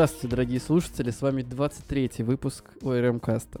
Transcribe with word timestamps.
Здравствуйте, 0.00 0.28
дорогие 0.28 0.60
слушатели, 0.60 1.10
с 1.10 1.20
вами 1.20 1.42
23-й 1.42 2.22
выпуск 2.22 2.64
ОРМ-каста. 2.80 3.60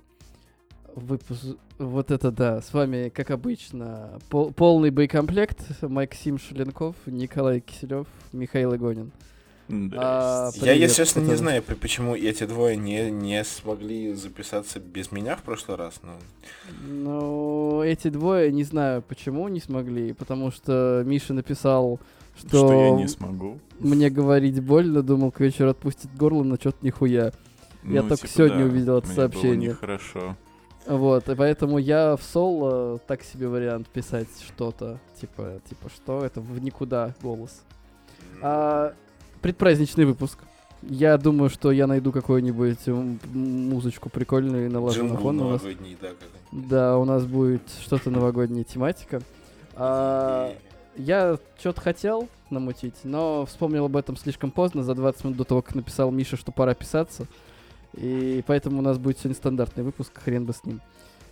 Выпуск... 0.94 1.44
Вот 1.76 2.10
это 2.10 2.30
да, 2.30 2.62
с 2.62 2.72
вами, 2.72 3.10
как 3.10 3.30
обычно, 3.30 4.18
пол... 4.30 4.50
полный 4.50 4.88
боекомплект. 4.88 5.60
Максим 5.82 6.38
Шеленков, 6.38 6.96
Николай 7.04 7.60
Киселев, 7.60 8.06
Михаил 8.32 8.74
Игонин. 8.74 9.12
А, 9.98 10.48
я, 10.54 10.72
если 10.72 10.96
честно, 10.96 11.20
не 11.20 11.34
знаю, 11.34 11.62
почему 11.62 12.16
эти 12.16 12.46
двое 12.46 12.74
не, 12.74 13.10
не 13.10 13.44
смогли 13.44 14.14
записаться 14.14 14.80
без 14.80 15.12
меня 15.12 15.36
в 15.36 15.42
прошлый 15.42 15.76
раз. 15.76 16.00
Но... 16.02 16.14
Ну, 16.88 17.82
эти 17.82 18.08
двое, 18.08 18.50
не 18.50 18.64
знаю, 18.64 19.02
почему 19.02 19.46
не 19.48 19.60
смогли, 19.60 20.14
потому 20.14 20.50
что 20.52 21.02
Миша 21.04 21.34
написал, 21.34 22.00
что, 22.36 22.48
что 22.48 22.72
я 22.72 22.90
не 22.90 23.08
смогу. 23.08 23.58
Мне 23.78 24.10
говорить 24.10 24.62
больно, 24.62 25.02
думал, 25.02 25.30
к 25.30 25.40
вечеру 25.40 25.70
отпустит 25.70 26.14
горло, 26.16 26.42
но 26.42 26.56
что-то 26.56 26.78
нихуя. 26.82 27.32
Ну, 27.82 27.94
я 27.94 28.02
только 28.02 28.26
типа, 28.26 28.28
сегодня 28.28 28.58
да, 28.58 28.64
увидел 28.64 28.98
это 28.98 29.06
мне 29.06 29.16
сообщение. 29.16 29.74
хорошо. 29.74 30.36
Вот, 30.86 31.28
и 31.28 31.34
поэтому 31.34 31.78
я 31.78 32.16
в 32.16 32.22
соло 32.22 32.98
так 33.06 33.22
себе 33.22 33.48
вариант 33.48 33.88
писать 33.88 34.28
что-то. 34.46 34.98
Типа, 35.20 35.60
типа, 35.68 35.88
что 35.88 36.24
это 36.24 36.40
в 36.40 36.60
никуда 36.62 37.14
голос. 37.22 37.62
А, 38.42 38.94
предпраздничный 39.40 40.04
выпуск. 40.04 40.38
Я 40.82 41.18
думаю, 41.18 41.50
что 41.50 41.70
я 41.72 41.86
найду 41.86 42.10
какую-нибудь 42.10 42.86
музычку 43.34 44.08
прикольную 44.08 44.66
и 44.66 44.68
наложу 44.70 45.04
на 45.04 45.16
фон. 45.16 45.40
У 45.40 45.50
нас... 45.50 45.62
Да, 46.00 46.08
да, 46.52 46.98
у 46.98 47.04
нас 47.04 47.24
будет 47.24 47.62
что-то 47.82 48.10
новогодняя 48.10 48.64
тематика. 48.64 49.20
А, 49.74 50.54
я 50.96 51.38
что-то 51.58 51.80
хотел 51.80 52.28
намутить, 52.50 52.96
но 53.04 53.46
вспомнил 53.46 53.86
об 53.86 53.96
этом 53.96 54.16
слишком 54.16 54.50
поздно, 54.50 54.82
за 54.82 54.94
20 54.94 55.24
минут 55.24 55.36
до 55.38 55.44
того, 55.44 55.62
как 55.62 55.74
написал 55.74 56.10
Миша, 56.10 56.36
что 56.36 56.52
пора 56.52 56.74
писаться. 56.74 57.26
И 57.94 58.42
поэтому 58.46 58.78
у 58.78 58.82
нас 58.82 58.98
будет 58.98 59.18
сегодня 59.18 59.36
стандартный 59.36 59.84
выпуск, 59.84 60.12
хрен 60.14 60.44
бы 60.44 60.52
с 60.52 60.64
ним. 60.64 60.80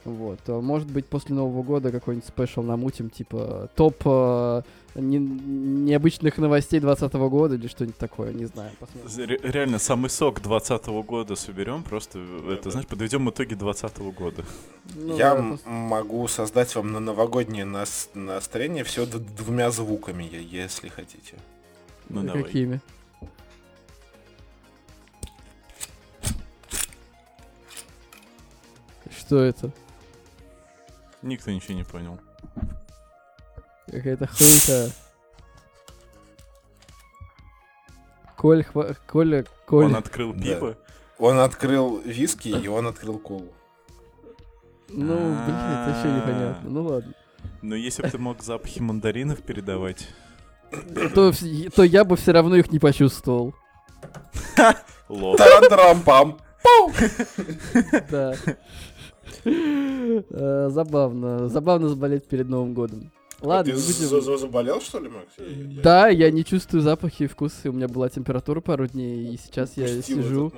Вот. 0.09 0.41
А 0.47 0.61
может 0.61 0.91
быть, 0.91 1.07
после 1.07 1.35
Нового 1.35 1.63
года 1.63 1.91
какой-нибудь 1.91 2.29
спешл 2.29 2.63
намутим, 2.63 3.11
типа 3.11 3.71
топ 3.75 3.97
э, 4.05 4.63
не, 4.95 5.19
необычных 5.19 6.39
новостей 6.39 6.81
2020 6.81 7.31
года 7.31 7.55
или 7.55 7.69
что-нибудь 7.69 7.99
такое, 7.99 8.33
не 8.33 8.47
знаю. 8.47 8.71
Посмотрим. 8.79 9.39
Реально, 9.43 9.79
самый 9.79 10.11
сок 10.11 10.41
2020 10.41 10.87
года 11.07 11.37
соберем, 11.37 11.83
просто, 11.83 12.19
да, 12.19 12.55
это, 12.55 12.65
да. 12.65 12.71
знаешь, 12.71 12.87
подведем 12.87 13.29
итоги 13.31 13.55
2020 13.55 13.99
года. 14.17 14.45
Ну, 14.95 15.17
Я 15.17 15.35
да, 15.35 15.43
просто... 15.43 15.69
могу 15.69 16.29
создать 16.29 16.75
вам 16.75 16.93
на 16.93 17.01
новогоднее 17.01 17.65
нас 17.65 18.11
настроение 18.15 18.85
все 18.85 19.07
двумя 19.07 19.71
звуками, 19.71 20.29
если 20.33 20.89
хотите. 20.89 21.37
Ну, 22.09 22.23
давай. 22.23 22.45
Какими? 22.45 22.81
Что 29.17 29.43
это? 29.43 29.71
Никто 31.23 31.51
ничего 31.51 31.75
не 31.75 31.85
понял. 31.85 32.19
Какая-то 33.91 34.27
хуйта. 34.27 34.91
Коль, 38.37 38.63
хва... 38.63 38.95
Коля, 39.07 39.45
Коля. 39.67 39.87
Он 39.87 39.97
открыл 39.97 40.33
пиво? 40.33 40.73
Да. 40.73 40.79
Он 41.19 41.41
открыл 41.41 41.99
виски, 41.99 42.49
и 42.49 42.69
он 42.69 42.87
открыл 42.87 43.19
колу. 43.19 43.53
Ну, 44.89 45.17
блин, 45.17 45.57
это 45.57 45.93
вообще 45.93 46.13
непонятно. 46.13 46.71
Ну 46.71 46.83
ладно. 46.85 47.13
Но 47.63 47.75
если 47.75 48.03
бы 48.03 48.11
ты 48.11 48.19
мог 48.19 48.43
запахи 48.43 48.79
мандаринов 48.81 49.43
передавать... 49.43 50.09
То, 51.15 51.33
то 51.75 51.83
я 51.83 52.05
бы 52.05 52.17
все 52.17 52.33
равно 52.33 52.55
их 52.55 52.71
не 52.71 52.79
почувствовал. 52.79 53.55
Тарам-тарам-пам. 54.55 56.39
Да. 58.11 58.35
Э, 60.31 60.69
забавно. 60.71 61.49
Забавно 61.49 61.89
заболеть 61.89 62.25
перед 62.25 62.49
Новым 62.49 62.73
годом. 62.73 63.11
Ладно, 63.41 63.73
а 63.73 63.77
ты 63.77 63.81
будем... 63.81 64.39
заболел, 64.39 64.81
что 64.81 64.99
ли, 64.99 65.09
Макс? 65.09 65.33
Я, 65.39 65.83
да, 65.83 66.09
я 66.09 66.31
не 66.31 66.45
чувствую 66.45 66.83
запахи 66.83 67.25
и 67.25 67.27
вкусы. 67.27 67.69
У 67.69 67.73
меня 67.73 67.87
была 67.89 68.09
температура 68.09 68.61
пару 68.61 68.89
дней, 68.89 69.33
и 69.33 69.37
сейчас 69.37 69.77
я 69.77 69.87
сижу. 70.03 70.53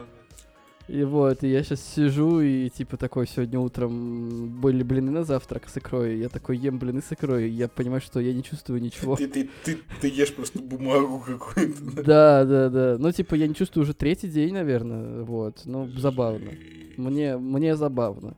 И 0.89 1.05
вот, 1.05 1.45
и 1.45 1.49
я 1.49 1.63
сейчас 1.63 1.81
сижу, 1.83 2.41
и 2.41 2.69
типа 2.69 2.97
такой, 2.97 3.29
сегодня 3.29 3.61
утром 3.61 4.61
были 4.61 4.83
блины 4.83 5.13
на 5.13 5.23
завтрак 5.23 5.69
с 5.69 5.77
икрой. 5.77 6.19
Я 6.19 6.29
такой 6.29 6.57
ем 6.57 6.81
блины 6.81 7.01
с 7.01 7.13
икрой, 7.13 7.49
и 7.49 7.53
я 7.53 7.69
понимаю, 7.69 8.01
что 8.01 8.19
я 8.19 8.33
не 8.33 8.43
чувствую 8.43 8.83
ничего. 8.83 9.15
Ты, 9.15 9.29
ты, 9.29 9.49
ты, 9.63 9.79
ты 10.01 10.09
ешь 10.09 10.35
просто 10.35 10.59
бумагу 10.59 11.23
какую-то. 11.25 12.03
Да, 12.03 12.45
да, 12.45 12.69
да. 12.71 12.97
Ну, 12.99 13.13
типа, 13.13 13.37
я 13.37 13.47
не 13.47 13.55
чувствую 13.55 13.85
уже 13.85 13.95
третий 13.95 14.27
день, 14.27 14.53
наверное. 14.53 15.23
Вот. 15.23 15.61
Ну, 15.65 15.87
забавно. 15.97 16.51
Мне, 16.97 17.37
мне 17.37 17.77
забавно. 17.77 18.37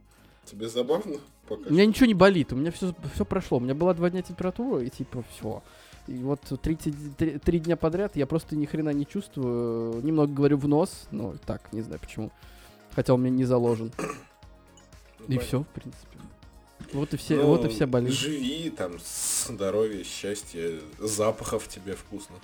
Тебе 0.52 0.68
забавно? 0.68 1.16
Пока 1.48 1.70
у 1.70 1.72
меня 1.72 1.86
ничего 1.86 2.04
не 2.04 2.12
болит, 2.12 2.52
у 2.52 2.56
меня 2.56 2.70
все, 2.70 2.94
все 3.14 3.24
прошло. 3.24 3.56
У 3.56 3.60
меня 3.60 3.74
была 3.74 3.94
два 3.94 4.10
дня 4.10 4.20
температура, 4.20 4.82
и 4.82 4.90
типа 4.90 5.24
все. 5.32 5.62
И 6.06 6.12
вот 6.18 6.40
30, 6.40 7.16
3, 7.16 7.38
3 7.38 7.58
дня 7.60 7.76
подряд 7.78 8.16
я 8.16 8.26
просто 8.26 8.54
ни 8.54 8.66
хрена 8.66 8.90
не 8.90 9.06
чувствую. 9.06 10.04
Немного 10.04 10.30
говорю 10.30 10.58
в 10.58 10.68
нос, 10.68 11.08
ну 11.10 11.34
так, 11.46 11.72
не 11.72 11.80
знаю 11.80 12.00
почему. 12.00 12.30
Хотя 12.94 13.14
он 13.14 13.22
мне 13.22 13.30
не 13.30 13.44
заложен. 13.44 13.90
И 15.26 15.38
все, 15.38 15.60
в 15.60 15.68
принципе. 15.68 16.18
Вот 16.92 17.14
и 17.14 17.16
все, 17.16 17.36
ну, 17.36 17.46
вот 17.46 17.64
и 17.64 17.68
вся 17.68 17.86
болезнь. 17.86 18.14
Живи, 18.14 18.68
там, 18.68 18.92
здоровье, 19.48 20.04
счастье, 20.04 20.80
запахов 20.98 21.66
тебе 21.66 21.94
вкусных. 21.94 22.40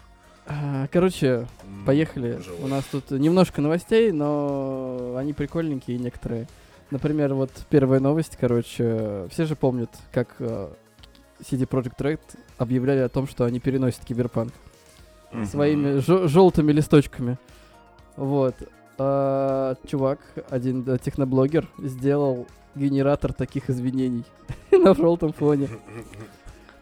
А, 0.46 0.86
короче, 0.90 1.46
поехали. 1.84 2.40
Желаю. 2.42 2.64
У 2.64 2.68
нас 2.68 2.84
тут 2.90 3.10
немножко 3.10 3.60
новостей, 3.60 4.12
но 4.12 5.14
они 5.18 5.34
прикольненькие 5.34 5.98
некоторые. 5.98 6.48
Например, 6.90 7.34
вот 7.34 7.50
первая 7.68 8.00
новость, 8.00 8.36
короче, 8.40 9.26
все 9.30 9.44
же 9.44 9.56
помнят, 9.56 9.90
как 10.10 10.36
uh, 10.38 10.72
CD 11.40 11.68
Projekt 11.68 11.98
Red 11.98 12.20
объявляли 12.56 13.00
о 13.00 13.08
том, 13.08 13.26
что 13.26 13.44
они 13.44 13.60
переносят 13.60 14.04
киберпанк 14.04 14.52
mm-hmm. 15.32 15.46
своими 15.46 16.26
желтыми 16.28 16.72
листочками. 16.72 17.38
Вот. 18.16 18.54
А, 18.98 19.76
чувак, 19.86 20.18
один 20.50 20.82
да, 20.82 20.98
техноблогер, 20.98 21.68
сделал 21.78 22.46
генератор 22.74 23.32
таких 23.32 23.70
извинений 23.70 24.24
на 24.72 24.94
желтом 24.94 25.32
фоне. 25.32 25.68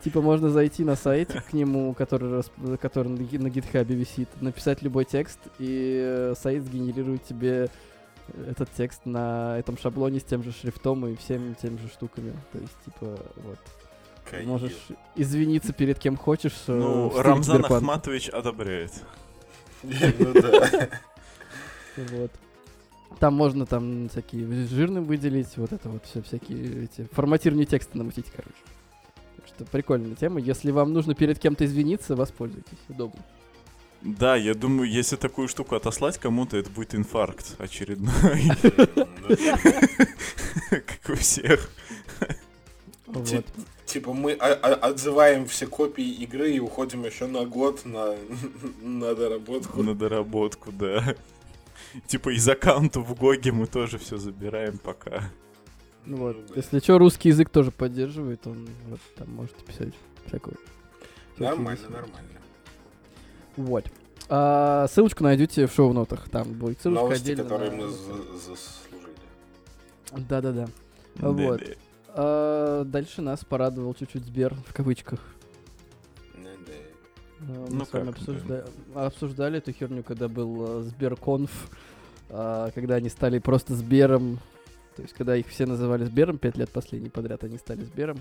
Типа 0.02 0.22
можно 0.22 0.50
зайти 0.50 0.84
на 0.84 0.94
сайт 0.94 1.32
к 1.32 1.52
нему, 1.52 1.92
который, 1.92 2.42
который 2.80 3.08
на 3.08 3.50
гитхабе 3.50 3.94
висит, 3.96 4.28
написать 4.40 4.82
любой 4.82 5.04
текст, 5.04 5.40
и 5.58 6.00
э, 6.00 6.34
сайт 6.40 6.62
сгенерирует 6.64 7.24
тебе 7.24 7.68
этот 8.48 8.70
текст 8.72 9.04
на 9.04 9.58
этом 9.58 9.78
шаблоне 9.78 10.20
с 10.20 10.24
тем 10.24 10.42
же 10.42 10.52
шрифтом 10.52 11.06
и 11.06 11.16
всеми 11.16 11.54
теми 11.54 11.78
же 11.78 11.88
штуками. 11.88 12.32
То 12.52 12.58
есть, 12.58 12.76
типа, 12.84 13.18
вот. 13.36 13.58
Конечно. 14.30 14.52
Можешь 14.52 14.88
извиниться 15.14 15.72
перед 15.72 15.98
кем 15.98 16.16
хочешь. 16.16 16.64
Э, 16.66 16.72
ну, 16.72 17.12
Рамзан 17.16 17.58
Киберпанк. 17.58 17.82
Ахматович 17.82 18.28
одобряет. 18.30 18.92
Ну 19.82 20.32
да. 20.32 20.88
Вот. 21.96 22.30
Там 23.18 23.34
можно 23.34 23.64
там 23.64 24.08
всякие 24.08 24.66
жирным 24.66 25.04
выделить, 25.04 25.56
вот 25.56 25.72
это 25.72 25.88
вот 25.88 26.04
все 26.04 26.22
всякие 26.22 26.84
эти 26.84 27.08
форматирование 27.12 27.66
текста 27.66 27.96
намутить, 27.96 28.26
короче. 28.30 28.56
Так 29.36 29.46
что 29.46 29.64
прикольная 29.64 30.16
тема. 30.16 30.40
Если 30.40 30.70
вам 30.70 30.92
нужно 30.92 31.14
перед 31.14 31.38
кем-то 31.38 31.64
извиниться, 31.64 32.16
воспользуйтесь. 32.16 32.78
Удобно. 32.88 33.20
Да, 34.02 34.36
я 34.36 34.54
думаю, 34.54 34.88
если 34.90 35.16
такую 35.16 35.48
штуку 35.48 35.74
отослать 35.74 36.18
кому-то, 36.18 36.56
это 36.56 36.70
будет 36.70 36.94
инфаркт 36.94 37.56
очередной. 37.58 38.42
Как 40.70 41.08
у 41.08 41.14
всех. 41.14 41.70
Типа 43.86 44.12
мы 44.12 44.32
отзываем 44.32 45.46
все 45.46 45.66
копии 45.66 46.08
игры 46.22 46.52
и 46.52 46.60
уходим 46.60 47.04
еще 47.04 47.26
на 47.26 47.44
год 47.44 47.84
на, 47.84 48.16
на 48.82 49.14
доработку. 49.14 49.82
На 49.82 49.94
доработку, 49.94 50.72
да. 50.72 51.14
Типа 52.06 52.34
из 52.34 52.48
аккаунта 52.48 53.00
в 53.00 53.14
Гоге 53.14 53.52
мы 53.52 53.66
тоже 53.66 53.98
все 53.98 54.18
забираем 54.18 54.78
пока. 54.78 55.30
Ну 56.04 56.16
вот, 56.18 56.36
если 56.54 56.78
что, 56.80 56.98
русский 56.98 57.30
язык 57.30 57.48
тоже 57.48 57.70
поддерживает, 57.70 58.46
он 58.46 58.68
вот 58.88 59.00
там 59.16 59.30
можете 59.30 59.64
писать 59.64 59.94
всякую. 60.26 60.56
Нормально, 61.38 61.88
нормально. 61.88 62.28
Вот. 63.56 63.84
А, 64.28 64.86
ссылочку 64.88 65.24
найдете 65.24 65.66
в 65.66 65.72
шоу-нотах. 65.72 66.28
Там 66.28 66.52
будет 66.52 66.80
ссылочка 66.80 67.02
Новости, 67.02 67.22
отдельно. 67.22 67.42
которые 67.44 67.70
на... 67.70 67.76
мы 67.76 67.88
заслужили. 67.88 68.66
Да-да-да. 70.28 70.66
Вот. 71.16 71.62
А, 72.08 72.84
дальше 72.84 73.22
нас 73.22 73.44
порадовал 73.44 73.94
чуть-чуть 73.94 74.24
Сбер, 74.24 74.54
в 74.66 74.74
кавычках. 74.74 75.20
Мы 77.38 77.66
ну 77.70 77.84
с 77.84 77.92
вами 77.92 78.06
как, 78.06 78.16
обсужда... 78.16 78.64
да. 78.94 79.06
обсуждали 79.06 79.58
эту 79.58 79.70
херню, 79.70 80.02
когда 80.02 80.26
был 80.26 80.62
uh, 80.62 80.82
Сберконф, 80.82 81.50
uh, 82.30 82.72
когда 82.74 82.96
они 82.96 83.08
стали 83.08 83.38
просто 83.38 83.74
Сбером. 83.74 84.40
То 84.96 85.02
есть, 85.02 85.14
когда 85.14 85.36
их 85.36 85.46
все 85.46 85.66
называли 85.66 86.04
Сбером, 86.04 86.38
пять 86.38 86.56
лет 86.56 86.70
последний 86.70 87.10
подряд 87.10 87.44
они 87.44 87.58
стали 87.58 87.84
Сбером 87.84 88.18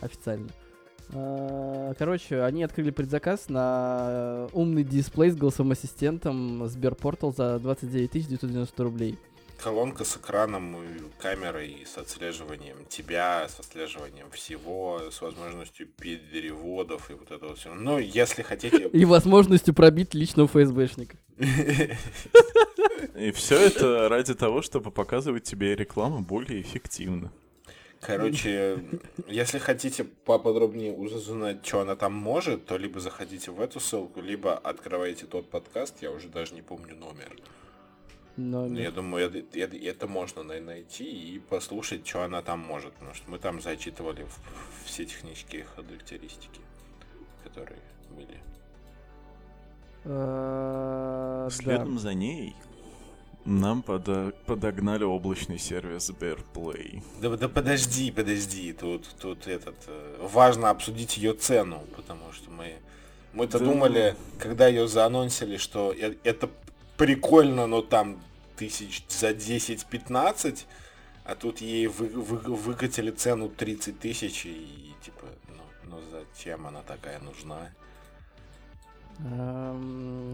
официально. 0.00 0.48
А, 0.48 0.67
короче, 1.10 2.42
они 2.42 2.62
открыли 2.62 2.90
предзаказ 2.90 3.48
на 3.48 4.48
умный 4.52 4.84
дисплей 4.84 5.30
с 5.30 5.36
голосовым 5.36 5.72
ассистентом 5.72 6.66
Сберпортал 6.68 7.32
за 7.32 7.58
29 7.58 8.12
990 8.28 8.82
рублей. 8.82 9.18
Колонка 9.62 10.04
с 10.04 10.16
экраном, 10.16 10.76
и 10.76 11.00
камерой, 11.20 11.84
с 11.84 11.98
отслеживанием 11.98 12.76
тебя, 12.88 13.48
с 13.48 13.58
отслеживанием 13.58 14.30
всего, 14.30 15.10
с 15.10 15.20
возможностью 15.20 15.88
переводов 15.88 17.10
и 17.10 17.14
вот 17.14 17.32
это 17.32 17.46
вот 17.46 17.58
все. 17.58 17.74
Ну, 17.74 17.98
если 17.98 18.42
хотите... 18.42 18.88
И 18.92 19.04
возможностью 19.04 19.74
пробить 19.74 20.14
личного 20.14 20.46
ФСБшника. 20.46 21.16
И 23.18 23.32
все 23.32 23.58
это 23.58 24.08
ради 24.08 24.34
того, 24.34 24.62
чтобы 24.62 24.90
показывать 24.90 25.44
тебе 25.44 25.74
рекламу 25.74 26.20
более 26.20 26.60
эффективно. 26.60 27.32
Короче, 28.00 28.84
если 29.26 29.58
хотите 29.58 30.04
поподробнее 30.04 30.92
узнать, 30.92 31.66
что 31.66 31.80
она 31.80 31.96
там 31.96 32.14
может, 32.14 32.66
то 32.66 32.76
либо 32.76 33.00
заходите 33.00 33.50
в 33.50 33.60
эту 33.60 33.80
ссылку, 33.80 34.20
либо 34.20 34.56
открывайте 34.56 35.26
тот 35.26 35.50
подкаст, 35.50 36.00
я 36.00 36.10
уже 36.10 36.28
даже 36.28 36.54
не 36.54 36.62
помню 36.62 36.96
номер. 36.96 37.36
номер. 38.36 38.80
Я 38.80 38.90
думаю, 38.92 39.26
это, 39.26 39.58
это, 39.58 39.76
это 39.76 40.06
можно 40.06 40.42
найти 40.42 41.04
и 41.04 41.38
послушать, 41.38 42.06
что 42.06 42.22
она 42.22 42.40
там 42.42 42.60
может, 42.60 42.92
потому 42.94 43.14
что 43.14 43.30
мы 43.30 43.38
там 43.38 43.60
зачитывали 43.60 44.26
все 44.84 45.04
технические 45.04 45.64
характеристики, 45.64 46.60
которые 47.42 47.80
были. 48.10 48.38
А, 50.04 51.48
Следом 51.50 51.98
за 51.98 52.14
ней 52.14 52.54
нам 53.48 53.82
подо... 53.82 54.32
подогнали 54.46 55.04
облачный 55.04 55.58
сервис 55.58 56.10
Bearplay. 56.10 57.02
Да, 57.20 57.36
да 57.36 57.48
подожди, 57.48 58.10
подожди, 58.10 58.72
тут, 58.72 59.08
тут 59.18 59.46
этот, 59.46 59.76
э, 59.86 60.28
важно 60.30 60.70
обсудить 60.70 61.16
ее 61.16 61.32
цену, 61.32 61.82
потому 61.96 62.30
что 62.32 62.50
мы, 62.50 62.74
мы-то 63.32 63.58
да. 63.58 63.64
думали, 63.64 64.16
когда 64.38 64.68
ее 64.68 64.86
заанонсили, 64.86 65.56
что 65.56 65.94
это 66.24 66.50
прикольно, 66.98 67.66
но 67.66 67.80
там 67.80 68.20
тысяч 68.56 69.04
за 69.08 69.30
10-15, 69.30 70.64
а 71.24 71.34
тут 71.34 71.60
ей 71.60 71.86
вы, 71.86 72.08
вы, 72.08 72.36
выкатили 72.54 73.10
цену 73.10 73.48
30 73.48 73.98
тысяч, 73.98 74.44
и 74.44 74.94
типа, 75.02 75.24
ну, 75.48 75.62
ну 75.90 76.00
зачем 76.10 76.66
она 76.66 76.82
такая 76.82 77.18
нужна? 77.20 77.70
Нам 79.18 80.32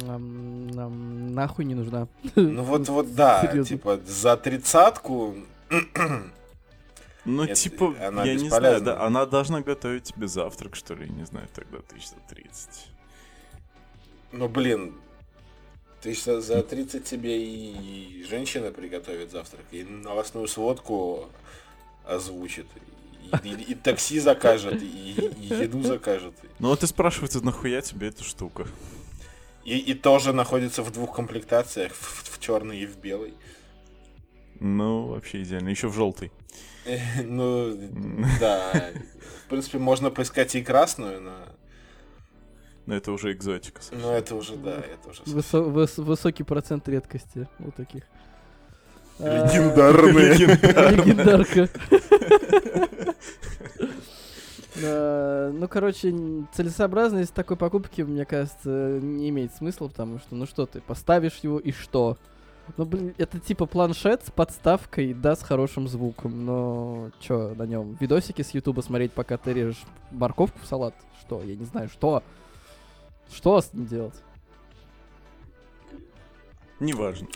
нахуй 1.34 1.64
не 1.64 1.75
нужна. 1.75 2.06
Ну 2.36 2.62
вот, 2.62 2.88
вот 2.88 3.14
да, 3.14 3.46
типа 3.64 3.98
за 4.04 4.36
тридцатку. 4.36 5.34
Ну, 7.25 7.46
типа, 7.46 7.94
я 7.98 8.34
не 8.34 8.50
знаю, 8.50 8.82
да, 8.82 9.00
она 9.00 9.25
должна 9.25 9.62
готовить 9.62 10.04
тебе 10.04 10.28
завтрак, 10.28 10.76
что 10.76 10.94
ли, 10.94 11.08
не 11.08 11.25
знаю, 11.25 11.48
тогда 11.54 11.78
тысяч 11.78 12.10
за 12.10 12.16
30. 12.28 12.69
Ну, 14.32 14.48
блин, 14.48 14.94
тысяч 16.02 16.25
за 16.25 16.62
30 16.62 17.04
тебе 17.04 17.42
и 17.42 18.25
женщина 18.28 18.70
приготовит 18.70 19.30
завтрак, 19.30 19.64
и 19.70 19.84
новостную 19.84 20.48
сводку 20.48 21.30
озвучит, 22.04 22.66
и, 23.43 23.49
и, 23.49 23.62
и 23.73 23.75
такси 23.75 24.21
закажет, 24.21 24.82
и, 24.82 24.87
и 25.41 25.47
еду 25.55 25.82
закажет. 25.82 26.35
Ну 26.59 26.69
вот 26.69 26.82
и 26.82 26.87
спрашивается, 26.87 27.44
нахуя 27.44 27.81
тебе 27.81 28.09
эта 28.09 28.25
штука? 28.25 28.67
И, 29.65 29.79
и 29.79 29.94
тоже 29.94 30.32
находится 30.32 30.82
в 30.82 30.93
двух 30.93 31.17
комплектациях, 31.17 31.93
в, 31.93 32.31
в 32.31 32.41
черный 32.41 32.81
и 32.81 32.87
в 32.87 32.99
белый. 32.99 33.35
Ну, 34.61 35.06
вообще 35.09 35.43
идеально. 35.43 35.71
Еще 35.71 35.88
в 35.88 35.94
желтый. 35.94 36.31
Ну, 37.25 37.76
да. 38.41 38.91
В 39.44 39.49
принципе, 39.49 39.79
можно 39.79 40.11
поискать 40.11 40.55
и 40.55 40.62
красную, 40.62 41.21
но... 41.21 41.32
Но 42.87 42.94
это 42.94 43.12
уже 43.12 43.32
экзотика. 43.32 43.81
Ну, 43.93 44.11
это 44.11 44.35
уже, 44.35 44.56
да, 44.56 44.76
это 44.76 45.09
уже... 45.09 45.23
Высо- 45.23 45.73
выс- 45.73 46.03
высокий 46.03 46.43
процент 46.43 46.87
редкости 46.87 47.49
вот 47.59 47.75
таких. 47.75 48.05
Легендарные. 49.19 50.34
Легендарка. 50.34 51.69
Ну, 54.76 55.69
короче, 55.69 56.12
целесообразность 56.52 57.32
такой 57.32 57.56
покупки, 57.56 58.02
мне 58.02 58.25
кажется, 58.25 58.99
не 59.00 59.28
имеет 59.31 59.55
смысла, 59.55 59.88
потому 59.88 60.19
что, 60.19 60.34
ну 60.34 60.46
что 60.46 60.66
ты, 60.66 60.81
поставишь 60.81 61.38
его 61.43 61.58
и 61.58 61.70
что? 61.70 62.19
Ну, 62.76 62.84
блин, 62.84 63.14
это 63.19 63.38
типа 63.38 63.66
планшет 63.66 64.26
с 64.26 64.31
подставкой, 64.31 65.14
да, 65.14 65.37
с 65.37 65.43
хорошим 65.43 65.87
звуком, 65.87 66.44
но 66.44 67.11
чё 67.20 67.55
на 67.55 67.64
нем? 67.64 67.96
Видосики 68.00 68.43
с 68.43 68.50
Ютуба 68.50 68.81
смотреть, 68.81 69.12
пока 69.12 69.37
ты 69.37 69.52
режешь 69.52 69.82
морковку 70.11 70.58
в 70.61 70.66
салат? 70.66 70.94
Что? 71.20 71.43
Я 71.43 71.56
не 71.56 71.64
знаю, 71.66 71.88
что? 71.88 72.22
Что 73.32 73.61
с 73.61 73.72
ним 73.72 73.87
делать? 73.87 74.14
Неважно. 76.81 77.28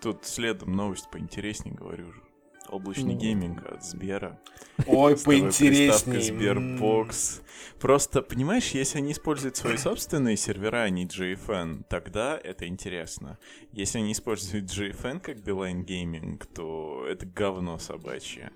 Тут 0.00 0.24
следом 0.24 0.72
новость 0.72 1.10
поинтереснее, 1.10 1.74
говорю 1.74 2.12
же. 2.12 2.22
Облачный 2.68 3.14
ну. 3.14 3.20
гейминг 3.20 3.64
от 3.64 3.84
Сбера. 3.84 4.40
Ой, 4.86 5.16
поинтереснее. 5.24 6.20
Сбербокс. 6.20 7.42
Просто, 7.80 8.22
понимаешь, 8.22 8.70
если 8.70 8.98
они 8.98 9.12
используют 9.12 9.56
свои 9.56 9.76
собственные 9.76 10.36
сервера, 10.36 10.82
а 10.82 10.90
не 10.90 11.06
GFN, 11.06 11.84
тогда 11.88 12.38
это 12.42 12.66
интересно. 12.66 13.38
Если 13.72 13.98
они 13.98 14.12
используют 14.12 14.66
GFN 14.66 15.20
как 15.20 15.38
Beeline 15.38 15.84
Gaming, 15.84 16.42
то 16.54 17.06
это 17.08 17.26
говно 17.26 17.78
собачье. 17.78 18.50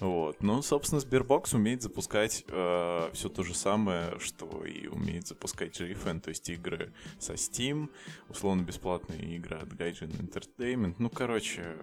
Вот. 0.00 0.42
Ну, 0.42 0.62
собственно, 0.62 1.00
Sberbox 1.00 1.54
умеет 1.54 1.82
запускать 1.82 2.44
э, 2.48 3.10
все 3.12 3.28
то 3.28 3.42
же 3.42 3.54
самое, 3.54 4.18
что 4.18 4.64
и 4.64 4.86
умеет 4.88 5.28
запускать 5.28 5.80
GFN, 5.80 6.20
то 6.20 6.30
есть 6.30 6.48
игры 6.48 6.92
со 7.18 7.34
Steam, 7.34 7.88
условно 8.28 8.62
бесплатные 8.62 9.36
игры 9.36 9.56
от 9.56 9.68
Gaijin 9.68 10.10
Entertainment. 10.18 10.96
Ну, 10.98 11.10
короче... 11.10 11.76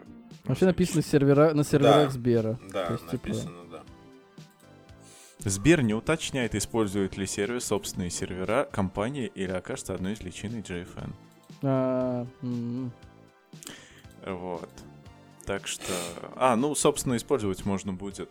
Вообще 0.46 0.66
написано 0.66 1.02
сервера, 1.02 1.54
на 1.54 1.64
серверах 1.64 2.08
да, 2.08 2.10
Сбера. 2.10 2.60
Да, 2.72 2.92
есть, 2.92 3.10
типа, 3.10 3.28
написано, 3.28 3.64
типа... 3.64 3.84
да. 5.44 5.50
Сбер 5.50 5.82
не 5.82 5.94
уточняет, 5.94 6.54
использует 6.54 7.16
ли 7.16 7.26
сервис 7.26 7.66
собственные 7.66 8.10
сервера 8.10 8.68
компании 8.70 9.32
или 9.36 9.52
окажется 9.52 9.94
одной 9.94 10.14
из 10.14 10.22
личиной 10.22 10.62
JFN. 10.62 11.12
А, 11.62 12.28
м-м. 12.42 12.92
Вот. 14.26 14.70
Так 15.50 15.66
что... 15.66 15.92
А, 16.36 16.56
ну, 16.56 16.76
собственно, 16.76 17.18
использовать 17.18 17.66
можно 17.66 17.92
будет 17.92 18.30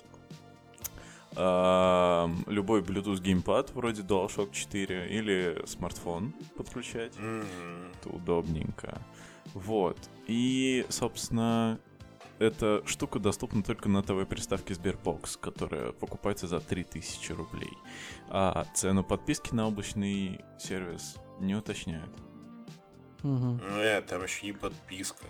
э, 1.35 2.29
любой 2.47 2.81
Bluetooth 2.81 3.21
геймпад 3.21 3.73
вроде 3.73 4.03
DualShock 4.03 4.53
4 4.53 5.09
или 5.09 5.61
смартфон 5.67 6.33
подключать. 6.57 7.17
Mm-hmm. 7.17 7.97
Это 7.97 8.09
удобненько. 8.11 9.03
Вот. 9.53 9.99
И, 10.29 10.87
собственно, 10.91 11.81
эта 12.39 12.87
штука 12.87 13.19
доступна 13.19 13.65
только 13.65 13.89
на 13.89 14.05
ТВ-приставке 14.05 14.75
Sberbox, 14.75 15.41
которая 15.41 15.91
покупается 15.91 16.47
за 16.47 16.61
3000 16.61 17.33
рублей. 17.33 17.77
А 18.29 18.65
цену 18.77 19.03
подписки 19.03 19.53
на 19.53 19.67
облачный 19.67 20.41
сервис 20.61 21.17
не 21.41 21.57
уточняют. 21.57 22.13
Угу. 23.25 23.59
Нет, 23.79 24.07
там 24.07 24.23
еще 24.23 24.47
и 24.47 24.53
подписка. 24.53 25.25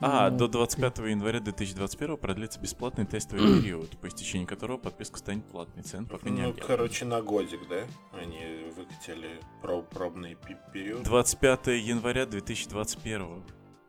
А, 0.00 0.30
до 0.30 0.48
25 0.48 0.98
января 0.98 1.40
2021 1.40 2.16
продлится 2.16 2.58
бесплатный 2.60 3.04
тестовый 3.04 3.60
период, 3.60 3.90
по 3.98 4.08
истечении 4.08 4.46
которого 4.46 4.78
подписка 4.78 5.18
станет 5.18 5.44
платной. 5.46 5.82
Цен 5.82 6.06
пока 6.06 6.30
не 6.30 6.42
Ну, 6.42 6.54
короче, 6.54 7.04
на 7.04 7.20
годик, 7.20 7.60
да? 7.68 7.82
Они 8.12 8.70
выкатили 8.76 9.40
проб 9.60 9.88
пробный 9.88 10.36
период. 10.72 11.02
25 11.02 11.66
января 11.68 12.26
2021 12.26 13.42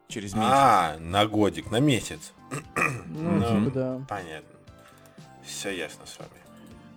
через 0.08 0.34
месяц. 0.34 0.50
А, 0.52 0.98
на 1.00 1.26
годик, 1.26 1.72
на 1.72 1.80
месяц. 1.80 2.34
Ну, 3.06 3.32
ну 3.32 3.66
типа, 3.66 3.72
да. 3.74 4.06
Понятно. 4.10 4.60
Все 5.44 5.72
ясно 5.72 6.06
с 6.06 6.20
вами. 6.20 6.41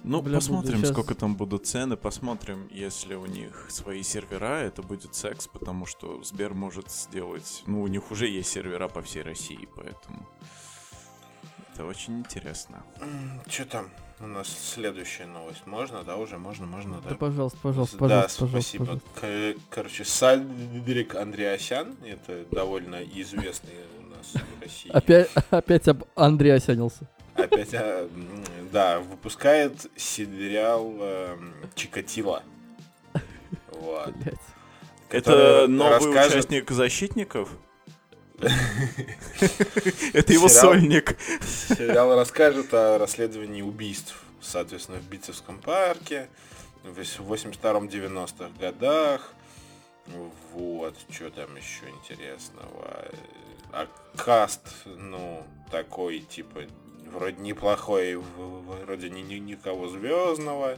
Ну, 0.04 0.20
Бля, 0.20 0.34
посмотрим, 0.34 0.78
сейчас... 0.80 0.90
сколько 0.90 1.14
там 1.14 1.34
будут 1.34 1.66
цены, 1.66 1.96
посмотрим, 1.96 2.68
если 2.70 3.14
у 3.14 3.24
них 3.24 3.66
свои 3.70 4.02
сервера, 4.02 4.60
это 4.60 4.82
будет 4.82 5.14
секс, 5.14 5.48
потому 5.48 5.86
что 5.86 6.22
Сбер 6.22 6.52
может 6.52 6.90
сделать... 6.90 7.62
Ну, 7.66 7.80
у 7.80 7.86
них 7.86 8.10
уже 8.10 8.28
есть 8.28 8.50
сервера 8.50 8.88
по 8.88 9.00
всей 9.00 9.22
России, 9.22 9.66
поэтому... 9.74 10.28
Это 11.72 11.86
очень 11.86 12.18
интересно. 12.18 12.84
Что 13.48 13.64
там? 13.64 13.90
У 14.20 14.26
нас 14.26 14.46
следующая 14.48 15.24
новость. 15.24 15.66
Можно, 15.66 16.04
да, 16.04 16.16
уже? 16.16 16.36
Можно, 16.36 16.66
можно, 16.66 17.00
да? 17.00 17.10
Да, 17.10 17.16
пожалуйста, 17.16 17.58
пожалуйста, 17.62 17.96
пожалуйста. 17.96 18.40
Да, 18.42 18.48
спасибо. 18.48 18.84
Пожалуйста. 18.84 19.60
Короче, 19.70 20.04
Сальдрик 20.04 21.14
Андреасян, 21.14 21.96
это 22.04 22.44
довольно 22.50 23.02
известный 23.02 23.72
у 23.98 24.10
нас 24.10 24.34
в 24.34 24.62
России. 24.62 24.90
Опять, 24.90 25.30
опять 25.50 25.88
об 25.88 26.04
Андреасянился. 26.14 27.08
Опять, 27.34 27.74
а, 27.74 28.08
да, 28.72 29.00
выпускает 29.00 29.90
сериал 29.96 30.94
э, 30.98 31.36
Чикатило. 31.74 32.42
Вот. 33.70 34.14
Это 35.10 35.66
новый 35.68 36.10
участник 36.10 36.70
защитников? 36.70 37.50
Это 40.12 40.32
его 40.32 40.48
сольник. 40.48 41.16
Сериал 41.68 42.16
расскажет 42.16 42.72
о 42.74 42.98
расследовании 42.98 43.62
убийств 43.62 44.24
соответственно, 44.44 44.98
в 44.98 45.08
Битцевском 45.08 45.58
парке 45.58 46.28
в 46.82 46.98
82-м 46.98 47.86
90-х 47.86 48.50
годах. 48.60 49.32
Вот, 50.52 50.96
что 51.10 51.30
там 51.30 51.56
еще 51.56 51.88
интересного. 51.88 53.06
А 53.72 53.88
каст, 54.16 54.60
ну, 54.84 55.44
такой, 55.70 56.20
типа, 56.20 56.60
вроде 57.14 57.40
неплохой, 57.40 58.16
вроде 58.16 59.10
ни, 59.10 59.20
ни, 59.20 59.34
никого 59.36 59.88
звездного. 59.88 60.76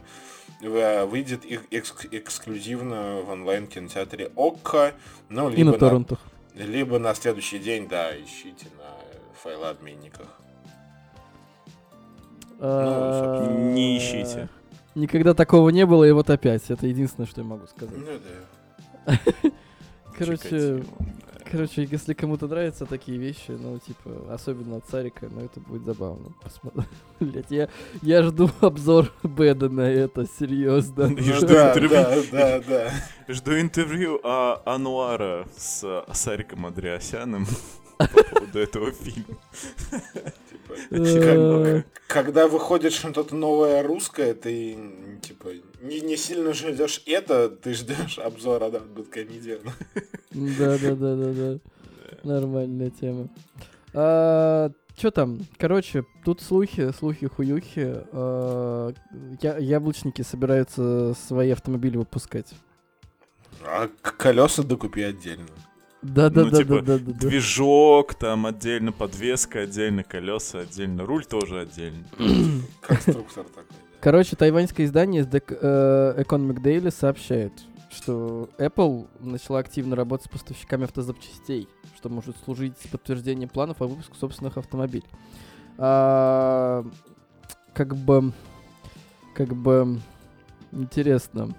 Выйдет 0.61 1.43
экск 1.71 2.07
эксклюзивно 2.13 3.23
в 3.23 3.31
онлайн-кинотеатре 3.31 4.31
ОККО. 4.37 4.95
Ну, 5.29 5.49
либо 5.49 5.61
И 5.61 5.65
на 5.65 5.73
торрентах. 5.73 6.21
На, 6.55 6.63
либо 6.63 6.99
на 6.99 7.15
следующий 7.15 7.59
день, 7.59 7.89
да, 7.89 8.17
ищите 8.17 8.67
на 8.79 8.91
файлообменниках. 9.43 10.29
А, 12.59 13.49
Ну, 13.51 13.73
Не 13.73 13.99
ищите. 13.99 14.49
Никогда 14.95 15.35
такого 15.35 15.69
не 15.69 15.85
было, 15.85 16.05
и 16.05 16.13
вот 16.13 16.31
опять. 16.31 16.71
Это 16.71 16.87
единственное, 16.87 17.27
что 17.27 17.43
я 17.43 17.47
могу 17.47 17.67
сказать. 17.67 17.97
Ну 17.99 18.07
да. 19.05 19.19
Короче. 20.17 20.83
Короче, 21.51 21.89
если 21.91 22.15
кому-то 22.15 22.47
нравятся 22.47 22.87
такие 22.87 23.19
вещи, 23.19 23.51
ну, 23.51 23.79
типа, 23.79 24.33
особенно 24.33 24.77
от 24.77 24.87
Царика, 24.87 25.29
ну, 25.31 25.45
это 25.45 25.61
будет 25.61 25.85
забавно. 25.85 26.33
Посмотри. 26.43 26.83
Блять, 27.21 27.51
я, 27.51 27.69
я 28.03 28.23
жду 28.23 28.51
обзор 28.61 29.13
Беда 29.23 29.69
на 29.69 29.89
это, 29.91 30.27
серьезно. 30.39 31.13
И 31.13 31.33
жду 31.33 31.47
да, 31.47 31.71
интервью. 31.71 31.91
да, 31.91 32.23
да, 32.33 32.61
да. 32.61 32.91
Жду 33.33 33.59
интервью 33.61 34.21
а, 34.23 34.63
Ануара 34.65 35.47
с 35.57 35.83
а, 35.85 36.05
Сариком 36.13 36.67
Андреасяном 36.67 37.47
по 37.99 38.07
поводу 38.07 38.59
этого 38.59 38.93
фильма. 38.93 39.37
Типа, 39.91 40.75
Э, 40.91 41.83
Когда 42.07 42.49
выходит 42.49 42.93
что-то 42.93 43.35
новое 43.35 43.83
русское, 43.83 44.35
ты 44.35 44.77
типа 45.23 45.51
не, 45.87 46.01
не 46.01 46.17
сильно 46.17 46.53
ждешь 46.53 47.03
это, 47.07 47.49
ты 47.49 47.75
ждешь 47.75 48.19
обзора 48.19 48.71
да, 48.71 48.81
Бэткомедиан. 48.81 49.61
Да, 50.33 50.79
да, 50.79 50.95
да, 50.95 51.17
да, 51.17 51.33
да. 51.33 51.59
Нормальная 52.25 52.91
тема. 52.91 53.29
А, 53.95 54.71
там? 55.11 55.39
Короче, 55.59 56.05
тут 56.25 56.43
слухи, 56.43 56.93
слухи, 56.93 57.27
хуюхи. 57.27 58.03
А, 58.13 58.93
я- 59.41 59.59
Яблочники 59.59 60.23
собираются 60.23 61.15
свои 61.27 61.51
автомобили 61.51 61.97
выпускать. 61.97 62.53
А 63.65 63.89
колеса 64.03 64.63
докупи 64.63 65.03
отдельно. 65.03 65.47
Да, 66.03 66.31
да, 66.31 66.45
Ну, 66.45 66.51
да, 66.51 66.57
типа, 66.59 66.75
да, 66.83 66.99
да, 66.99 66.99
да, 66.99 67.13
да. 67.13 67.29
Движок, 67.29 68.15
там 68.15 68.47
отдельно 68.47 68.93
подвеска, 68.93 69.61
отдельно 69.61 70.05
колеса, 70.05 70.61
отдельно 70.61 71.05
руль 71.05 71.25
тоже 71.25 71.61
отдельно. 71.61 72.05
Конструктор 72.81 73.45
такой. 73.45 73.65
Короче, 74.07 74.37
тайваньское 74.37 74.87
издание 74.87 75.29
э, 75.29 76.15
Economic 76.23 76.63
Daily 76.63 76.93
сообщает, 76.93 77.53
что 77.91 78.49
Apple 78.57 79.09
начала 79.19 79.59
активно 79.59 79.97
работать 79.97 80.27
с 80.27 80.29
поставщиками 80.29 80.85
автозапчастей, 80.85 81.67
что 81.97 82.09
может 82.09 82.37
служить 82.45 82.77
подтверждением 82.93 83.49
планов 83.49 83.83
о 83.83 83.89
выпуске 83.89 84.15
собственных 84.17 84.59
автомобилей. 84.59 85.09
А, 85.77 86.87
как 87.75 87.97
бы, 87.97 88.33
как 89.35 89.49
бы, 89.57 89.99
интересно. 90.71 91.57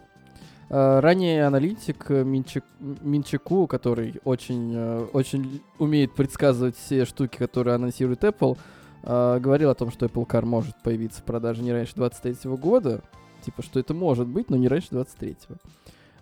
А, 0.70 1.01
ранее 1.01 1.46
аналитик 1.48 2.10
Минчик, 2.10 2.63
Минчику, 2.80 3.68
который 3.68 4.22
очень, 4.24 4.72
э, 4.74 5.06
очень 5.12 5.62
умеет 5.80 6.16
предсказывать 6.16 6.77
все 6.77 7.04
штуки, 7.04 7.39
которые 7.39 7.75
анонсирует 7.75 8.24
Apple, 8.24 8.58
а, 9.04 9.39
говорил 9.39 9.70
о 9.70 9.75
том, 9.75 9.92
что 9.92 10.06
Apple 10.06 10.25
Car 10.27 10.46
может 10.46 10.75
появиться 10.84 11.22
в 11.22 11.25
продаже 11.25 11.62
не 11.63 11.72
раньше 11.72 11.96
23 11.96 12.51
года. 12.56 13.01
Типа, 13.42 13.62
что 13.62 13.80
это 13.80 13.94
может 13.94 14.27
быть, 14.27 14.50
но 14.50 14.58
не 14.58 14.68
раньше 14.68 14.89
23 14.92 15.38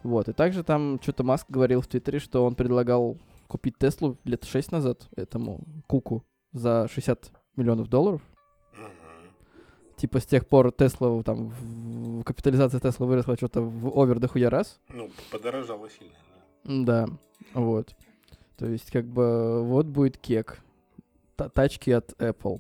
Вот. 0.03 0.29
И 0.29 0.33
также 0.33 0.63
там 0.63 0.99
что-то 1.01 1.23
Маск 1.23 1.49
говорил 1.49 1.81
в 1.81 1.87
Твиттере, 1.87 2.19
что 2.19 2.45
он 2.45 2.55
предлагал 2.55 3.17
купить 3.47 3.77
Теслу 3.77 4.17
лет 4.25 4.43
6 4.43 4.71
назад 4.71 5.07
этому 5.15 5.61
Куку 5.87 6.23
за 6.51 6.87
60 6.91 7.31
миллионов 7.55 7.87
долларов. 7.89 8.21
Типа 9.95 10.19
с 10.19 10.25
тех 10.25 10.45
пор 10.45 10.71
Тесла, 10.73 11.23
там, 11.23 11.47
в- 11.49 12.23
капитализация 12.23 12.81
Тесла 12.81 13.05
выросла 13.07 13.37
что-то 13.37 13.61
в 13.61 13.97
овер 13.97 14.19
дохуя 14.19 14.49
раз. 14.49 14.79
Ну, 14.89 15.09
подорожало 15.31 15.89
сильно. 15.89 16.13
да. 16.65 17.05
Да, 17.05 17.09
вот. 17.53 17.95
То 18.57 18.65
есть, 18.67 18.91
как 18.91 19.05
бы, 19.05 19.63
вот 19.63 19.85
будет 19.85 20.17
кек. 20.17 20.61
Та- 21.35 21.49
Тачки 21.49 21.91
от 21.91 22.11
Apple. 22.19 22.59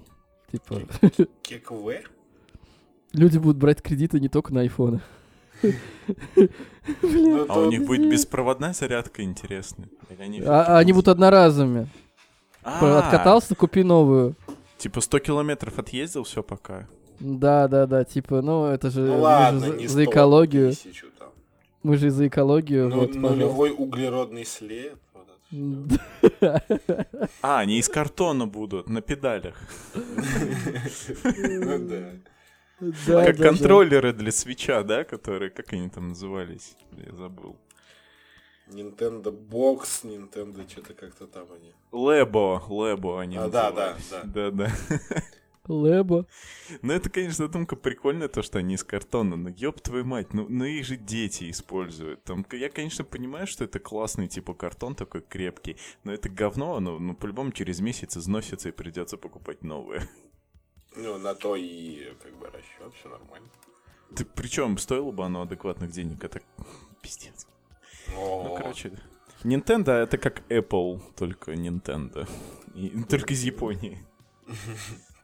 Типа, 0.51 0.81
Кек 1.41 1.71
В? 1.71 1.93
люди 3.13 3.37
будут 3.37 3.57
брать 3.57 3.81
кредиты 3.81 4.19
не 4.19 4.29
только 4.29 4.53
на 4.53 4.61
айфоны. 4.61 5.01
Ну, 7.01 7.45
А 7.49 7.59
у 7.61 7.69
них 7.71 7.85
будет 7.85 8.11
беспроводная 8.11 8.73
зарядка, 8.73 9.23
интересно. 9.23 9.85
Они 10.19 10.39
А, 10.45 10.77
они 10.77 10.93
будут 10.93 11.07
одноразовыми. 11.07 11.87
А, 12.63 12.99
Откатался, 12.99 13.55
купи 13.55 13.81
новую. 13.83 14.35
Типа 14.77 15.01
100 15.01 15.19
километров 15.19 15.79
отъездил, 15.79 16.23
все 16.25 16.43
пока. 16.43 16.87
Да, 17.19 17.67
да, 17.67 17.87
да, 17.87 18.03
типа, 18.03 18.41
ну 18.41 18.65
это 18.67 18.91
же, 18.91 19.01
Ну 19.01 19.07
мы 19.13 19.15
же 19.17 19.21
ладно, 19.23 19.59
за, 19.61 19.67
не 19.77 19.87
за 19.87 20.01
100, 20.03 20.11
экологию. 20.11 20.73
Мы 21.81 21.97
же 21.97 22.09
за 22.11 22.27
экологию. 22.27 22.89
Ну, 22.89 22.95
вот, 22.97 23.13
пожалуйста. 23.13 23.35
нулевой 23.35 23.73
углеродный 23.75 24.45
след. 24.45 24.97
А, 27.41 27.59
они 27.59 27.77
из 27.79 27.87
картона 27.87 28.47
будут, 28.47 28.89
на 28.89 29.01
педалях. 29.01 29.55
Ну 29.93 31.87
да. 31.87 32.11
Да, 32.79 33.25
как 33.25 33.37
да, 33.37 33.43
да. 33.43 33.49
контроллеры 33.49 34.11
для 34.11 34.31
свеча, 34.31 34.83
да, 34.83 35.05
которые, 35.05 35.49
как 35.49 35.71
они 35.71 35.89
там 35.89 36.09
назывались? 36.09 36.75
Я 36.91 37.15
забыл. 37.15 37.55
Nintendo 38.67 39.31
Box, 39.31 40.03
Nintendo 40.03 40.69
что-то 40.69 40.93
как-то 40.93 41.27
там 41.27 41.47
они. 41.53 41.73
Лебо, 41.91 42.61
Лебо 42.67 43.21
они 43.21 43.37
А, 43.37 43.47
да, 43.47 43.71
да, 43.71 43.95
да. 44.11 44.21
Да, 44.23 44.51
да. 44.51 44.71
Лебо. 45.67 46.27
Ну, 46.81 46.93
это, 46.93 47.09
конечно, 47.09 47.45
задумка 47.45 47.75
прикольная, 47.75 48.27
то, 48.27 48.41
что 48.41 48.59
они 48.59 48.75
из 48.75 48.83
картона, 48.83 49.35
но 49.35 49.49
ёб 49.49 49.81
твою 49.81 50.05
мать, 50.05 50.33
ну, 50.33 50.47
ну 50.49 50.65
их 50.65 50.85
же 50.85 50.97
дети 50.97 51.49
используют. 51.49 52.23
Там, 52.23 52.45
я, 52.51 52.69
конечно, 52.69 53.03
понимаю, 53.03 53.47
что 53.47 53.63
это 53.63 53.79
классный, 53.79 54.27
типа, 54.27 54.53
картон 54.53 54.95
такой 54.95 55.21
крепкий, 55.21 55.77
но 56.03 56.13
это 56.13 56.29
говно, 56.29 56.75
оно, 56.75 56.99
ну, 56.99 57.15
по-любому 57.15 57.51
через 57.51 57.79
месяц 57.79 58.17
износится 58.17 58.69
и 58.69 58.71
придется 58.71 59.17
покупать 59.17 59.63
новое. 59.63 60.07
Ну, 60.95 61.17
на 61.17 61.35
то 61.35 61.55
и 61.55 62.13
как 62.23 62.33
бы 62.37 62.47
расчет, 62.47 62.93
все 62.99 63.09
нормально. 63.09 63.49
Ты, 64.15 64.23
причем 64.23 64.77
стоило 64.77 65.11
бы 65.11 65.25
оно 65.25 65.41
адекватных 65.41 65.91
денег, 65.91 66.23
это 66.23 66.41
пиздец. 67.01 67.47
Ну, 68.13 68.53
О, 68.53 68.57
короче, 68.57 68.91
Nintendo 69.43 69.91
это 69.91 70.17
как 70.17 70.41
Apple, 70.49 71.01
только 71.15 71.53
Nintendo. 71.53 72.27
И, 72.73 73.03
только 73.03 73.33
из 73.33 73.43
Японии. 73.43 73.99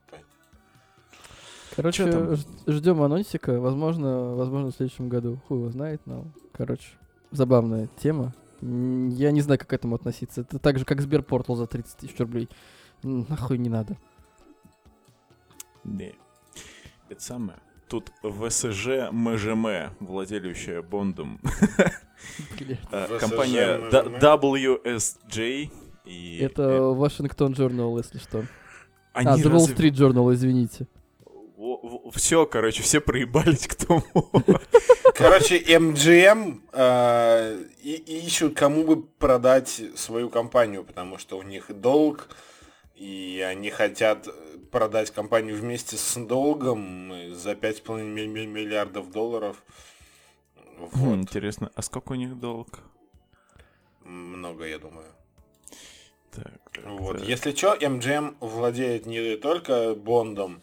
Короче, 1.75 2.37
ждем 2.67 3.01
анонсика. 3.01 3.59
Возможно, 3.59 4.35
возможно, 4.35 4.71
в 4.71 4.75
следующем 4.75 5.09
году. 5.09 5.39
Хуй 5.47 5.59
его 5.59 5.69
знает, 5.69 6.01
но, 6.05 6.25
короче, 6.51 6.87
забавная 7.31 7.89
тема. 7.97 8.33
Я 8.61 9.31
не 9.31 9.41
знаю, 9.41 9.59
как 9.59 9.69
к 9.69 9.73
этому 9.73 9.95
относиться. 9.95 10.41
Это 10.41 10.59
так 10.59 10.77
же, 10.77 10.85
как 10.85 11.01
Сберпортал 11.01 11.55
за 11.55 11.67
30 11.67 11.97
тысяч 11.97 12.19
рублей. 12.19 12.49
Нахуй 13.03 13.57
не 13.57 13.69
надо. 13.69 13.97
Не. 15.83 16.13
Это 17.09 17.21
самое. 17.21 17.57
Тут 17.87 18.11
ВСЖ 18.23 19.09
МЖМ, 19.11 19.93
владелющая 19.99 20.81
Бондом, 20.81 21.41
ВСЖ 22.55 23.19
компания 23.19 23.79
WSJ. 24.19 25.69
И 26.05 26.37
Это 26.41 26.83
Вашингтон 26.83 27.53
Journal, 27.53 27.97
если 27.97 28.17
что. 28.17 28.45
они 29.13 29.27
а, 29.27 29.35
The 29.35 29.51
Wall 29.51 29.67
Street 29.75 29.91
Journal, 29.91 30.33
извините. 30.33 30.87
Все, 32.13 32.45
короче, 32.45 32.83
все 32.83 33.01
проебались 33.01 33.67
к 33.67 33.75
тому. 33.75 34.03
Короче, 35.15 35.57
MGM 35.59 36.61
э, 36.73 37.63
и- 37.83 38.25
ищут, 38.25 38.55
кому 38.55 38.83
бы 38.83 39.01
продать 39.03 39.81
свою 39.95 40.29
компанию, 40.29 40.83
потому 40.83 41.17
что 41.17 41.37
у 41.37 41.41
них 41.43 41.71
долг, 41.81 42.27
и 42.95 43.43
они 43.47 43.69
хотят 43.71 44.27
продать 44.71 45.11
компанию 45.11 45.55
вместе 45.57 45.97
с 45.97 46.15
долгом 46.17 47.11
э, 47.13 47.33
за 47.33 47.51
5,5 47.53 48.03
ми- 48.03 48.27
ми- 48.27 48.45
миллиардов 48.47 49.11
долларов. 49.11 49.63
Хм, 50.55 50.87
Вот. 50.93 51.15
Интересно, 51.17 51.71
а 51.75 51.81
сколько 51.81 52.13
у 52.13 52.15
них 52.15 52.39
долг? 52.39 52.79
Много, 54.05 54.65
я 54.65 54.79
думаю. 54.79 55.07
Так, 56.31 56.51
так, 56.73 56.85
Вот. 56.85 57.17
так. 57.19 57.27
Если 57.27 57.53
что, 57.55 57.73
MGM 57.75 58.35
владеет 58.39 59.05
не 59.05 59.35
только 59.37 59.93
Бондом, 59.95 60.61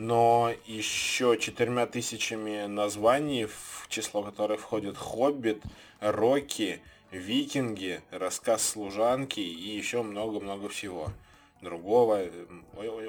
но 0.00 0.50
еще 0.66 1.36
четырьмя 1.38 1.86
тысячами 1.86 2.66
названий, 2.66 3.44
в 3.44 3.86
число 3.88 4.22
которых 4.22 4.60
входит 4.60 4.96
Хоббит, 4.96 5.62
Рокки, 6.00 6.80
Викинги, 7.12 8.00
Рассказ 8.10 8.66
служанки 8.66 9.40
и 9.40 9.76
еще 9.76 10.02
много-много 10.02 10.68
всего. 10.68 11.12
другого. 11.60 12.22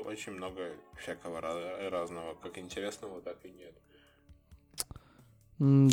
Очень 0.06 0.34
много 0.34 0.72
всякого 1.02 1.42
разного, 1.90 2.36
как 2.42 2.58
интересного, 2.58 3.22
так 3.22 3.38
и 3.44 3.50
нет. 3.50 3.74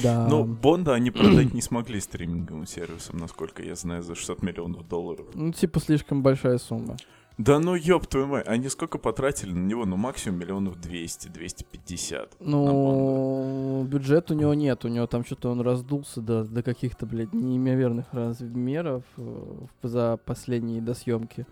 Да. 0.02 0.26
Но 0.28 0.44
Бонда 0.44 0.94
они 0.94 1.10
продать 1.10 1.52
не 1.52 1.60
смогли 1.60 2.00
стриминговым 2.00 2.66
сервисом, 2.66 3.18
насколько 3.18 3.62
я 3.62 3.74
знаю, 3.74 4.02
за 4.02 4.14
600 4.14 4.42
миллионов 4.42 4.88
долларов. 4.88 5.26
Ну, 5.34 5.52
типа, 5.52 5.78
слишком 5.78 6.22
большая 6.22 6.58
сумма. 6.58 6.96
Да 7.38 7.60
ну 7.60 7.76
ёб 7.76 8.08
твою 8.08 8.26
мать, 8.26 8.48
они 8.48 8.68
сколько 8.68 8.98
потратили 8.98 9.52
на 9.52 9.64
него? 9.64 9.86
Ну 9.86 9.96
максимум 9.96 10.40
миллионов 10.40 10.80
200, 10.80 11.28
250. 11.28 12.36
Ну, 12.40 13.84
бюджет 13.88 14.32
у 14.32 14.34
него 14.34 14.54
нет, 14.54 14.84
у 14.84 14.88
него 14.88 15.06
там 15.06 15.24
что-то 15.24 15.50
он 15.50 15.60
раздулся 15.60 16.20
до, 16.20 16.42
до 16.42 16.64
каких-то, 16.64 17.06
блядь, 17.06 17.32
неимоверных 17.32 18.06
размеров 18.12 19.04
э, 19.18 19.54
за 19.84 20.18
последние 20.24 20.80
до 20.80 20.94
съемки. 20.94 21.46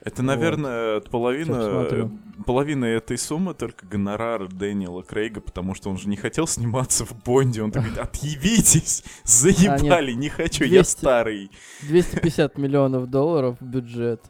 Это, 0.00 0.24
наверное, 0.24 0.94
вот. 0.94 1.08
половина, 1.08 2.10
половина 2.44 2.86
этой 2.86 3.16
суммы 3.16 3.54
только 3.54 3.86
гонорар 3.86 4.48
Дэниела 4.48 5.04
Крейга, 5.04 5.40
потому 5.40 5.76
что 5.76 5.88
он 5.88 5.98
же 5.98 6.08
не 6.08 6.16
хотел 6.16 6.48
сниматься 6.48 7.04
в 7.04 7.14
Бонде, 7.24 7.62
он 7.62 7.70
такой, 7.70 7.92
отъебитесь, 7.92 9.04
заебали, 9.22 10.10
а, 10.10 10.14
не 10.14 10.30
хочу, 10.30 10.64
200, 10.64 10.74
я 10.74 10.82
старый. 10.82 11.50
250 11.82 12.58
миллионов 12.58 13.08
долларов 13.08 13.56
бюджет. 13.60 14.20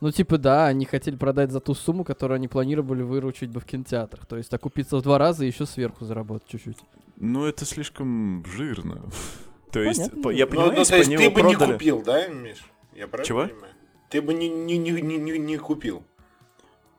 Ну, 0.00 0.12
типа, 0.12 0.38
да, 0.38 0.66
они 0.66 0.84
хотели 0.84 1.16
продать 1.16 1.50
за 1.50 1.60
ту 1.60 1.74
сумму, 1.74 2.04
которую 2.04 2.36
они 2.36 2.46
планировали 2.46 3.02
выручить 3.02 3.50
бы 3.50 3.60
в 3.60 3.64
кинотеатрах. 3.64 4.26
То 4.26 4.36
есть 4.36 4.52
окупиться 4.54 4.96
в 4.96 5.02
два 5.02 5.18
раза 5.18 5.44
и 5.44 5.48
еще 5.48 5.66
сверху 5.66 6.04
заработать 6.04 6.48
чуть-чуть. 6.48 6.78
Ну, 7.16 7.46
это 7.46 7.64
слишком 7.64 8.44
жирно. 8.46 9.02
То 9.72 9.80
есть, 9.80 10.00
я 10.00 10.10
ну, 10.14 10.22
понимаю, 10.22 10.72
ну, 10.76 10.84
то 10.84 10.96
есть 10.96 11.10
ты 11.10 11.28
бы 11.28 11.40
продали... 11.42 11.66
не 11.66 11.72
купил, 11.74 12.02
да, 12.02 12.26
Миш? 12.28 12.56
Я 12.94 13.06
правильно 13.06 13.26
Чего? 13.26 13.46
понимаю? 13.46 13.74
Ты 14.08 14.22
бы 14.22 14.32
не, 14.32 14.48
не, 14.48 14.78
не, 14.78 14.92
не, 14.92 15.18
не, 15.18 15.38
не 15.38 15.56
купил. 15.58 16.02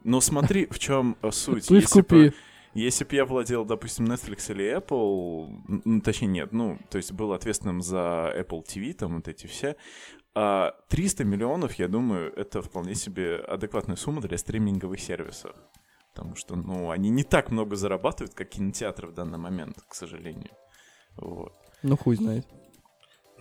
Но 0.03 0.21
смотри, 0.21 0.67
в 0.67 0.77
чем 0.77 1.17
суть. 1.31 1.65
Ты 1.67 1.81
купи. 1.81 2.31
Если 2.75 3.03
бы 3.03 3.15
я 3.15 3.25
владел, 3.25 3.65
допустим, 3.65 4.05
Netflix 4.05 4.51
или 4.51 4.77
Apple, 4.77 5.81
ну, 5.85 6.01
точнее, 6.01 6.27
нет, 6.27 6.51
ну, 6.51 6.77
то 6.91 6.97
есть 6.97 7.11
был 7.11 7.33
ответственным 7.33 7.81
за 7.81 8.31
Apple 8.37 8.63
TV, 8.63 8.93
там 8.93 9.15
вот 9.15 9.27
эти 9.27 9.47
все, 9.47 9.75
а 10.18 10.18
300 10.87 11.23
миллионов, 11.23 11.73
я 11.73 11.87
думаю, 11.87 12.33
это 12.35 12.61
вполне 12.61 12.95
себе 12.95 13.37
адекватная 13.37 13.95
сумма 13.95 14.21
для 14.21 14.37
стриминговых 14.37 14.99
сервисов. 14.99 15.55
Потому 16.13 16.35
что, 16.35 16.55
ну, 16.55 16.89
они 16.89 17.09
не 17.09 17.23
так 17.23 17.51
много 17.51 17.75
зарабатывают, 17.75 18.33
как 18.33 18.49
кинотеатры 18.49 19.07
в 19.07 19.13
данный 19.13 19.37
момент, 19.37 19.77
к 19.87 19.93
сожалению. 19.93 20.51
Вот. 21.15 21.53
Ну, 21.83 21.95
хуй 21.97 22.15
знает. 22.15 22.45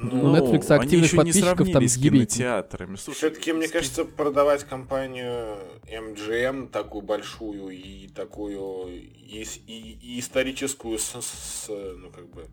Ну, 0.00 0.30
у 0.30 0.36
Netflix 0.36 0.70
активных 0.70 1.10
подписчиков 1.10 1.72
там 1.72 1.82
с 1.82 1.98
кинотеатрами. 1.98 2.94
Все-таки, 2.94 3.52
мне 3.52 3.66
кажется, 3.68 4.04
продавать 4.04 4.62
компанию 4.62 5.58
MGM 5.86 6.68
такую 6.68 7.02
большую 7.02 7.70
и 7.70 8.06
такую 8.06 8.88
и, 8.88 9.42
и, 9.42 9.98
и 10.00 10.20
историческую 10.20 10.98
с, 10.98 11.20
с, 11.20 11.66
ну, 11.68 12.10
как 12.10 12.28
бы, 12.30 12.46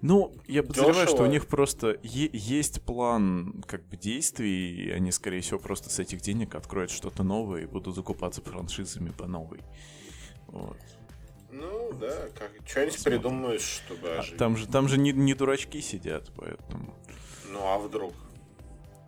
ну, 0.00 0.34
я 0.46 0.62
подозреваю, 0.62 1.08
что 1.08 1.22
у 1.22 1.26
них 1.26 1.46
просто 1.46 1.98
есть 2.02 2.82
план 2.82 3.64
как 3.66 3.84
бы 3.86 3.96
действий, 3.96 4.86
и 4.86 4.90
они, 4.90 5.12
скорее 5.12 5.40
всего, 5.40 5.58
просто 5.58 5.90
с 5.90 5.98
этих 5.98 6.20
денег 6.20 6.54
откроют 6.54 6.90
что-то 6.90 7.22
новое 7.22 7.62
и 7.62 7.66
будут 7.66 7.94
закупаться 7.94 8.42
франшизами 8.42 9.10
по 9.10 9.26
новой. 9.26 9.60
Вот. 10.48 10.76
Ну, 11.50 11.92
да, 12.00 12.28
как 12.36 12.50
что-нибудь 12.66 13.04
придумаешь, 13.04 13.82
чтобы 13.84 14.08
а 14.08 14.22
Там 14.36 14.56
же, 14.56 14.66
там 14.66 14.88
же 14.88 14.98
не, 14.98 15.12
не 15.12 15.34
дурачки 15.34 15.80
сидят, 15.80 16.30
поэтому... 16.36 16.94
Ну, 17.50 17.60
а 17.62 17.78
вдруг? 17.78 18.12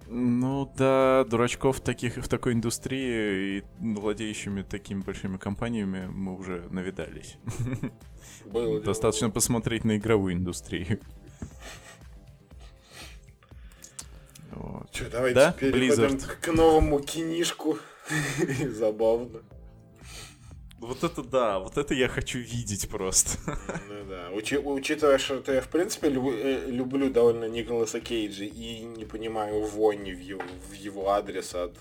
Ну 0.09 0.73
да, 0.77 1.25
дурачков 1.25 1.81
таких 1.81 2.17
в 2.17 2.29
такой 2.29 2.53
индустрии 2.53 3.59
и 3.59 3.65
владеющими 3.81 4.63
такими 4.63 5.01
большими 5.01 5.37
компаниями 5.37 6.07
мы 6.07 6.37
уже 6.37 6.69
навидались. 6.71 7.39
Было 8.45 8.81
Достаточно 8.81 9.31
посмотреть 9.31 9.85
на 9.85 9.97
игровую 9.97 10.35
индустрию. 10.35 11.01
Вот. 14.53 14.91
Че, 14.93 15.11
давайте 15.11 15.35
да? 15.35 15.53
переходим 15.53 16.17
Blizzard. 16.17 16.27
к 16.41 16.53
новому 16.53 17.01
кинишку. 17.01 17.79
Забавно. 18.71 19.43
Вот 20.81 21.05
это 21.05 21.23
да, 21.23 21.59
вот 21.59 21.79
это 21.79 21.95
я 21.95 22.09
хочу 22.09 22.39
видеть 22.39 22.89
просто. 22.89 23.39
Ну 23.89 24.05
да, 24.09 24.29
Учи, 24.33 24.59
учитывая, 24.59 25.19
что 25.19 25.53
я 25.53 25.61
в 25.61 25.69
принципе 25.69 26.11
люб, 26.11 26.31
э, 26.35 26.67
люблю 26.71 27.09
довольно 27.11 27.49
Николаса 27.49 28.01
Кейджа 28.01 28.45
и 28.45 28.81
не 28.83 29.05
понимаю 29.05 29.63
вони 29.65 30.15
в 30.15 30.21
его, 30.21 30.43
в 30.71 30.75
его 30.75 31.09
адрес 31.09 31.55
от 31.55 31.73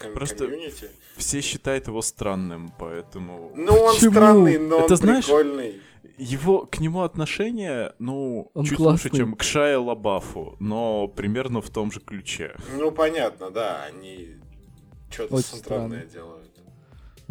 ком- 0.00 0.14
просто 0.14 0.46
комьюнити. 0.46 0.90
Все 1.16 1.40
считают 1.40 1.86
его 1.86 2.02
странным, 2.02 2.72
поэтому... 2.78 3.52
Ну 3.54 3.72
он 3.74 3.94
Почему? 3.94 4.10
странный, 4.12 4.58
но 4.58 4.80
это, 4.80 4.94
он 4.94 4.96
знаешь, 4.96 5.24
прикольный. 5.24 5.80
Его, 6.18 6.66
к 6.66 6.80
нему 6.80 7.02
отношение, 7.02 7.92
ну, 7.98 8.50
он 8.54 8.64
чуть 8.64 8.76
классный. 8.76 9.10
лучше, 9.10 9.16
чем 9.16 9.34
к 9.34 9.42
Шая 9.42 9.78
Лабафу, 9.78 10.56
но 10.60 11.08
примерно 11.08 11.60
в 11.60 11.70
том 11.70 11.92
же 11.92 12.00
ключе. 12.00 12.56
Ну, 12.76 12.90
понятно, 12.90 13.50
да, 13.50 13.84
они 13.84 14.36
что-то 15.10 15.38
странное 15.38 16.04
делают. 16.06 16.41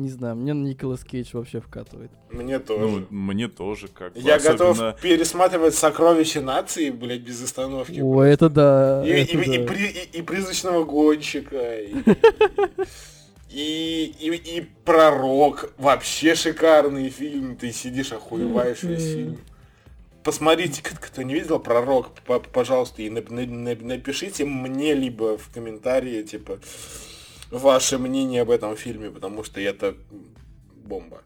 Не 0.01 0.09
знаю, 0.09 0.35
мне 0.35 0.53
Николас 0.53 1.03
Кейдж 1.03 1.29
вообще 1.33 1.61
вкатывает. 1.61 2.09
Мне 2.31 2.57
тоже. 2.57 2.81
Ну, 2.81 3.05
мне 3.11 3.47
тоже 3.47 3.87
как 3.87 4.15
Я 4.15 4.35
особенно... 4.35 4.57
готов 4.57 4.99
пересматривать 4.99 5.75
«Сокровища 5.75 6.41
нации», 6.41 6.89
блядь, 6.89 7.21
без 7.21 7.43
остановки. 7.43 7.99
О, 7.99 8.21
блядь. 8.21 8.33
это 8.33 8.49
да. 8.49 9.03
И, 9.05 9.09
это 9.11 9.37
и, 9.37 9.45
да. 9.45 9.73
И, 9.73 9.85
и, 9.85 9.85
и, 9.85 10.17
и 10.17 10.21
«Призрачного 10.23 10.83
гонщика», 10.85 11.79
и, 11.79 11.93
и, 13.51 14.15
и, 14.19 14.57
и 14.57 14.67
«Пророк». 14.85 15.71
Вообще 15.77 16.33
шикарный 16.33 17.09
фильм. 17.09 17.55
Ты 17.55 17.71
сидишь, 17.71 18.11
охуеваешь 18.11 18.81
весь 18.81 19.05
фильм. 19.05 19.37
Посмотрите, 20.23 20.81
кто 20.83 21.21
не 21.21 21.35
видел 21.35 21.59
«Пророк», 21.59 22.09
пожалуйста, 22.51 23.03
и 23.03 23.09
напишите 23.11 24.45
мне 24.45 24.95
либо 24.95 25.37
в 25.37 25.49
комментарии, 25.53 26.23
типа 26.23 26.59
ваше 27.51 27.97
мнение 27.97 28.41
об 28.41 28.49
этом 28.49 28.75
фильме, 28.75 29.11
потому 29.11 29.43
что 29.43 29.59
это 29.59 29.95
бомба. 30.83 31.21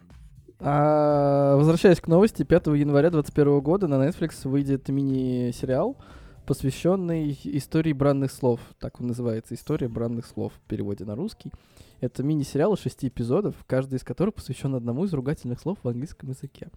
А, 0.60 1.56
возвращаясь 1.58 2.00
к 2.00 2.08
новости, 2.08 2.44
5 2.44 2.68
января 2.68 3.10
2021 3.10 3.60
года 3.62 3.88
на 3.88 4.08
Netflix 4.08 4.48
выйдет 4.48 4.88
мини-сериал, 4.90 5.98
посвященный 6.46 7.38
истории 7.44 7.94
бранных 7.94 8.32
слов. 8.32 8.60
Так 8.80 9.00
он 9.02 9.08
называется, 9.08 9.54
история 9.54 9.88
бранных 9.88 10.26
слов 10.26 10.54
в 10.54 10.68
переводе 10.68 11.06
на 11.06 11.16
русский. 11.16 11.52
Это 12.00 12.24
мини-сериал 12.24 12.74
из 12.74 12.80
шести 12.80 13.08
эпизодов, 13.08 13.56
каждый 13.68 13.96
из 13.96 14.04
которых 14.04 14.36
посвящен 14.36 14.76
одному 14.76 15.06
из 15.06 15.14
ругательных 15.14 15.60
слов 15.60 15.78
в 15.84 15.88
английском 15.88 16.30
языке. 16.30 16.70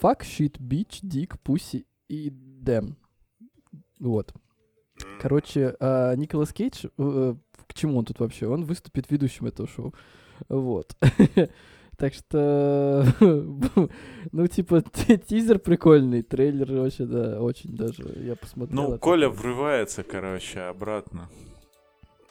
Fuck, 0.00 0.20
shit, 0.20 0.58
bitch, 0.58 1.02
dick, 1.02 1.38
pussy 1.44 1.86
и 2.08 2.30
damn. 2.30 2.94
Вот. 4.00 4.32
Короче, 5.20 5.76
а, 5.80 6.14
Николас 6.14 6.52
Кейдж 6.52 6.86
э, 6.98 7.34
к 7.66 7.74
чему 7.74 7.98
он 7.98 8.04
тут 8.04 8.20
вообще? 8.20 8.46
Он 8.46 8.64
выступит 8.64 9.10
ведущим 9.10 9.46
этого 9.46 9.68
шоу. 9.68 9.94
Вот. 10.48 10.96
Так 11.96 12.12
что, 12.12 13.06
ну, 14.32 14.46
типа, 14.48 14.82
тизер 14.82 15.60
прикольный, 15.60 16.22
трейлер 16.22 16.80
вообще, 16.80 17.04
да, 17.04 17.40
очень 17.40 17.76
даже, 17.76 18.02
я 18.16 18.34
посмотрел. 18.34 18.90
Ну, 18.90 18.98
Коля 18.98 19.28
врывается, 19.28 20.02
короче, 20.02 20.60
обратно. 20.62 21.30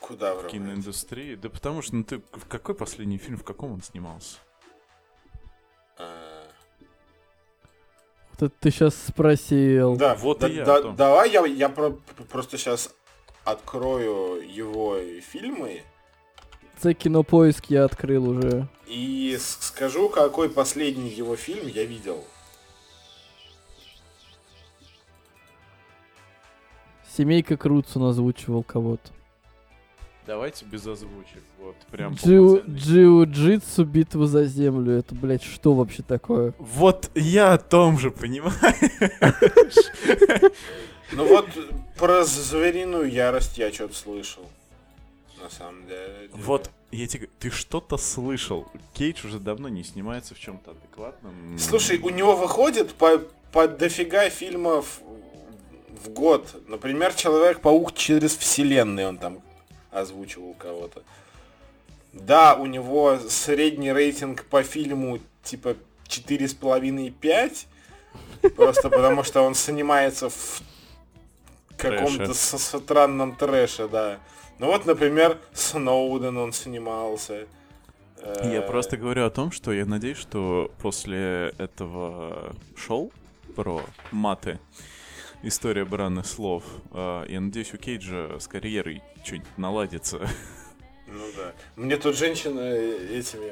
Куда 0.02 0.34
врывается? 0.34 0.50
В 0.50 0.52
киноиндустрии. 0.52 1.36
Да 1.36 1.50
потому 1.50 1.82
что, 1.82 1.96
ну, 1.96 2.04
ты, 2.04 2.18
в 2.18 2.46
какой 2.50 2.76
последний 2.76 3.18
фильм, 3.18 3.38
в 3.38 3.46
каком 3.46 3.72
он 3.72 3.82
снимался? 3.82 4.40
А. 5.98 6.44
Вот 8.32 8.44
это 8.44 8.56
ты 8.60 8.70
сейчас 8.70 8.96
спросил. 8.96 9.96
Да, 9.96 10.16
вот 10.16 10.40
да, 10.40 10.50
и 10.50 10.56
я. 10.56 10.66
Да, 10.66 10.82
давай 10.92 11.32
я, 11.32 11.46
я 11.46 11.70
про, 11.70 11.92
просто 12.30 12.58
сейчас 12.58 12.94
открою 13.44 14.42
его 14.42 14.98
фильмы. 15.22 15.82
Це 16.80 16.94
кинопоиск 16.94 17.72
я 17.72 17.86
открыл 17.86 18.30
уже. 18.30 18.68
И 18.88 19.38
скажу, 19.40 20.10
какой 20.10 20.50
последний 20.50 21.10
его 21.10 21.36
фильм 21.36 21.68
я 21.68 21.86
видел. 21.86 22.24
Семейка 27.16 27.58
Крутсон 27.58 28.04
озвучивал 28.04 28.64
кого-то. 28.64 29.12
Давайте 30.26 30.66
без 30.66 30.88
озвучек. 30.88 31.44
Вот, 31.60 31.76
прям 31.92 32.14
Джиу, 32.14 32.64
Джиу-джитсу, 32.66 33.84
битву 33.84 34.26
за 34.26 34.46
землю. 34.46 34.94
Это, 34.94 35.14
блядь, 35.14 35.44
что 35.44 35.74
вообще 35.74 36.02
такое? 36.02 36.54
Вот 36.60 37.12
я 37.14 37.54
о 37.54 37.58
том 37.58 38.00
же, 38.00 38.10
понимаешь? 38.10 38.54
Ну 41.16 41.26
вот 41.26 41.48
про 41.98 42.24
звериную 42.24 43.12
ярость 43.12 43.58
я 43.58 43.72
что-то 43.72 43.94
слышал. 43.96 44.50
На 45.42 45.50
самом 45.50 45.86
деле. 45.88 46.30
Вот, 46.32 46.70
я 46.92 47.08
тебе 47.08 47.30
ты 47.40 47.50
что-то 47.50 47.98
слышал. 47.98 48.68
Кейдж 48.94 49.26
уже 49.26 49.40
давно 49.40 49.68
не 49.68 49.84
снимается 49.84 50.36
в 50.36 50.40
чем-то 50.40 50.72
адекватном. 50.72 51.58
Слушай, 51.60 52.00
у 52.00 52.10
него 52.10 52.36
выходит 52.36 52.94
по, 52.94 53.20
по 53.52 53.68
дофига 53.68 54.30
фильмов 54.30 55.02
в 56.04 56.10
год. 56.10 56.48
Например, 56.68 57.14
Человек-паук 57.14 57.94
через 57.94 58.38
вселенные 58.38 59.08
он 59.08 59.18
там 59.18 59.42
озвучивал 59.92 60.54
кого-то. 60.54 61.04
Да, 62.14 62.56
у 62.56 62.66
него 62.66 63.20
средний 63.28 63.92
рейтинг 63.92 64.46
по 64.46 64.64
фильму 64.64 65.20
типа 65.44 65.76
4,5-5. 66.08 67.66
Просто 68.56 68.90
потому 68.90 69.24
что 69.24 69.42
он 69.42 69.56
снимается 69.56 70.30
в 70.30 70.62
каком-то 71.78 72.34
странном 72.34 73.36
трэше, 73.36 73.88
да. 73.88 74.20
Ну 74.60 74.68
вот, 74.68 74.86
например, 74.86 75.40
Сноуден 75.54 76.38
он 76.38 76.54
снимался. 76.54 77.48
Я 78.44 78.60
э, 78.60 78.68
просто 78.68 78.98
говорю 78.98 79.26
о 79.26 79.30
том, 79.30 79.52
что 79.52 79.74
я 79.74 79.86
надеюсь, 79.86 80.18
что 80.18 80.72
после 80.82 81.54
этого 81.58 82.56
шоу 82.76 83.12
про 83.56 83.84
маты, 84.12 84.60
история 85.42 85.86
бранных 85.86 86.26
слов, 86.26 86.64
э, 86.92 87.26
я 87.28 87.42
надеюсь, 87.42 87.74
у 87.74 87.78
Кейджа 87.78 88.40
с 88.40 88.48
карьерой 88.48 89.02
что-нибудь 89.24 89.58
наладится. 89.58 90.20
Ну 91.08 91.26
да. 91.36 91.54
Мне 91.76 91.98
тут 91.98 92.16
женщина 92.16 92.60
этими 92.60 93.52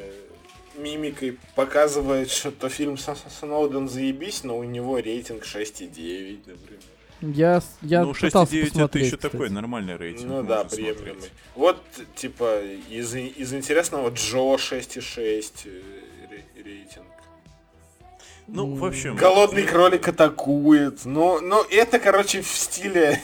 мимикой 0.77 1.37
показывает, 1.55 2.29
что 2.31 2.69
фильм 2.69 2.97
Сноуден 2.97 3.89
заебись, 3.89 4.43
но 4.43 4.57
у 4.57 4.63
него 4.63 4.97
рейтинг 4.97 5.43
6,9, 5.43 6.39
например. 6.47 6.79
Я, 7.21 7.61
я 7.81 8.03
ну, 8.03 8.11
6,9 8.11 8.83
это 8.83 8.97
еще 8.97 9.15
кстати. 9.15 9.31
такой 9.31 9.49
нормальный 9.49 9.95
рейтинг. 9.95 10.27
Ну 10.27 10.43
да, 10.43 10.63
приемлемый. 10.63 11.29
Вот, 11.55 11.83
типа, 12.15 12.63
из, 12.89 13.13
из 13.15 13.53
интересного 13.53 14.09
Джо 14.09 14.55
6,6 14.55 15.51
э, 15.65 16.61
рейтинг. 16.63 17.05
Ну, 18.47 18.73
в 18.73 18.83
общем... 18.83 19.15
Голодный 19.15 19.63
кролик 19.63 20.07
атакует. 20.07 21.05
Ну, 21.05 21.39
ну 21.41 21.63
это, 21.69 21.99
короче, 21.99 22.41
в 22.41 22.47
стиле... 22.47 23.21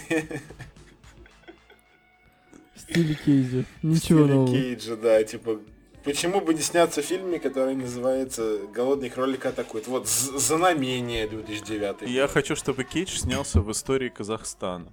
В 2.76 2.80
стиле 2.80 3.18
Кейджа. 3.26 3.66
Ничего 3.82 4.26
нового. 4.26 4.48
Кейджа, 4.48 4.96
да, 4.96 5.24
типа 5.24 5.60
Почему 6.04 6.40
бы 6.40 6.54
не 6.54 6.62
сняться 6.62 7.02
в 7.02 7.06
фильме, 7.06 7.40
который 7.40 7.76
называется 7.76 8.60
«Голодный 8.74 9.10
кролик 9.10 9.46
атакует»? 9.46 9.88
Вот 9.88 10.08
«Знамение» 10.08 11.28
2009. 11.28 12.10
Я 12.10 12.24
год. 12.24 12.32
хочу, 12.32 12.56
чтобы 12.56 12.84
Кейдж 12.84 13.18
снялся 13.18 13.62
в 13.62 13.72
истории 13.72 14.10
Казахстана. 14.10 14.92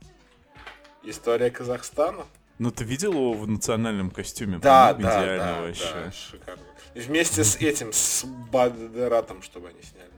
История 1.05 1.51
Казахстана? 1.51 2.25
Ну 2.59 2.71
ты 2.71 2.85
видел 2.85 3.13
его 3.13 3.33
в 3.35 3.47
национальном 3.49 4.11
костюме? 4.11 4.59
Да, 4.59 4.95
да, 4.95 5.01
идеально 5.01 5.55
да, 5.57 5.61
вообще. 5.61 5.93
да, 5.93 6.13
шикарно. 6.13 6.63
И 6.95 7.01
вместе 7.01 7.45
с 7.45 7.57
этим, 7.57 7.93
с 7.93 8.25
Бадератом, 8.25 9.43
чтобы 9.43 9.69
они 9.69 9.83
снялись. 9.83 10.14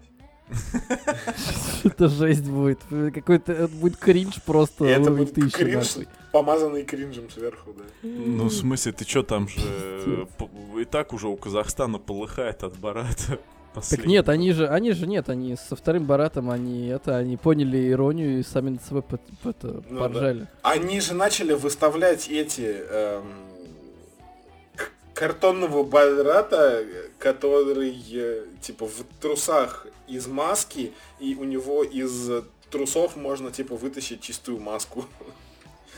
Это 1.85 2.09
жесть 2.09 2.49
будет. 2.49 2.81
Какой-то 3.15 3.69
будет 3.69 3.97
кринж 3.97 4.43
просто. 4.43 4.85
Это 4.85 5.11
будет 5.11 5.35
кринж 5.53 6.07
помазанный 6.37 6.85
кринжем 6.85 7.31
сверху, 7.31 7.73
да. 7.73 7.85
Ну, 8.03 8.45
в 8.45 8.53
смысле, 8.53 8.93
ты 8.93 9.09
что 9.09 9.23
там 9.23 9.49
же... 9.49 9.59
И 10.79 10.85
так 10.85 11.15
уже 11.15 11.29
у 11.29 11.37
Казахстана 11.37 11.99
полыхает 11.99 12.63
от 12.63 12.77
Барата. 12.79 13.39
Так 13.91 14.07
нет, 14.07 14.31
они 14.31 14.53
же, 14.53 14.67
они 14.69 14.93
же 14.93 15.07
нет, 15.07 15.29
они 15.29 15.55
со 15.55 15.77
вторым 15.77 16.07
Баратом, 16.07 16.51
они 16.51 16.87
это, 16.87 17.19
они 17.19 17.37
поняли 17.37 17.91
иронию 17.91 18.39
и 18.39 18.43
сами 18.43 18.71
над 18.71 18.83
собой 18.83 19.05
это, 19.45 19.83
ну, 19.91 19.99
поржали. 19.99 20.47
Они 20.63 20.99
же 20.99 21.13
начали 21.13 21.53
выставлять 21.53 22.27
эти 22.31 22.75
эм, 22.89 23.25
картонного 25.17 25.83
Барата, 25.83 26.85
который 27.19 27.97
э, 28.13 28.45
типа 28.61 28.87
в 28.87 29.03
трусах 29.21 29.87
из 30.07 30.27
маски, 30.27 30.93
и 31.19 31.35
у 31.35 31.45
него 31.45 31.83
из 31.83 32.31
трусов 32.71 33.17
можно 33.17 33.51
типа 33.51 33.77
вытащить 33.77 34.21
чистую 34.21 34.61
маску. 34.61 35.07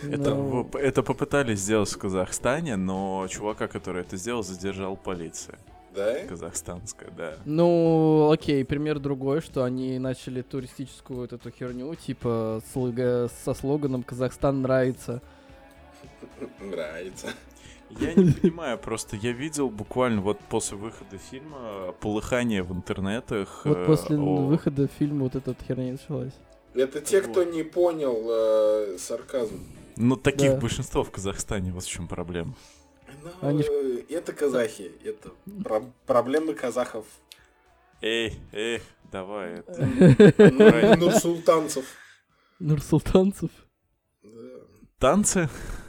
Это, 0.03 0.35
но... 0.35 0.69
Ну. 0.73 0.79
это 0.79 1.03
попытались 1.03 1.59
сделать 1.59 1.91
в 1.91 1.99
Казахстане, 1.99 2.77
но 2.77 3.27
чувака, 3.29 3.67
который 3.67 4.03
это 4.03 4.17
сделал, 4.17 4.45
задержал 4.45 4.97
полиция. 4.97 5.59
Да? 5.97 6.25
Казахстанская, 6.29 7.11
да. 7.11 7.39
Ну, 7.45 8.31
окей, 8.31 8.65
пример 8.65 9.01
другой, 9.01 9.41
что 9.41 9.65
они 9.65 9.99
начали 9.99 10.43
туристическую 10.43 11.21
вот 11.21 11.33
эту 11.33 11.51
херню, 11.51 11.93
типа 11.97 12.63
слога, 12.73 13.29
со 13.45 13.53
слоганом 13.53 14.05
«Казахстан 14.05 14.63
нравится». 14.63 15.21
Нравится. 16.61 17.29
Я 17.91 18.15
не 18.15 18.33
понимаю, 18.33 18.79
просто 18.79 19.17
я 19.17 19.33
видел 19.33 19.71
буквально 19.71 20.21
вот 20.21 20.39
после 20.49 20.77
выхода 20.77 21.19
фильма 21.19 21.93
полыхание 22.01 22.63
в 22.63 22.73
интернетах. 22.73 23.63
Вот 23.65 23.87
после 23.87 24.17
о... 24.17 24.47
выхода 24.47 24.89
фильма 24.89 25.25
вот 25.25 25.37
эта 25.37 25.57
херня 25.67 25.93
началась. 25.93 26.35
Это 26.75 27.01
те, 27.01 27.23
кто 27.23 27.45
не 27.45 27.63
понял 27.63 28.27
э, 28.29 28.99
сарказм. 28.99 29.59
Ну, 29.97 30.17
таких 30.17 30.53
да. 30.53 30.61
большинство 30.61 31.03
в 31.03 31.11
Казахстане, 31.11 31.73
вот 31.73 31.85
в 31.85 31.89
чем 31.89 32.07
проблема. 32.07 32.55
Ну, 33.23 33.49
Они... 33.49 33.65
это 34.11 34.33
казахи, 34.33 34.93
это 35.03 35.31
про 35.65 35.83
проблемы 36.07 36.55
казахов. 36.55 37.07
Эй, 38.01 38.39
эй, 38.53 38.81
давай 39.11 39.55
это. 39.55 39.89
Ну, 40.53 41.07
Нурсултанцев. 41.07 41.85
Нурсултанцев? 42.61 43.51
Танцы? 44.99 45.49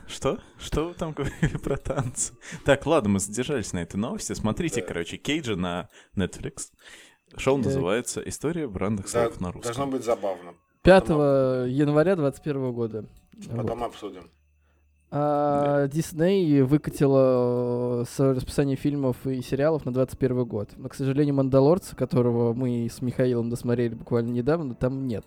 Что? 0.09 0.39
Что 0.57 0.87
вы 0.87 0.93
там 0.95 1.11
говорили 1.15 1.57
про 1.57 1.77
танцы? 1.77 2.33
Так, 2.65 2.85
ладно, 2.85 3.09
мы 3.11 3.19
задержались 3.19 3.73
на 3.73 3.79
этой 3.79 3.97
новости. 3.97 4.33
Смотрите, 4.33 4.81
да. 4.81 4.87
короче, 4.87 5.17
Кейджа 5.17 5.55
на 5.55 5.87
Netflix. 6.15 6.71
Шоу 7.37 7.57
называется 7.57 8.21
«История 8.27 8.67
брендных 8.67 9.07
слов 9.07 9.37
да, 9.37 9.45
на 9.45 9.51
русском». 9.51 9.73
Должно 9.73 9.91
быть 9.91 10.03
забавно. 10.03 10.55
5 10.81 11.01
Потом... 11.03 11.19
января 11.67 12.15
2021 12.15 12.73
года. 12.73 13.05
Потом 13.55 13.79
вот. 13.79 13.85
обсудим. 13.85 14.31
А, 15.11 15.87
Дисней 15.87 16.61
выкатила 16.61 18.03
свое 18.09 18.33
расписание 18.33 18.75
фильмов 18.75 19.27
и 19.27 19.41
сериалов 19.41 19.85
на 19.85 19.93
21 19.93 20.45
год. 20.45 20.69
Но, 20.75 20.89
к 20.89 20.95
сожалению, 20.95 21.35
«Мандалорца», 21.35 21.95
которого 21.95 22.53
мы 22.53 22.87
с 22.91 23.01
Михаилом 23.01 23.49
досмотрели 23.49 23.93
буквально 23.93 24.31
недавно, 24.31 24.73
там 24.73 25.07
нет. 25.07 25.25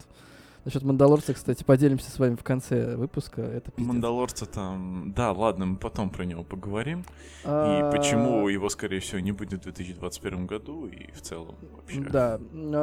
Насчет 0.65 0.85
Мандалорца, 0.85 1.35
кстати, 1.35 1.65
поделимся 1.65 2.09
с 2.11 2.19
вами 2.21 2.37
в 2.37 2.45
конце 2.45 2.95
выпуска. 2.95 3.43
Это 3.43 3.73
пиздец. 3.73 3.93
Мандалорца 3.93 4.47
там... 4.47 5.13
Да, 5.15 5.33
ладно, 5.33 5.67
мы 5.67 5.77
потом 5.77 6.09
про 6.09 6.25
него 6.25 6.45
поговорим. 6.45 7.05
А... 7.45 7.91
И 7.91 7.97
почему 7.97 8.49
его, 8.49 8.69
скорее 8.69 9.01
всего, 9.01 9.19
не 9.19 9.33
будет 9.33 9.61
в 9.61 9.65
2021 9.65 10.47
году 10.47 10.87
и 10.87 11.11
в 11.11 11.21
целом 11.21 11.57
вообще. 11.75 12.01
Да. 12.01 12.39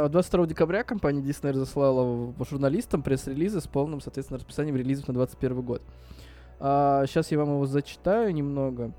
22 0.09 0.47
декабря 0.47 0.83
компания 0.83 1.21
Disney 1.21 1.51
разослала 1.51 2.33
журналистам 2.49 3.01
пресс-релизы 3.01 3.61
с 3.61 3.67
полным, 3.67 4.01
соответственно, 4.01 4.39
расписанием 4.39 4.75
релизов 4.75 5.07
на 5.07 5.13
2021 5.13 5.61
год. 5.61 5.81
А, 6.59 7.05
сейчас 7.07 7.31
я 7.31 7.37
вам 7.37 7.49
его 7.49 7.65
зачитаю 7.65 8.33
немного. 8.33 8.93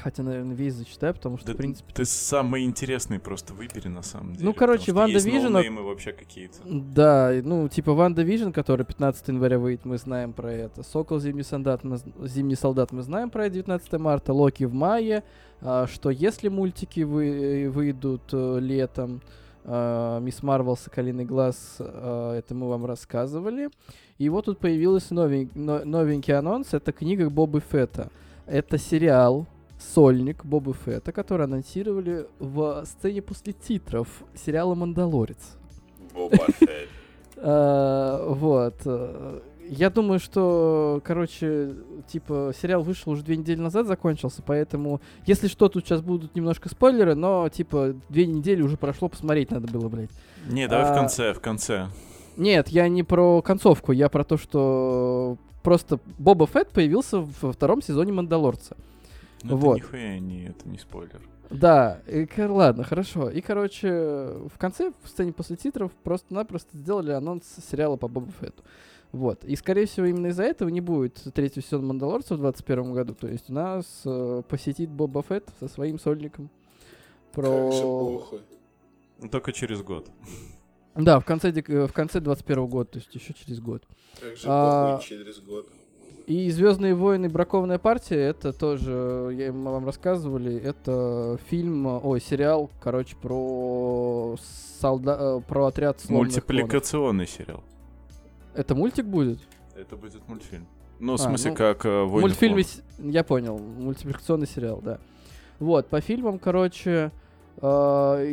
Хотя, 0.00 0.22
наверное, 0.22 0.54
весь 0.54 0.74
зачитаю, 0.74 1.12
потому 1.14 1.38
что, 1.38 1.48
да, 1.48 1.54
в 1.54 1.56
принципе... 1.56 1.92
Ты 1.92 2.04
самый 2.04 2.64
интересный 2.64 3.18
просто 3.18 3.52
выбери, 3.52 3.88
на 3.88 4.02
самом 4.02 4.34
деле. 4.34 4.44
Ну, 4.44 4.54
короче, 4.54 4.92
WandaVision... 4.92 5.56
вообще 5.82 6.12
какие-то. 6.12 6.58
Да, 6.64 7.32
ну, 7.42 7.68
типа 7.68 7.94
WandaVision, 7.94 8.50
который 8.50 8.86
15 8.86 9.28
января 9.28 9.58
выйдет, 9.58 9.84
мы 9.84 9.98
знаем 9.98 10.32
про 10.32 10.52
это. 10.52 10.84
Сокол 10.84 11.18
Зимний 11.18 11.42
Солдат, 11.42 11.82
мы, 11.82 11.98
Зимний 12.28 12.54
Солдат, 12.54 12.92
мы 12.92 13.02
знаем 13.02 13.30
про 13.30 13.46
это 13.46 13.54
19 13.54 13.92
марта. 13.94 14.32
Локи 14.32 14.64
в 14.64 14.74
мае. 14.74 15.24
А, 15.60 15.86
что 15.88 16.10
если 16.10 16.48
мультики 16.48 17.00
вы, 17.00 17.68
выйдут 17.68 18.22
э, 18.32 18.58
летом, 18.60 19.20
а, 19.64 20.20
Мисс 20.20 20.42
Марвел, 20.42 20.76
Соколиный 20.76 21.24
глаз, 21.24 21.76
а, 21.80 22.34
это 22.34 22.54
мы 22.54 22.68
вам 22.68 22.86
рассказывали. 22.86 23.68
И 24.18 24.28
вот 24.28 24.44
тут 24.44 24.58
появился 24.58 25.14
новень, 25.14 25.50
новенький 25.54 26.34
анонс, 26.34 26.72
это 26.72 26.92
книга 26.92 27.28
Бобы 27.28 27.60
Фетта. 27.60 28.10
Это 28.46 28.78
сериал, 28.78 29.46
сольник 29.78 30.44
Боба 30.44 30.74
Фетта, 30.74 31.12
который 31.12 31.46
анонсировали 31.46 32.26
в 32.38 32.84
сцене 32.84 33.22
после 33.22 33.52
титров 33.52 34.08
сериала 34.34 34.74
«Мандалорец». 34.74 35.56
Боба 36.14 36.46
Фетт. 36.58 36.88
А, 37.36 38.26
вот. 38.28 38.74
Я 39.70 39.90
думаю, 39.90 40.18
что, 40.18 41.02
короче, 41.04 41.74
типа, 42.06 42.52
сериал 42.60 42.82
вышел 42.82 43.12
уже 43.12 43.22
две 43.22 43.36
недели 43.36 43.60
назад, 43.60 43.86
закончился, 43.86 44.42
поэтому, 44.44 45.02
если 45.26 45.46
что, 45.46 45.68
тут 45.68 45.84
сейчас 45.84 46.00
будут 46.00 46.34
немножко 46.34 46.70
спойлеры, 46.70 47.14
но, 47.14 47.48
типа, 47.50 47.94
две 48.08 48.26
недели 48.26 48.62
уже 48.62 48.78
прошло, 48.78 49.08
посмотреть 49.08 49.50
надо 49.50 49.68
было, 49.68 49.88
блядь. 49.88 50.10
Не, 50.48 50.68
давай 50.68 50.88
а... 50.88 50.92
в 50.92 50.96
конце, 50.96 51.34
в 51.34 51.40
конце. 51.40 51.88
Нет, 52.38 52.68
я 52.68 52.88
не 52.88 53.02
про 53.02 53.42
концовку, 53.42 53.92
я 53.92 54.08
про 54.08 54.24
то, 54.24 54.38
что 54.38 55.36
просто 55.62 56.00
Боба 56.16 56.46
Фетт 56.46 56.70
появился 56.70 57.26
во 57.42 57.52
втором 57.52 57.82
сезоне 57.82 58.12
«Мандалорца». 58.12 58.74
Ну, 59.42 59.56
вот. 59.56 59.78
это 59.78 59.86
нихуя 59.86 60.18
не, 60.18 60.46
это 60.46 60.68
не 60.68 60.78
спойлер. 60.78 61.20
Да, 61.50 62.02
и, 62.06 62.28
ладно, 62.42 62.84
хорошо. 62.84 63.30
И, 63.30 63.40
короче, 63.40 63.88
в 63.88 64.58
конце, 64.58 64.92
в 65.02 65.08
сцене 65.08 65.32
после 65.32 65.56
титров, 65.56 65.92
просто-напросто 66.02 66.76
сделали 66.76 67.12
анонс 67.12 67.44
сериала 67.70 67.96
по 67.96 68.08
Боба 68.08 68.30
Фетту. 68.40 68.62
Вот. 69.12 69.44
И, 69.44 69.56
скорее 69.56 69.86
всего, 69.86 70.06
именно 70.06 70.26
из-за 70.26 70.42
этого 70.42 70.68
не 70.68 70.82
будет 70.82 71.22
третий 71.34 71.62
сезон 71.62 71.86
Мандалорца 71.86 72.34
в 72.34 72.40
2021 72.40 72.92
году. 72.92 73.14
То 73.14 73.28
есть 73.28 73.48
у 73.48 73.54
нас 73.54 74.02
э, 74.04 74.42
посетит 74.48 74.90
Боба 74.90 75.22
Фетт 75.22 75.48
со 75.60 75.68
своим 75.68 75.98
сольником. 75.98 76.50
Про... 77.32 77.42
Как 77.42 77.72
же 77.72 77.82
плохо. 77.82 78.36
Ну, 79.20 79.28
только 79.28 79.52
через 79.52 79.82
год. 79.82 80.10
Да, 80.94 81.20
в 81.20 81.24
конце, 81.24 81.52
в 81.52 81.92
конце 81.92 82.20
21 82.20 82.66
года, 82.66 82.90
то 82.90 82.98
есть 82.98 83.14
еще 83.14 83.32
через 83.32 83.60
год. 83.60 83.84
Как 84.20 84.36
же 84.36 84.42
а... 84.46 84.98
через 84.98 85.40
год. 85.40 85.68
И 86.28 86.50
Звездные 86.50 86.94
войны 86.94 87.30
Бракованная 87.30 87.78
партия, 87.78 88.18
это 88.20 88.52
тоже, 88.52 89.30
я 89.32 89.50
мы 89.50 89.72
вам 89.72 89.86
рассказывали, 89.86 90.54
это 90.60 91.38
фильм, 91.48 91.86
ой, 91.86 92.20
сериал, 92.20 92.70
короче, 92.82 93.16
про 93.16 94.36
солда... 94.78 95.16
э, 95.18 95.40
про 95.48 95.66
отряд 95.68 95.98
сломанных 96.00 96.28
клонов. 96.34 96.48
Мультипликационный 96.48 97.26
сериал. 97.26 97.64
Это 98.54 98.74
мультик 98.74 99.06
будет? 99.06 99.38
Это 99.74 99.96
будет 99.96 100.28
мультфильм. 100.28 100.66
Ну, 100.98 101.12
в 101.16 101.20
А, 101.20 101.24
смысле, 101.24 101.52
ну, 101.52 101.56
как 101.56 101.86
э, 101.86 102.02
«Войны 102.04 102.20
мультфильме, 102.20 102.62
клонов». 102.62 102.66
с- 103.08 103.14
я 103.14 103.24
понял, 103.24 103.56
мультипликационный 103.58 104.46
сериал, 104.46 104.80
да. 104.84 104.98
Вот, 105.58 105.86
по 105.88 106.02
фильмам, 106.02 106.38
короче, 106.38 107.10
э, 107.62 107.66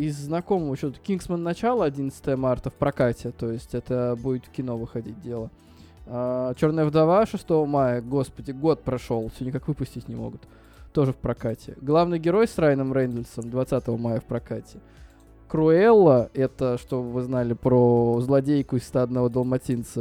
из 0.02 0.18
знакомого 0.18 0.74
еще 0.76 0.92
Кингсман 0.92 1.42
начало 1.44 1.86
11 1.86 2.36
марта 2.36 2.70
в 2.72 2.74
прокате, 2.74 3.32
то 3.32 3.50
есть 3.50 3.74
это 3.74 4.18
будет 4.22 4.48
в 4.48 4.50
кино 4.52 4.76
выходить 4.78 5.22
дело. 5.22 5.50
Черная 6.06 6.86
вдова 6.86 7.26
6 7.26 7.50
мая, 7.68 8.02
господи, 8.02 8.52
год 8.52 8.84
прошел, 8.84 9.32
все 9.36 9.46
никак 9.46 9.68
выпустить 9.68 10.08
не 10.08 10.16
могут. 10.16 10.42
Тоже 10.94 11.12
в 11.14 11.18
прокате. 11.18 11.76
Главный 11.82 12.20
герой 12.20 12.48
с 12.48 12.58
Райаном 12.58 12.94
Рейнольдсом 12.94 13.50
20 13.50 13.88
мая 14.00 14.20
в 14.20 14.24
прокате. 14.24 14.80
Круэлла, 15.48 16.30
это, 16.34 16.78
что 16.78 17.02
вы 17.02 17.22
знали 17.22 17.54
про 17.54 18.20
злодейку 18.22 18.78
из 18.78 18.84
стадного 18.84 19.30
далматинца 19.30 20.00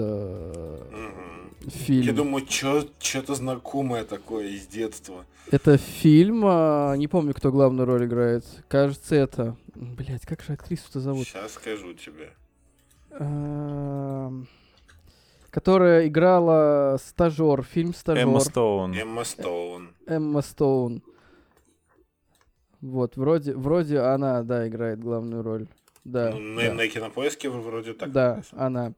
Мгм. 0.90 1.70
фильм. 1.70 2.02
Я 2.06 2.12
думаю, 2.12 2.44
что-то 2.48 3.34
знакомое 3.34 4.04
такое 4.04 4.48
из 4.48 4.66
детства. 4.66 5.24
Это 5.50 5.76
фильм, 5.76 6.42
а, 6.46 6.94
не 6.94 7.08
помню, 7.08 7.34
кто 7.34 7.50
главную 7.52 7.86
роль 7.86 8.06
играет. 8.06 8.44
Кажется, 8.68 9.14
это... 9.14 9.56
Блять, 9.74 10.24
как 10.24 10.42
же 10.42 10.52
актрису-то 10.54 11.00
зовут? 11.00 11.26
Сейчас 11.26 11.52
скажу 11.52 11.92
тебе. 11.94 12.30
Которая 15.54 16.08
играла 16.08 16.96
стажер, 17.00 17.62
фильм 17.62 17.94
стажер. 17.94 18.24
Эмма 18.26 18.40
Стоун. 18.40 18.92
Эмма 18.92 19.22
Стоун. 19.22 19.94
Эмма 20.04 20.42
Стоун. 20.42 21.00
Вот, 22.80 23.16
вроде, 23.16 23.54
вроде 23.54 24.00
она, 24.00 24.42
да, 24.42 24.66
играет 24.66 24.98
главную 24.98 25.44
роль. 25.44 25.68
Да, 26.02 26.32
Ну, 26.32 26.40
на, 26.40 26.62
да. 26.62 26.74
на 26.74 26.88
кинопоиске 26.88 27.50
вроде 27.50 27.92
так. 27.94 28.10
Да, 28.10 28.34
написано. 28.34 28.66
она. 28.66 28.92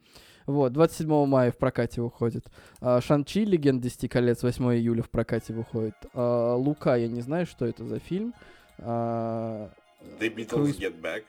Вот, 0.47 0.73
27 0.73 1.27
мая 1.27 1.53
в 1.53 1.59
прокате 1.59 2.01
выходит. 2.01 2.47
А, 2.81 3.03
Шан-Чи, 3.03 3.45
Легенда 3.45 3.83
10 3.83 4.09
колец, 4.09 4.43
8 4.43 4.65
июля 4.77 5.03
в 5.03 5.11
прокате 5.11 5.53
выходит. 5.53 5.95
А, 6.15 6.55
Лука, 6.55 6.97
я 6.97 7.09
не 7.09 7.21
знаю, 7.21 7.45
что 7.45 7.67
это 7.67 7.85
за 7.85 7.99
фильм. 7.99 8.33
А, 8.79 9.69
The 10.21 10.35
Beatles 10.35 10.49
Круиз- 10.55 10.79
Get 10.81 10.99
Back. 11.03 11.25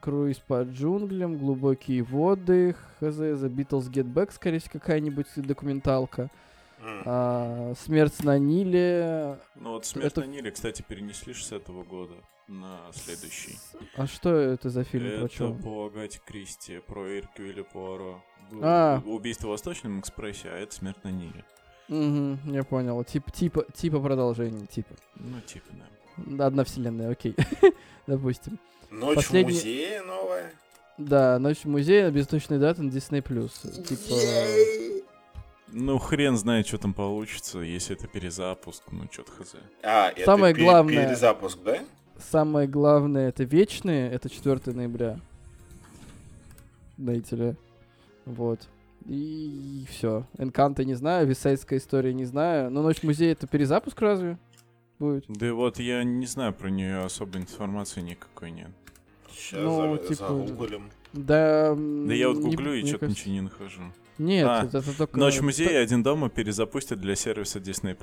Круиз 0.00 0.38
по 0.38 0.62
джунглям, 0.62 1.38
глубокие 1.38 2.02
воды, 2.02 2.74
хз, 3.00 3.04
The 3.18 3.48
Beatles 3.48 3.90
Get 3.90 4.04
Back, 4.12 4.32
скорее 4.32 4.60
всего, 4.60 4.72
какая-нибудь 4.74 5.26
документалка. 5.36 6.30
М. 6.80 7.02
А, 7.04 7.74
Смерть 7.76 8.22
на 8.22 8.38
Ниле. 8.38 9.38
Ну 9.56 9.72
вот 9.72 9.84
«Смерть 9.86 10.12
Это- 10.12 10.20
на 10.20 10.26
Ниле», 10.26 10.50
кстати, 10.52 10.82
перенесли 10.86 11.34
60 11.34 11.82
года 11.82 12.14
на 12.46 12.78
следующий. 12.92 13.58
А 13.96 14.06
что 14.06 14.30
это 14.36 14.70
за 14.70 14.84
фильм? 14.84 15.06
Про 15.08 15.24
Это 15.24 15.28
чё? 15.28 15.54
по 15.54 15.86
Агате 15.86 16.20
Кристи, 16.24 16.78
про 16.86 17.18
Эркюля 17.18 17.64
Пуаро. 17.64 18.22
А. 18.62 19.02
Убийство 19.04 19.48
в 19.48 19.50
Восточном 19.50 19.98
экспрессе, 20.00 20.48
а 20.50 20.56
это 20.56 20.72
«Смерть 20.74 21.02
на 21.02 21.10
Ниле». 21.10 21.44
Мгм, 21.88 22.38
я 22.52 22.62
понял. 22.64 23.02
Тип, 23.02 23.30
типа, 23.32 23.64
типа 23.74 23.98
продолжение, 23.98 24.66
типа. 24.66 24.94
Ну, 25.16 25.40
типа. 25.40 25.66
Да, 26.18 26.46
Одна 26.46 26.62
вселенная, 26.64 27.10
окей. 27.10 27.34
Допустим. 28.06 28.58
Ночь 28.90 29.16
Последний- 29.16 29.52
в 29.52 29.56
музее 29.56 30.02
новая. 30.02 30.52
Да, 30.96 31.38
Ночь 31.38 31.58
в 31.58 31.66
музее 31.68 32.10
без 32.10 32.26
точной 32.26 32.58
даты 32.58 32.82
на 32.82 32.90
Disney+. 32.90 33.22
Типа... 33.84 35.04
Ну, 35.70 35.98
хрен 35.98 36.36
знает, 36.36 36.66
что 36.66 36.78
там 36.78 36.94
получится, 36.94 37.58
если 37.60 37.94
это 37.94 38.06
перезапуск, 38.08 38.82
ну, 38.90 39.04
что-то 39.10 39.32
хз. 39.32 39.54
А, 39.82 40.08
это 40.08 40.24
Самое 40.24 40.54
пе- 40.54 40.62
главное- 40.62 41.06
перезапуск, 41.06 41.58
да? 41.62 41.78
Самое 42.30 42.66
главное, 42.66 43.28
это 43.28 43.44
вечные, 43.44 44.10
это 44.10 44.28
4 44.30 44.74
ноября. 44.74 45.20
Знаете 46.96 47.36
ли. 47.36 47.54
Вот. 48.24 48.60
И 49.06 49.86
все. 49.90 50.24
Энканта 50.38 50.84
не 50.84 50.94
знаю, 50.94 51.26
Висайдская 51.26 51.78
история 51.78 52.12
не 52.12 52.24
знаю. 52.24 52.70
Но 52.70 52.82
Ночь 52.82 52.98
в 53.00 53.04
музее 53.04 53.32
это 53.32 53.46
перезапуск 53.46 54.00
разве? 54.00 54.36
Будет. 54.98 55.24
Да 55.28 55.54
вот 55.54 55.78
я 55.78 56.02
не 56.02 56.26
знаю 56.26 56.52
про 56.52 56.68
нее 56.70 57.04
особой 57.04 57.38
информации 57.42 58.00
никакой 58.00 58.50
нет. 58.50 58.70
Сейчас 59.32 59.60
Ну, 59.62 59.96
за- 59.96 60.02
типа, 60.08 60.14
загуглим. 60.28 60.90
Да, 61.12 61.74
Да 61.76 62.14
я 62.14 62.28
вот 62.28 62.38
не- 62.38 62.42
гуглю 62.50 62.74
и 62.74 62.80
мне 62.80 62.88
что-то 62.88 63.06
кажется- 63.06 63.20
ничего 63.20 63.34
не 63.34 63.40
нахожу. 63.42 63.82
Нет, 64.18 64.46
А, 64.48 64.64
это, 64.64 64.78
это 64.78 64.96
только... 64.98 65.16
Ночь 65.18 65.38
в 65.38 65.42
музее 65.42 65.70
и 65.70 65.74
та- 65.74 65.78
один 65.80 66.02
дома 66.02 66.28
перезапустят 66.28 67.00
для 67.00 67.14
сервиса 67.14 67.60
Disney+. 67.60 67.96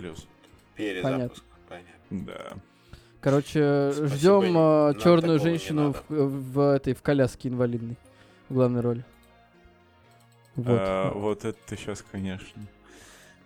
Перезапуск. 0.75 1.43
Понятно. 1.67 1.93
Да. 2.11 2.57
Короче, 3.19 3.91
Спасибо, 3.93 4.15
ждем 4.15 4.53
нам 4.53 4.99
черную 4.99 5.39
не 5.39 5.43
женщину 5.43 5.95
в, 6.07 6.13
в 6.53 6.73
этой 6.75 6.93
в 6.93 7.01
коляске 7.01 7.49
инвалидной 7.49 7.97
в 8.49 8.53
главной 8.53 8.81
роли. 8.81 9.03
Вот. 10.55 10.79
А, 10.81 11.11
вот 11.11 11.43
это 11.43 11.57
ты 11.65 11.75
сейчас, 11.75 12.01
конечно. 12.09 12.61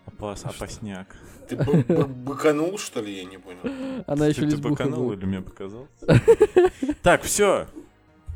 Опас, 0.05 0.45
опасняк. 0.45 1.15
Ты 1.47 1.55
быканул, 1.55 2.77
что 2.77 3.01
ли, 3.01 3.17
я 3.17 3.23
не 3.23 3.38
понял? 3.38 4.03
Она 4.05 4.27
еще 4.27 4.47
ты, 4.47 4.57
быканул 4.57 5.12
или 5.12 5.25
мне 5.25 5.41
показал? 5.41 5.88
Так, 7.01 7.23
все. 7.23 7.67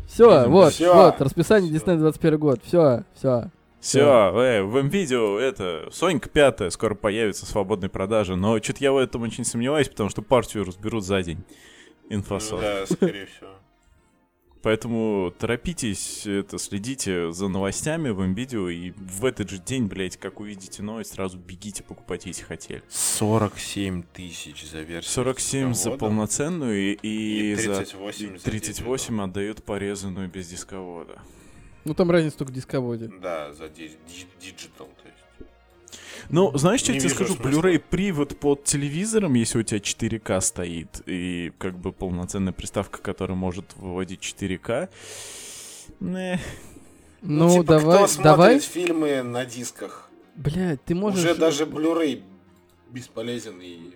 Все, 0.07 0.47
вот, 0.47 0.79
вот, 0.79 1.21
расписание. 1.21 1.71
Disney 1.71 1.97
21 1.97 2.39
год. 2.39 2.59
Все, 2.63 3.03
все. 3.15 3.49
Все, 3.79 4.31
э, 4.39 4.63
в 4.63 4.81
видео 4.87 5.37
это 5.37 5.89
Сонька 5.91 6.29
пятая 6.29 6.69
скоро 6.69 6.95
появится 6.95 7.45
в 7.45 7.49
свободной 7.49 7.89
продаже, 7.89 8.37
но 8.37 8.57
что-то 8.61 8.81
я 8.81 8.93
в 8.93 8.97
этом 8.97 9.23
очень 9.23 9.43
сомневаюсь, 9.43 9.89
потому 9.89 10.09
что 10.09 10.21
партию 10.21 10.63
разберут 10.63 11.03
за 11.03 11.21
день. 11.21 11.43
Инфосот. 12.09 12.61
да, 12.61 12.85
скорее 12.85 13.25
всего. 13.25 13.49
Поэтому 14.63 15.33
торопитесь, 15.37 16.25
это, 16.25 16.57
следите 16.57 17.33
за 17.33 17.49
новостями 17.49 18.09
в 18.09 18.23
видео 18.33 18.69
и 18.69 18.91
в 18.91 19.25
этот 19.25 19.49
же 19.49 19.57
день, 19.57 19.87
блядь, 19.87 20.15
как 20.15 20.39
увидите 20.39 20.81
новость, 20.81 21.15
сразу 21.15 21.37
бегите 21.37 21.83
покупать, 21.83 22.25
если 22.25 22.43
хотели. 22.43 22.81
47 22.89 24.03
тысяч 24.13 24.63
за 24.65 24.79
версию. 24.79 25.11
47 25.11 25.73
за 25.73 25.91
полноценную 25.91 26.93
и, 26.93 26.97
и 27.01 27.51
И 27.51 27.55
за 27.55 27.75
38 27.75 28.35
и 28.35 28.37
за 28.37 28.43
38 28.45 29.21
отдают 29.21 29.63
порезанную 29.63 30.29
без 30.29 30.47
дисковода. 30.47 31.21
Ну 31.83 31.93
там 31.93 32.09
разница 32.09 32.37
только 32.37 32.51
в 32.51 32.55
дисководе. 32.55 33.11
Да, 33.21 33.51
за 33.51 33.67
ди- 33.67 33.97
ди- 34.07 34.27
диджитал. 34.39 34.87
Ну, 36.29 36.55
знаешь, 36.57 36.79
что 36.81 36.93
я 36.93 36.99
тебе 36.99 37.09
скажу? 37.09 37.35
Blu-ray 37.35 37.79
привод 37.79 38.37
под 38.39 38.63
телевизором, 38.63 39.33
если 39.33 39.59
у 39.59 39.63
тебя 39.63 39.79
4К 39.79 40.41
стоит, 40.41 41.01
и 41.05 41.51
как 41.57 41.77
бы 41.77 41.91
полноценная 41.91 42.53
приставка, 42.53 43.01
которая 43.01 43.37
может 43.37 43.75
выводить 43.75 44.21
4К. 44.21 44.89
Не. 45.99 46.39
Ну, 47.21 47.49
типа, 47.51 47.63
давай, 47.63 47.97
кто 47.97 48.07
смотрит 48.07 48.23
давай. 48.23 48.59
фильмы 48.59 49.23
на 49.23 49.45
дисках? 49.45 50.09
Блядь, 50.35 50.83
ты 50.83 50.95
можешь... 50.95 51.19
Уже 51.19 51.35
даже 51.35 51.65
Blu-ray 51.65 52.21
бесполезен 52.89 53.59
и... 53.61 53.93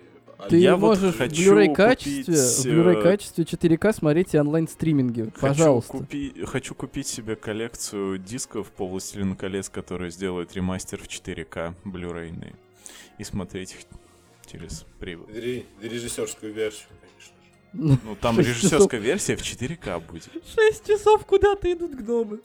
Ты 0.48 0.58
Я 0.58 0.76
вот 0.76 0.88
можешь 1.00 1.14
в 1.14 1.18
хочу 1.18 1.52
Blu-ray 1.54 1.74
качестве, 1.74 2.22
купить, 2.24 2.36
в 2.38 2.66
Blu-ray 2.66 2.98
э, 2.98 3.02
качестве 3.02 3.44
4К 3.44 3.92
смотреть 3.92 4.34
и 4.34 4.38
онлайн-стриминги. 4.38 5.32
Пожалуйста. 5.40 5.92
Хочу, 5.98 6.04
купи- 6.04 6.44
хочу 6.46 6.74
купить 6.76 7.06
себе 7.08 7.34
коллекцию 7.34 8.18
дисков 8.18 8.68
по 8.70 8.86
«Властелину 8.86 9.34
колец», 9.36 9.68
которые 9.68 10.10
сделают 10.12 10.54
ремастер 10.54 11.00
в 11.02 11.08
4К 11.08 11.74
Blu-ray 11.84 12.54
и 13.18 13.24
смотреть 13.24 13.72
их 13.74 13.78
через 14.50 14.84
привод. 15.00 15.28
Ре- 15.34 15.64
Режиссерскую 15.82 16.52
версию, 16.52 16.88
конечно 17.00 17.34
же. 17.94 17.98
Ну, 18.04 18.16
там 18.20 18.38
режиссерская 18.38 19.00
версия 19.00 19.34
в 19.36 19.42
4К 19.42 20.00
будет. 20.06 20.30
Шесть 20.54 20.86
часов 20.86 21.26
куда-то 21.26 21.70
идут 21.72 21.94
гномы. 21.96 22.38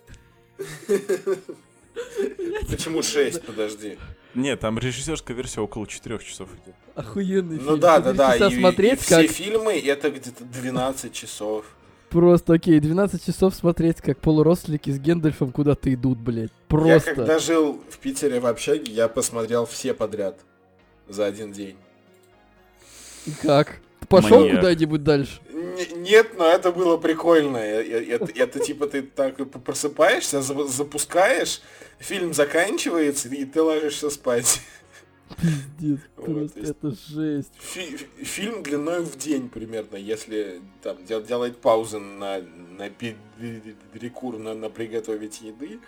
Почему 2.69 3.01
6, 3.03 3.41
подожди? 3.45 3.97
Нет, 4.33 4.59
там 4.59 4.79
режиссерская 4.79 5.35
версия 5.37 5.61
около 5.61 5.85
4 5.87 6.19
часов 6.19 6.49
идет. 6.63 6.75
Охуенный 6.95 7.57
Ну 7.57 7.61
фильм. 7.63 7.79
да, 7.79 7.97
Четыре 7.97 8.13
да, 8.13 8.27
да. 8.27 8.33
часа 8.33 8.47
И, 8.47 8.53
и 8.55 8.59
смотреть 8.59 9.01
все 9.01 9.21
как... 9.23 9.31
фильмы 9.31 9.79
это 9.79 10.09
где-то 10.11 10.43
12 10.43 11.13
часов. 11.13 11.65
Просто, 12.09 12.53
окей, 12.53 12.79
12 12.79 13.25
часов 13.25 13.55
смотреть, 13.55 13.99
как 14.01 14.19
полуродственники 14.19 14.91
с 14.91 14.99
Гендальфом 14.99 15.51
куда-то 15.51 15.91
идут, 15.91 16.19
блядь. 16.19 16.51
Просто. 16.67 17.09
Я 17.09 17.15
когда 17.15 17.39
жил 17.39 17.81
в 17.89 17.97
Питере 17.97 18.39
в 18.39 18.45
общаге, 18.45 18.91
я 18.91 19.07
посмотрел 19.07 19.65
все 19.65 19.93
подряд. 19.95 20.37
За 21.09 21.25
один 21.25 21.51
день. 21.51 21.75
Как? 23.41 23.79
Пошел 24.09 24.41
Маньяк. 24.41 24.57
куда-нибудь 24.57 25.03
дальше? 25.03 25.39
Н- 25.51 26.03
нет, 26.03 26.37
но 26.37 26.45
это 26.45 26.71
было 26.71 26.97
прикольно. 26.97 27.57
Это, 27.57 28.27
это 28.35 28.59
типа 28.59 28.85
ты 28.87 29.01
так 29.01 29.39
и 29.39 29.45
просыпаешься, 29.45 30.41
за- 30.41 30.65
запускаешь, 30.67 31.61
фильм 31.99 32.33
заканчивается, 32.33 33.29
и 33.29 33.45
ты 33.45 33.61
ложишься 33.61 34.09
спать. 34.09 34.61
Пиздец, 35.41 35.99
Вот, 36.17 36.25
просто 36.25 36.53
то 36.53 36.59
есть- 36.59 36.71
это 36.71 36.91
жесть. 36.91 37.53
Фи- 37.59 37.97
фи- 37.97 38.23
фильм 38.23 38.63
длиной 38.63 39.01
в 39.03 39.17
день 39.17 39.49
примерно, 39.49 39.95
если 39.97 40.61
там 40.81 41.03
дел- 41.05 41.23
делать 41.23 41.57
паузы 41.57 41.99
на, 41.99 42.39
на 42.77 42.89
пе- 42.89 43.15
перекур, 43.93 44.37
на, 44.37 44.53
на 44.53 44.69
приготовить 44.69 45.41
еды. 45.41 45.79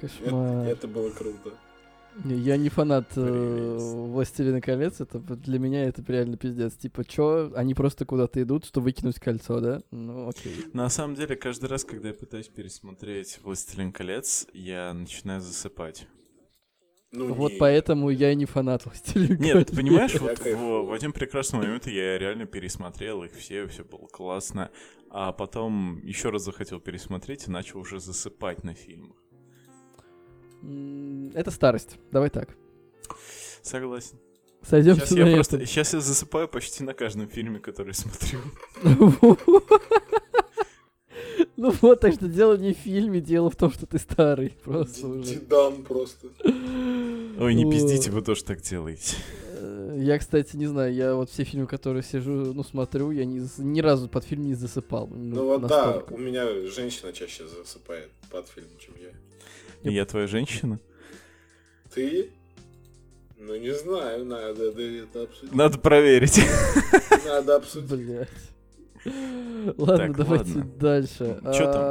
Это, 0.00 0.08
Кошмар. 0.08 0.66
это 0.66 0.88
было 0.88 1.10
круто. 1.10 1.52
Я 2.24 2.56
не 2.56 2.68
фанат 2.68 3.12
э, 3.16 3.76
Властелина 3.78 4.60
колец, 4.60 5.00
это 5.00 5.18
для 5.20 5.58
меня 5.60 5.84
это 5.84 6.02
реально 6.08 6.36
пиздец. 6.36 6.74
Типа, 6.74 7.04
чё, 7.04 7.52
они 7.54 7.74
просто 7.74 8.04
куда-то 8.06 8.42
идут, 8.42 8.64
что 8.64 8.80
выкинуть 8.80 9.20
кольцо, 9.20 9.60
да? 9.60 9.82
Ну, 9.92 10.28
окей. 10.28 10.64
На 10.72 10.88
самом 10.88 11.14
деле, 11.14 11.36
каждый 11.36 11.66
раз, 11.66 11.84
когда 11.84 12.08
я 12.08 12.14
пытаюсь 12.14 12.48
пересмотреть 12.48 13.38
Властелин 13.44 13.92
колец, 13.92 14.46
я 14.52 14.92
начинаю 14.94 15.40
засыпать. 15.40 16.08
Ну, 17.10 17.32
вот 17.32 17.52
не... 17.52 17.58
поэтому 17.58 18.10
я 18.10 18.32
и 18.32 18.34
не 18.34 18.44
фанат 18.44 18.84
Властелин 18.84 19.40
Нет, 19.40 19.68
ты 19.68 19.76
понимаешь, 19.76 20.14
вот 20.20 20.38
в, 20.38 20.86
в 20.86 20.92
один 20.92 21.12
прекрасный 21.12 21.60
момент 21.60 21.86
я 21.86 22.18
реально 22.18 22.44
пересмотрел 22.44 23.22
их 23.24 23.32
все, 23.32 23.66
все 23.66 23.82
было 23.82 24.06
классно. 24.06 24.70
А 25.10 25.32
потом 25.32 26.04
еще 26.04 26.28
раз 26.28 26.42
захотел 26.42 26.80
пересмотреть 26.80 27.48
и 27.48 27.50
начал 27.50 27.78
уже 27.78 27.98
засыпать 27.98 28.62
на 28.62 28.74
фильмах. 28.74 29.16
Это 31.34 31.50
старость. 31.50 31.96
Давай 32.10 32.28
так. 32.28 32.56
Согласен. 33.62 34.18
Сойдемся 34.62 35.06
сейчас, 35.06 35.18
я 35.18 35.34
просто, 35.34 35.66
сейчас 35.66 35.94
я 35.94 36.00
засыпаю 36.00 36.48
почти 36.48 36.82
на 36.84 36.92
каждом 36.92 37.28
фильме, 37.28 37.58
который 37.58 37.94
смотрю. 37.94 38.40
Ну 41.56 41.72
вот, 41.82 42.00
так 42.00 42.14
что 42.14 42.28
дело 42.28 42.56
не 42.56 42.72
в 42.72 42.76
фильме, 42.76 43.20
дело 43.20 43.50
в 43.50 43.56
том, 43.56 43.72
что 43.72 43.84
ты 43.84 43.98
старый. 43.98 44.56
Просто 44.62 45.08
уже. 45.08 45.40
Просто. 45.88 46.28
Ой, 47.38 47.54
не 47.54 47.70
пиздите, 47.70 48.10
вы 48.10 48.22
тоже 48.22 48.44
так 48.44 48.60
делаете. 48.62 49.16
Э, 49.52 49.96
я, 49.98 50.18
кстати, 50.18 50.56
не 50.56 50.66
знаю, 50.66 50.92
я 50.92 51.14
вот 51.14 51.30
все 51.30 51.44
фильмы, 51.44 51.66
которые 51.66 52.02
сижу, 52.02 52.52
ну, 52.52 52.64
смотрю, 52.64 53.10
я 53.12 53.24
ни, 53.24 53.40
ни 53.60 53.80
разу 53.80 54.08
под 54.08 54.24
фильм 54.24 54.46
не 54.46 54.54
засыпал. 54.54 55.06
Ну, 55.06 55.34
ну 55.36 55.44
вот 55.46 55.66
да, 55.66 56.02
у 56.10 56.18
меня 56.18 56.46
женщина 56.66 57.12
чаще 57.12 57.46
засыпает 57.46 58.10
под 58.30 58.48
фильм, 58.48 58.68
чем 58.78 58.94
я. 59.00 59.10
И 59.88 59.94
я 59.94 60.04
твоя 60.04 60.26
женщина? 60.26 60.80
Ты? 61.94 62.30
Ну, 63.38 63.56
не 63.56 63.72
знаю, 63.72 64.24
надо 64.24 64.70
это 64.70 65.22
обсудить. 65.22 65.54
Надо 65.54 65.78
проверить. 65.78 66.40
Надо 67.24 67.56
обсудить. 67.56 67.88
Блять. 67.88 68.28
Ладно, 69.76 70.12
давайте 70.12 70.60
дальше. 70.78 71.40
Что 71.52 71.64
там? 71.64 71.82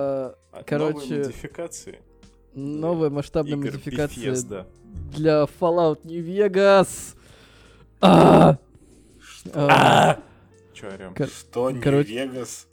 А, 0.51 0.63
Короче, 0.65 0.99
новые 0.99 1.19
модификации. 1.19 1.99
Новая 2.57 3.11
масштабная 3.11 3.55
модификация 3.55 4.65
для 5.15 5.43
Fallout 5.43 6.01
New 6.05 6.25
Vegas. 6.25 7.15
А! 8.01 8.57
А! 9.53 10.19
Че 10.73 10.87
орем? 10.87 11.13
Что, 11.27 11.69
New 11.69 11.79
Vegas? 11.79 12.65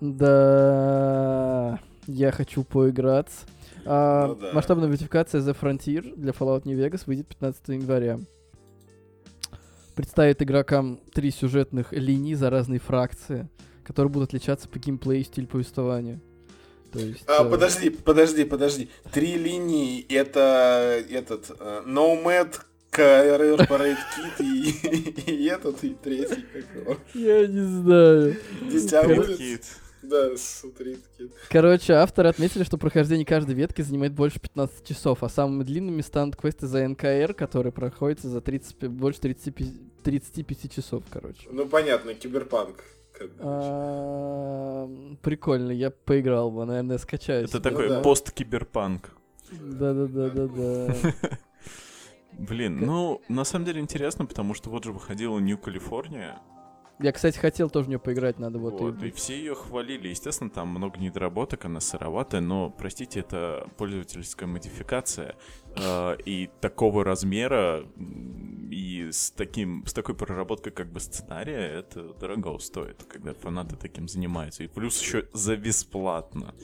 Да, 0.00 1.78
я 2.06 2.32
хочу 2.32 2.64
поиграть. 2.64 3.30
А, 3.84 4.28
ну, 4.28 4.36
да. 4.36 4.52
Масштабная 4.54 4.88
модификация 4.88 5.42
The 5.42 5.54
Frontier 5.54 6.16
для 6.16 6.32
Fallout 6.32 6.62
New 6.64 6.78
Vegas 6.78 7.02
выйдет 7.04 7.26
15 7.26 7.68
января. 7.68 8.18
Представит 9.94 10.40
игрокам 10.40 10.98
три 11.12 11.30
сюжетных 11.30 11.92
линии 11.92 12.32
за 12.32 12.48
разные 12.48 12.80
фракции, 12.80 13.50
которые 13.84 14.10
будут 14.10 14.30
отличаться 14.30 14.66
по 14.66 14.78
геймплею 14.78 15.20
и 15.20 15.24
стиль 15.24 15.46
повествования. 15.46 16.22
То 16.92 16.98
есть, 16.98 17.24
а, 17.26 17.44
э... 17.44 17.50
Подожди, 17.50 17.90
подожди, 17.90 18.44
подожди. 18.44 18.88
Три 19.12 19.36
линии 19.36 20.06
это 20.08 21.04
этот 21.10 21.50
uh, 21.50 21.84
Nomad, 21.86 22.54
Corporate 22.92 23.96
Kit 24.16 24.40
и, 24.40 25.30
и 25.30 25.46
этот, 25.46 25.82
и 25.84 25.94
третий 25.94 26.44
какого. 26.52 26.98
Я 27.14 27.46
не 27.46 27.62
знаю. 27.62 28.36
Будет. 29.16 29.64
Да, 30.02 30.36
смотри. 30.36 30.98
Короче, 31.48 31.94
авторы 31.94 32.28
отметили, 32.28 32.62
что 32.62 32.78
прохождение 32.78 33.26
каждой 33.26 33.54
ветки 33.54 33.82
занимает 33.82 34.12
больше 34.12 34.38
15 34.38 34.86
часов, 34.86 35.22
а 35.22 35.28
самыми 35.28 35.64
длинными 35.64 36.00
станут 36.00 36.36
квесты 36.36 36.66
за 36.66 36.86
НКР, 36.86 37.34
которые 37.34 37.72
проходятся 37.72 38.28
за 38.28 38.40
30, 38.40 38.88
больше 38.88 39.20
35, 39.20 39.68
35 40.04 40.72
часов, 40.72 41.02
короче. 41.10 41.48
Ну, 41.50 41.66
понятно, 41.66 42.14
киберпанк. 42.14 42.84
А, 43.38 44.88
прикольно, 45.22 45.70
я 45.70 45.90
поиграл 45.90 46.50
бы, 46.50 46.64
наверное, 46.64 46.98
скачаюсь. 46.98 47.50
Это 47.50 47.60
такой 47.60 48.02
пост-киберпанк. 48.02 49.10
Да-да-да-да-да. 49.52 50.94
Блин, 52.38 52.80
ну, 52.84 53.22
на 53.28 53.44
самом 53.44 53.64
деле 53.64 53.80
интересно, 53.80 54.26
потому 54.26 54.54
что 54.54 54.70
вот 54.70 54.84
же 54.84 54.92
выходила 54.92 55.38
New 55.38 55.56
California, 55.56 56.38
я, 56.98 57.12
кстати, 57.12 57.36
хотел 57.36 57.68
тоже 57.68 57.86
в 57.86 57.88
нее 57.90 57.98
поиграть, 57.98 58.38
надо 58.38 58.58
вот. 58.58 58.80
вот 58.80 59.02
и... 59.02 59.08
и 59.08 59.10
все 59.10 59.36
ее 59.36 59.54
хвалили. 59.54 60.08
Естественно, 60.08 60.48
там 60.48 60.68
много 60.68 60.98
недоработок, 60.98 61.66
она 61.66 61.80
сыроватая, 61.80 62.40
но, 62.40 62.70
простите, 62.70 63.20
это 63.20 63.68
пользовательская 63.76 64.48
модификация. 64.48 65.36
Э, 65.76 66.16
и 66.24 66.48
такого 66.60 67.04
размера, 67.04 67.84
и 69.06 69.12
с, 69.12 69.30
таким, 69.30 69.84
с 69.86 69.92
такой 69.92 70.14
проработкой 70.14 70.72
как 70.72 70.92
бы 70.92 71.00
сценария, 71.00 71.78
это 71.78 72.14
дорого 72.14 72.58
стоит, 72.58 73.04
когда 73.04 73.34
фанаты 73.34 73.76
таким 73.76 74.08
занимаются. 74.08 74.64
И 74.64 74.66
плюс 74.66 75.00
еще 75.00 75.28
за 75.32 75.56
бесплатно. 75.56 76.54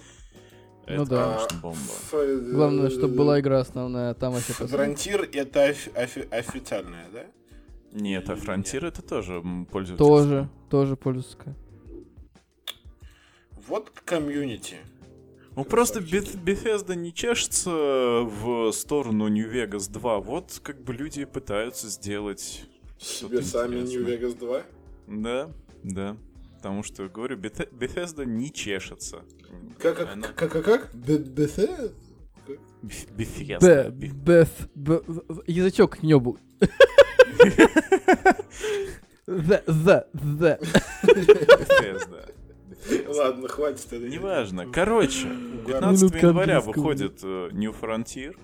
Ну 0.87 0.94
это, 0.94 0.96
ну 0.96 1.05
да. 1.07 1.35
конечно, 1.35 1.59
бомба. 1.61 2.50
Главное, 2.52 2.90
чтобы 2.90 3.14
была 3.14 3.40
игра 3.40 3.61
основная, 3.61 4.14
там 4.14 4.33
вообще... 4.33 4.52
Фронтир 4.52 5.28
это 5.33 5.68
офи- 5.68 5.92
офи- 5.94 6.28
официальная, 6.31 7.07
да? 7.12 7.26
Нет, 7.92 8.28
а 8.31 8.35
Frontier 8.35 8.87
это 8.87 9.02
тоже 9.02 9.42
пользовательская. 9.70 9.96
Тоже, 9.96 10.48
тоже 10.70 10.96
пользовательская. 10.96 11.57
Вот 13.68 13.90
комьюнити. 14.05 14.76
Ну 15.55 15.65
просто 15.65 16.01
Bethesda 16.01 16.95
не 16.95 17.12
чешется 17.12 17.71
в 17.71 18.73
сторону 18.73 19.29
New 19.29 19.51
Vegas 19.51 19.91
2. 19.91 20.21
Вот 20.21 20.61
как 20.62 20.83
бы 20.83 20.95
люди 20.95 21.25
пытаются 21.25 21.88
сделать 21.88 22.65
себе 22.99 23.43
сами 23.43 23.81
New 23.81 24.07
Vegas 24.07 24.38
2? 24.38 24.62
Да, 25.09 25.51
да. 25.83 26.17
Потому 26.57 26.83
что, 26.83 27.09
говорю, 27.09 27.37
Bethesda 27.38 28.25
не 28.25 28.53
чешется. 28.53 29.25
Как, 29.79 29.97
как, 29.97 30.12
Она... 30.12 30.29
как, 30.29 30.53
как, 30.53 30.65
как? 30.65 30.95
Bethesda? 30.95 31.93
Bethesda. 32.83 33.91
Beth, 33.91 35.43
язычок 35.47 35.99
к 35.99 36.03
небу. 36.03 36.38
The, 39.27 39.62
the, 39.67 40.05
the. 40.12 40.59
Bethesda. 41.05 42.32
Ладно, 43.09 43.49
хватит 43.49 43.87
это. 43.92 44.09
Неважно. 44.09 44.66
Короче, 44.66 45.29
15 45.66 46.14
января 46.14 46.61
выходит 46.61 47.21
э, 47.23 47.51
New 47.53 47.73
Frontier. 47.73 48.37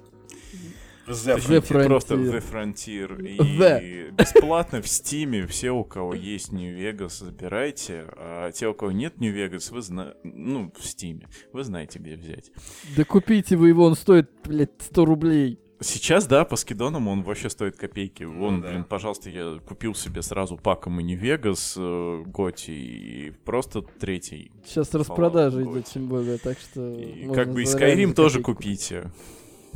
The 1.06 1.38
Frontier. 1.38 1.84
Просто 1.86 2.14
The 2.14 2.42
Frontier. 2.52 3.26
И 3.26 3.38
the. 3.38 4.10
бесплатно 4.12 4.82
в 4.82 4.88
Стиме 4.88 5.46
все, 5.46 5.70
у 5.70 5.84
кого 5.84 6.14
есть 6.14 6.52
New 6.52 6.76
Vegas, 6.76 7.24
забирайте. 7.24 8.04
А 8.16 8.52
те, 8.52 8.68
у 8.68 8.74
кого 8.74 8.92
нет 8.92 9.18
New 9.18 9.34
Vegas, 9.34 9.72
вы 9.72 9.82
знаете... 9.82 10.16
Ну, 10.22 10.72
в 10.78 10.84
Стиме. 10.84 11.28
Вы 11.52 11.64
знаете, 11.64 11.98
где 11.98 12.16
взять. 12.16 12.52
Да 12.96 13.04
купите 13.04 13.56
вы 13.56 13.68
его, 13.68 13.84
он 13.84 13.96
стоит, 13.96 14.30
блядь, 14.44 14.70
100 14.80 15.04
рублей. 15.04 15.58
Сейчас, 15.80 16.26
да, 16.26 16.44
по 16.44 16.56
скидонам 16.56 17.06
он 17.06 17.22
вообще 17.22 17.48
стоит 17.48 17.76
копейки. 17.76 18.24
Ну 18.24 18.38
Вон, 18.38 18.60
да. 18.60 18.70
блин, 18.70 18.84
пожалуйста, 18.84 19.30
я 19.30 19.58
купил 19.66 19.94
себе 19.94 20.22
сразу 20.22 20.56
паком 20.56 20.98
и 20.98 21.04
не 21.04 21.14
Вегас, 21.14 21.74
э, 21.76 22.22
Готи 22.26 22.70
и 22.70 23.30
просто 23.44 23.82
третий. 23.82 24.50
Сейчас 24.66 24.92
распродажа 24.92 25.62
идет, 25.62 25.86
тем 25.86 26.08
более, 26.08 26.38
так 26.38 26.58
что... 26.58 26.94
И 26.94 27.32
как 27.32 27.52
бы 27.52 27.62
и 27.62 27.64
Skyrim 27.64 28.12
тоже 28.12 28.42
купите. 28.42 29.12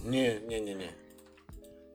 Не-не-не-не. 0.05 0.91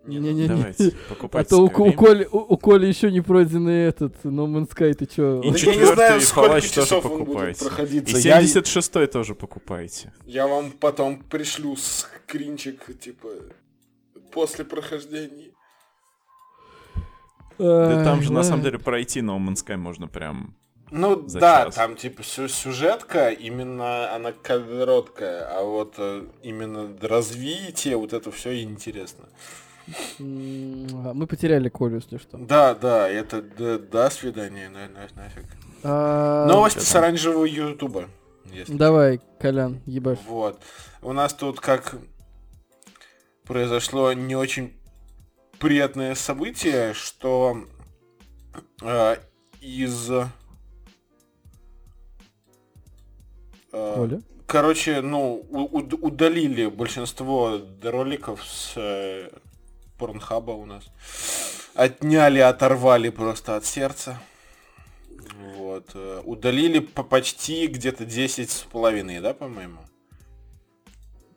Не-не-не. 0.07 0.47
Давайте, 0.47 0.93
покупайте. 1.09 1.47
А 1.47 1.49
то 1.49 1.63
у, 1.63 1.65
у, 1.65 1.93
Коли, 1.93 2.27
у, 2.31 2.37
у 2.37 2.57
Коли 2.57 2.85
еще 2.87 3.11
не 3.11 3.19
пройденный 3.19 3.83
этот 3.87 4.13
No 4.23 4.47
Man's 4.47 4.73
Sky, 4.73 4.93
ты 4.93 5.05
чё? 5.05 5.41
И 5.41 5.53
четвертый 5.53 6.19
Fallout 6.19 6.75
тоже 6.75 7.01
покупайте. 7.01 7.65
И 7.65 7.99
76-й 7.99 9.01
я... 9.01 9.07
тоже 9.07 9.35
покупайте. 9.35 10.13
Я 10.25 10.47
вам 10.47 10.71
потом 10.71 11.19
пришлю 11.23 11.75
скринчик, 11.75 12.97
типа, 12.99 13.27
после 14.31 14.65
прохождения. 14.65 15.51
Да 17.57 18.03
там 18.03 18.21
же, 18.21 18.31
на 18.31 18.43
самом 18.43 18.63
деле, 18.63 18.77
пройти 18.79 19.21
No 19.21 19.37
Man's 19.39 19.65
Sky 19.65 19.77
можно 19.77 20.07
прям 20.07 20.55
ну 20.89 21.27
За 21.27 21.39
да, 21.39 21.65
час. 21.65 21.75
там 21.75 21.95
типа 21.95 22.23
сюжетка, 22.23 23.29
именно 23.29 24.13
она 24.13 24.31
короткая, 24.31 25.45
а 25.49 25.63
вот 25.63 25.95
э, 25.97 26.23
именно 26.43 26.89
развитие, 27.01 27.97
вот 27.97 28.13
это 28.13 28.31
все 28.31 28.61
интересно. 28.63 29.25
Мы 30.19 31.27
потеряли 31.27 31.69
Колю, 31.69 31.95
если 31.95 32.17
что. 32.17 32.37
Да, 32.37 32.73
да, 32.73 33.09
это 33.09 33.41
до, 33.41 33.79
до 33.79 34.09
свидания, 34.09 34.69
на, 34.69 34.87
на, 34.87 35.07
нафиг. 35.15 35.45
А... 35.83 36.45
Новости 36.45 36.79
с 36.79 36.95
оранжевого 36.95 37.45
Ютуба. 37.45 38.05
Давай, 38.67 39.19
Колян, 39.39 39.81
ебашь. 39.85 40.19
Вот. 40.25 40.61
У 41.01 41.11
нас 41.11 41.33
тут 41.33 41.59
как 41.59 41.95
произошло 43.47 44.13
не 44.13 44.35
очень 44.35 44.73
приятное 45.59 46.15
событие, 46.15 46.93
что 46.93 47.65
э, 48.81 49.15
из... 49.61 50.11
Э, 50.11 50.25
Оля? 53.71 54.21
Короче, 54.45 55.01
ну, 55.01 55.45
у- 55.49 56.05
удалили 56.05 56.67
большинство 56.67 57.59
роликов 57.83 58.45
с 58.45 58.73
э, 58.75 59.29
порнхаба 59.97 60.51
у 60.51 60.65
нас. 60.65 60.85
Отняли, 61.73 62.39
оторвали 62.39 63.09
просто 63.09 63.55
от 63.55 63.65
сердца. 63.65 64.19
Вот. 65.55 65.91
Э, 65.95 66.21
удалили 66.23 66.79
по 66.79 67.03
почти 67.03 67.67
где-то 67.67 68.05
10 68.05 68.49
с 68.49 68.61
половиной, 68.63 69.19
да, 69.19 69.33
по-моему? 69.33 69.79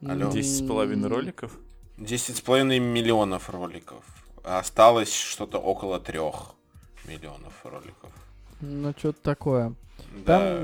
Алло. 0.06 0.30
10 0.30 0.64
с 0.64 0.66
половиной 0.66 1.08
роликов? 1.08 1.58
10 2.00 2.36
с 2.36 2.40
половиной 2.40 2.78
миллионов 2.78 3.50
роликов. 3.50 4.02
Осталось 4.42 5.12
что-то 5.14 5.58
около 5.58 6.00
трех 6.00 6.54
миллионов 7.06 7.52
роликов. 7.64 8.10
Ну, 8.60 8.92
что-то 8.96 9.20
такое. 9.22 9.74
Да, 10.24 10.38
Там 10.38 10.58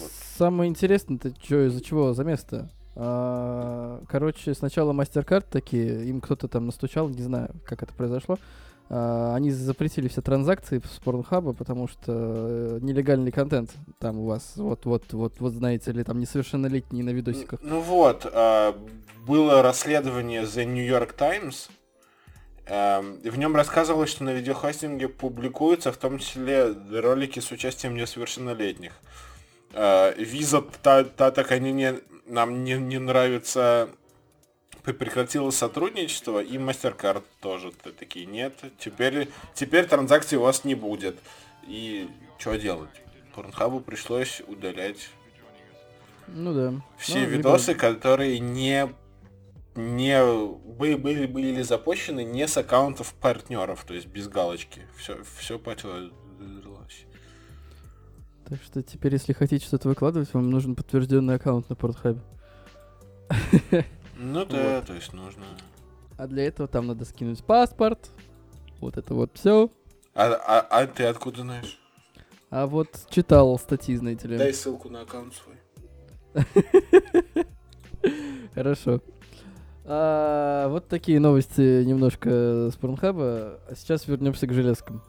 вот. 0.00 0.12
самое 0.38 0.70
интересное-то, 0.70 1.34
что 1.42 1.66
из-за 1.66 1.82
чего 1.82 2.14
за 2.14 2.22
место? 2.22 2.70
А, 2.94 4.00
короче, 4.08 4.54
сначала 4.54 4.92
MasterCard 4.92 5.46
такие, 5.50 6.08
им 6.08 6.20
кто-то 6.20 6.46
там 6.46 6.66
настучал, 6.66 7.08
не 7.08 7.22
знаю, 7.22 7.50
как 7.64 7.82
это 7.82 7.92
произошло. 7.92 8.38
А, 8.88 9.34
они 9.34 9.50
запретили 9.50 10.08
все 10.08 10.22
транзакции 10.22 10.78
с 10.78 11.00
Pornhub, 11.04 11.54
потому 11.54 11.88
что 11.88 12.12
э, 12.12 12.78
нелегальный 12.82 13.32
контент 13.32 13.72
там 13.98 14.18
у 14.18 14.26
вас, 14.26 14.52
вот, 14.56 14.84
вот, 14.84 15.34
знаете 15.38 15.92
ли, 15.92 16.04
там 16.04 16.20
несовершеннолетние 16.20 17.04
на 17.04 17.10
видосиках. 17.10 17.60
Ну 17.62 17.80
вот, 17.80 18.26
а, 18.32 18.76
было 19.26 19.62
расследование 19.62 20.42
The 20.42 20.64
New 20.64 20.86
York 20.86 21.14
Times. 21.14 21.68
Эм, 22.66 23.20
В 23.22 23.38
нем 23.38 23.54
рассказывалось, 23.54 24.10
что 24.10 24.24
на 24.24 24.30
видеохостинге 24.30 25.08
публикуются 25.08 25.92
в 25.92 25.96
том 25.96 26.18
числе 26.18 26.74
ролики 26.92 27.40
с 27.40 27.50
участием 27.50 27.94
несовершеннолетних. 27.94 28.92
Э, 29.72 30.14
Виза, 30.16 30.62
та, 30.82 31.04
та 31.04 31.30
так 31.30 31.52
они 31.52 31.72
не, 31.72 32.00
нам 32.26 32.64
не, 32.64 32.74
не 32.74 32.98
нравится, 32.98 33.88
прекратила 34.92 35.50
сотрудничество, 35.50 36.42
и 36.42 36.56
MasterCard 36.56 37.24
тоже 37.40 37.72
такие, 37.72 38.26
нет, 38.26 38.54
теперь, 38.78 39.28
теперь 39.54 39.86
транзакций 39.86 40.38
у 40.38 40.42
вас 40.42 40.64
не 40.64 40.74
будет. 40.74 41.16
И 41.66 42.08
что 42.38 42.56
делать? 42.56 42.90
Порнхабу 43.34 43.80
пришлось 43.80 44.40
удалять 44.46 45.10
Ну 46.28 46.54
да. 46.54 46.74
все 46.96 47.20
Ну, 47.20 47.26
видосы, 47.26 47.74
которые 47.74 48.38
не 48.38 48.88
не 49.74 50.24
были, 50.78 50.94
были, 50.94 51.26
были 51.26 51.62
запущены 51.62 52.24
не 52.24 52.48
с 52.48 52.56
аккаунтов 52.56 53.12
партнеров, 53.14 53.84
то 53.86 53.92
есть 53.92 54.06
без 54.06 54.26
галочки. 54.26 54.82
Все, 54.96 55.18
все 55.36 55.58
потерлось. 55.58 56.12
Так 58.48 58.62
что 58.62 58.82
теперь, 58.82 59.12
если 59.12 59.32
хотите 59.32 59.66
что-то 59.66 59.88
выкладывать, 59.88 60.32
вам 60.32 60.50
нужен 60.50 60.76
подтвержденный 60.76 61.34
аккаунт 61.34 61.68
на 61.68 61.74
Pornhub. 61.74 62.20
Ну 64.16 64.44
да, 64.46 64.80
то 64.82 64.94
есть 64.94 65.12
нужно. 65.12 65.44
А 66.16 66.26
для 66.26 66.46
этого 66.46 66.68
там 66.68 66.86
надо 66.86 67.04
скинуть 67.04 67.44
паспорт. 67.44 68.10
Вот 68.80 68.96
это 68.96 69.14
вот 69.14 69.30
все. 69.34 69.70
А, 70.14 70.32
а, 70.32 70.60
а 70.60 70.86
ты 70.86 71.04
откуда 71.04 71.42
знаешь? 71.42 71.78
А 72.50 72.66
вот 72.66 73.06
читал 73.10 73.58
статьи, 73.58 73.96
знаете 73.96 74.28
ли. 74.28 74.38
Дай 74.38 74.54
ссылку 74.54 74.88
на 74.88 75.02
аккаунт 75.02 75.34
свой. 75.34 75.56
Хорошо. 78.54 79.02
А, 79.84 80.68
вот 80.68 80.88
такие 80.88 81.20
новости 81.20 81.84
немножко 81.84 82.70
с 82.72 82.76
Порнхаба. 82.76 83.60
А 83.68 83.74
сейчас 83.76 84.06
вернемся 84.08 84.46
к 84.46 84.52
железкам. 84.52 85.02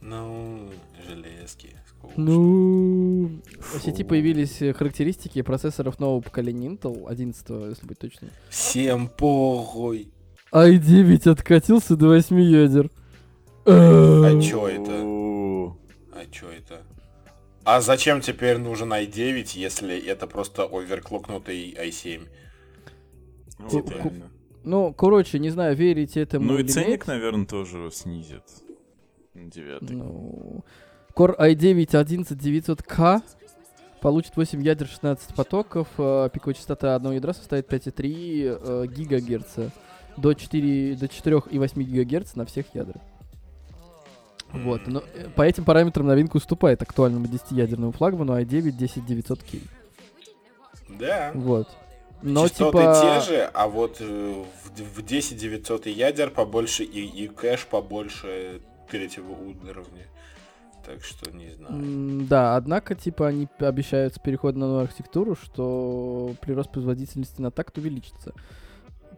Ну, 0.00 0.68
железки. 1.06 1.76
скучно. 1.88 2.14
Ну, 2.16 3.07
в 3.60 3.80
сети 3.80 4.04
появились 4.04 4.60
э, 4.62 4.72
характеристики 4.72 5.42
процессоров 5.42 5.98
нового 5.98 6.20
поколения 6.20 6.68
Intel, 6.68 7.06
11 7.08 7.48
если 7.70 7.86
быть 7.86 7.98
точным. 7.98 8.30
Всем 8.50 9.08
похуй. 9.08 10.08
i9 10.52 11.30
откатился 11.30 11.96
до 11.96 12.08
8 12.08 12.40
ядер. 12.40 12.90
А 13.66 14.40
чё 14.40 14.68
это? 14.68 14.92
А 16.12 16.24
чё 16.30 16.50
это? 16.50 16.82
А 17.64 17.80
зачем 17.82 18.20
теперь 18.22 18.56
нужен 18.58 18.92
i9, 18.92 19.58
если 19.58 19.98
это 20.06 20.26
просто 20.26 20.64
оверклокнутый 20.64 21.74
i7? 21.74 22.22
вот 23.58 23.70
Ку- 23.70 23.82
ку- 23.82 23.90
реально. 23.90 24.30
Ну, 24.64 24.92
короче, 24.94 25.38
не 25.38 25.50
знаю, 25.50 25.76
верите 25.76 26.20
этому 26.20 26.46
Ну 26.46 26.56
и 26.58 26.60
или 26.62 26.68
ценник, 26.68 26.88
нет. 27.00 27.06
наверное, 27.06 27.46
тоже 27.46 27.90
снизит. 27.92 28.42
Девятый. 29.34 29.96
Ну, 29.96 30.64
Core 31.18 31.36
i9 31.36 31.84
11900K 31.84 33.22
получит 34.00 34.36
8 34.36 34.62
ядер 34.62 34.86
16 34.86 35.34
потоков, 35.34 35.88
э, 35.98 36.30
пиковая 36.32 36.54
частота 36.54 36.94
одного 36.94 37.16
ядра 37.16 37.32
составит 37.32 37.68
5,3 37.68 38.60
э, 38.60 38.86
гигагерца 38.86 39.72
до 40.16 40.32
4 40.32 40.94
до 40.94 41.06
4,8 41.06 41.82
гигагерц 41.82 42.36
на 42.36 42.46
всех 42.46 42.66
ядрах. 42.72 43.02
Вот, 44.52 44.86
но 44.86 45.02
э, 45.12 45.26
по 45.34 45.42
этим 45.42 45.64
параметрам 45.64 46.06
новинка 46.06 46.36
уступает 46.36 46.82
актуальному 46.82 47.26
10-ядерному 47.26 47.90
флагману 47.90 48.38
i9 48.40 48.78
10900K. 48.78 49.60
Да. 51.00 51.32
Вот. 51.34 51.68
Но 52.22 52.46
Частоты 52.46 52.78
типа... 52.78 53.00
те 53.02 53.28
же, 53.28 53.50
а 53.54 53.66
вот 53.66 53.98
в, 53.98 54.46
в 54.76 55.02
10 55.04 55.36
900 55.36 55.86
ядер 55.86 56.30
побольше 56.30 56.84
и, 56.84 57.24
и 57.24 57.26
кэш 57.26 57.66
побольше 57.66 58.60
третьего 58.88 59.32
уровня. 59.32 60.06
Так 60.88 61.04
что 61.04 61.30
не 61.30 61.50
знаю. 61.50 62.26
Да, 62.28 62.56
однако, 62.56 62.94
типа, 62.94 63.28
они 63.28 63.46
обещают 63.58 64.14
с 64.14 64.18
переходом 64.18 64.60
на 64.60 64.66
новую 64.68 64.84
архитектуру, 64.84 65.36
что 65.36 66.34
прирост 66.40 66.72
производительности 66.72 67.42
на 67.42 67.50
такт 67.50 67.76
увеличится. 67.76 68.32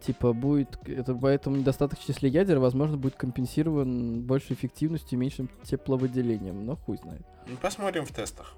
Типа, 0.05 0.33
будет, 0.33 0.77
это 0.85 1.15
поэтому 1.15 1.55
недостаток 1.55 1.97
в 1.97 2.05
числе 2.05 2.29
ядер, 2.29 2.59
возможно, 2.59 2.97
будет 2.97 3.15
компенсирован 3.15 4.21
большей 4.23 4.55
эффективностью 4.55 5.17
и 5.17 5.21
меньшим 5.21 5.49
тепловыделением, 5.63 6.65
но 6.65 6.75
хуй 6.75 6.97
знает. 6.97 7.21
Ну, 7.47 7.55
Посмотрим 7.55 8.05
в 8.05 8.11
тестах. 8.11 8.53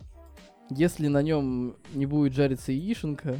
Если 0.71 1.07
на 1.07 1.21
нем 1.21 1.75
не 1.93 2.07
будет 2.07 2.33
жариться 2.33 2.71
яишенка, 2.71 3.37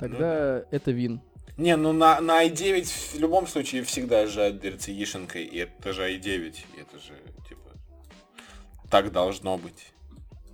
тогда 0.00 0.64
это 0.72 0.90
вин. 0.90 1.20
Не, 1.56 1.76
ну 1.76 1.92
на, 1.92 2.20
на 2.20 2.44
i9 2.44 2.84
в 3.14 3.20
любом 3.20 3.46
случае 3.46 3.84
всегда 3.84 4.26
жарится 4.26 4.90
яишенкой, 4.90 5.44
и 5.44 5.58
это 5.58 5.92
же 5.92 6.02
i9, 6.02 6.56
и 6.76 6.80
это 6.80 6.98
же, 6.98 7.14
так 8.90 9.12
должно 9.12 9.56
быть. 9.58 9.92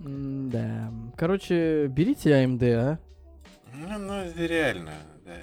М, 0.00 0.50
Да. 0.50 0.92
Короче, 1.16 1.86
берите 1.86 2.30
AMD, 2.30 2.62
а? 2.74 2.98
Ну, 3.74 3.98
ну 3.98 4.12
это 4.14 4.44
реально, 4.46 4.92
да. 5.24 5.36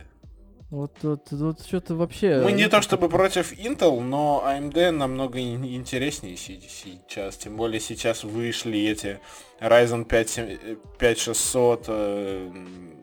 Вот, 0.69 0.97
вот, 1.01 1.31
вот 1.31 1.61
что-то 1.65 1.95
вообще... 1.95 2.41
Мы 2.43 2.51
не 2.51 2.65
ну, 2.65 2.69
то 2.69 2.81
чтобы 2.83 3.09
против 3.09 3.51
Intel, 3.57 4.01
но 4.01 4.43
AMD 4.45 4.91
намного 4.91 5.39
ин- 5.39 5.65
интереснее 5.65 6.37
си- 6.37 6.61
сейчас. 6.69 7.37
Тем 7.37 7.57
более 7.57 7.79
сейчас 7.79 8.23
вышли 8.23 8.79
эти 8.79 9.19
Ryzen 9.59 10.05
5, 10.05 10.29
сем- 10.29 10.45
э, 10.47 10.75
5600 10.99 11.85
э, 11.87 12.51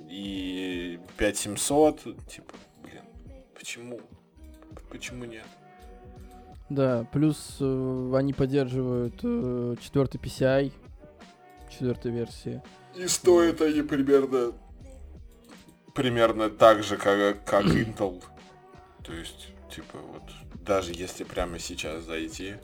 и 0.08 1.00
5700. 1.16 2.02
Типа, 2.28 2.54
блин, 2.84 3.02
почему? 3.58 4.00
Почему 4.88 5.24
нет? 5.24 5.44
Да, 6.68 7.06
плюс 7.12 7.58
э, 7.60 8.12
они 8.16 8.32
поддерживают 8.32 9.20
э, 9.22 9.76
четвертый 9.80 10.18
PCI, 10.18 10.72
четвертой 11.70 12.10
версии. 12.12 12.62
И 12.96 13.06
стоят 13.06 13.60
они 13.60 13.82
примерно 13.82 14.52
примерно 15.96 16.50
так 16.50 16.84
же, 16.84 16.96
как, 16.96 17.44
как 17.44 17.64
Intel. 17.64 18.22
То 19.02 19.12
есть, 19.12 19.48
типа, 19.74 19.98
вот, 19.98 20.22
даже 20.64 20.92
если 20.92 21.24
прямо 21.24 21.58
сейчас 21.58 22.04
зайти 22.04 22.56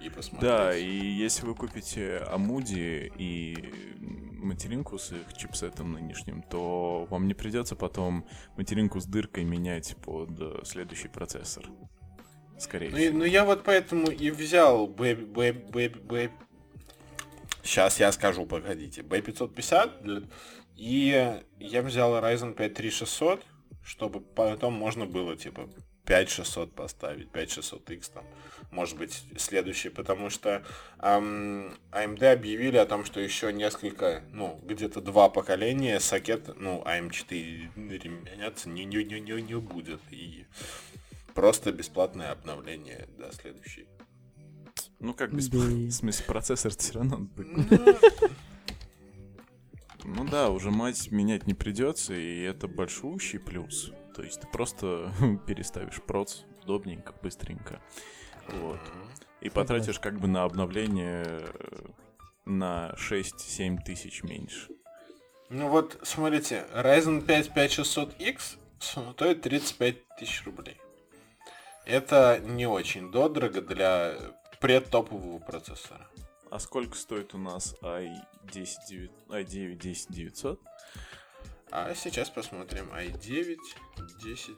и 0.00 0.10
посмотреть. 0.10 0.50
Да, 0.50 0.76
и 0.76 0.88
если 0.88 1.46
вы 1.46 1.54
купите 1.54 2.18
Амуди 2.30 3.10
и 3.16 3.56
материнку 4.36 4.98
с 4.98 5.12
их 5.12 5.32
чипсетом 5.34 5.92
нынешним, 5.92 6.42
то 6.42 7.06
вам 7.10 7.26
не 7.26 7.34
придется 7.34 7.74
потом 7.74 8.26
материнку 8.56 9.00
с 9.00 9.06
дыркой 9.06 9.44
менять 9.44 9.96
под 9.96 10.30
э, 10.38 10.60
следующий 10.64 11.08
процессор. 11.08 11.64
Скорее 12.58 12.90
Ну, 12.90 12.96
всего. 12.96 13.18
ну, 13.18 13.24
я 13.24 13.44
вот 13.44 13.64
поэтому 13.64 14.10
и 14.10 14.30
взял 14.30 14.86
B, 14.86 15.14
B, 15.14 15.52
B, 15.52 15.88
B... 15.88 16.30
Сейчас 17.62 17.98
я 18.00 18.12
скажу, 18.12 18.46
погодите. 18.46 19.02
B550 19.02 20.02
для- 20.02 20.22
и 20.76 21.40
я 21.58 21.82
взял 21.82 22.12
Ryzen 22.18 22.54
5 22.54 22.74
3600, 22.74 23.42
чтобы 23.82 24.20
потом 24.20 24.74
можно 24.74 25.06
было, 25.06 25.36
типа, 25.36 25.68
5600 26.04 26.72
поставить, 26.74 27.28
5600X 27.32 28.12
там, 28.14 28.24
может 28.70 28.96
быть, 28.96 29.24
следующий, 29.36 29.88
потому 29.88 30.30
что 30.30 30.64
ам, 30.98 31.74
AMD 31.90 32.22
объявили 32.32 32.76
о 32.76 32.86
том, 32.86 33.04
что 33.04 33.18
еще 33.20 33.52
несколько, 33.52 34.22
ну, 34.32 34.60
где-то 34.64 35.00
два 35.00 35.28
поколения 35.28 35.98
сокет, 35.98 36.56
ну, 36.60 36.82
AM4 36.86 37.70
меняться 37.76 38.68
не, 38.68 38.84
не, 38.84 39.02
не, 39.02 39.18
не, 39.20 39.42
не 39.42 39.56
будет, 39.58 40.00
и 40.12 40.46
просто 41.36 41.70
бесплатное 41.70 42.32
обновление 42.32 43.08
до 43.16 43.30
следующей. 43.30 43.86
Ну 44.98 45.14
как 45.14 45.32
без... 45.32 45.48
Блин. 45.48 45.88
В 45.88 45.92
смысле, 45.92 46.24
процессор 46.24 46.72
все 46.76 46.94
равно... 46.94 47.28
Ну, 47.36 47.64
Ну 50.04 50.24
да, 50.24 50.50
уже 50.50 50.70
мать 50.70 51.10
менять 51.10 51.46
не 51.46 51.54
придется, 51.54 52.14
и 52.14 52.40
это 52.40 52.68
большущий 52.68 53.38
плюс. 53.38 53.92
То 54.14 54.22
есть 54.22 54.40
ты 54.40 54.46
просто 54.46 55.12
переставишь 55.46 56.00
проц 56.02 56.42
удобненько, 56.62 57.12
быстренько. 57.22 57.80
Вот. 58.48 58.80
И 59.40 59.50
потратишь 59.50 59.98
как 60.00 60.18
бы 60.18 60.28
на 60.28 60.44
обновление 60.44 61.24
э, 61.26 61.88
на 62.46 62.94
6-7 62.96 63.82
тысяч 63.84 64.22
меньше. 64.22 64.68
Ну 65.50 65.68
вот, 65.68 65.98
смотрите, 66.02 66.66
Ryzen 66.72 67.24
5 67.24 67.50
5600X 67.54 68.58
стоит 68.78 69.42
35 69.42 70.16
тысяч 70.18 70.44
рублей. 70.44 70.76
Это 71.86 72.40
не 72.44 72.66
очень 72.66 73.12
дорого 73.12 73.60
для 73.60 74.14
предтопового 74.60 75.38
процессора. 75.38 76.08
А 76.50 76.58
сколько 76.58 76.96
стоит 76.96 77.32
у 77.34 77.38
нас 77.38 77.76
i10, 77.80 79.10
i9 79.28 79.76
10900? 79.76 80.58
А 81.70 81.94
сейчас 81.94 82.28
посмотрим 82.28 82.90
i9 82.92 83.56
10 84.24 84.56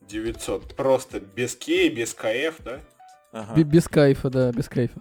900. 0.00 0.74
Просто 0.76 1.20
без 1.20 1.56
кей, 1.56 1.90
без 1.90 2.14
КФ, 2.14 2.62
да? 2.62 2.80
Ага. 3.32 3.62
Без 3.62 3.88
кайфа, 3.88 4.30
да, 4.30 4.52
без 4.52 4.68
кайфа. 4.68 5.00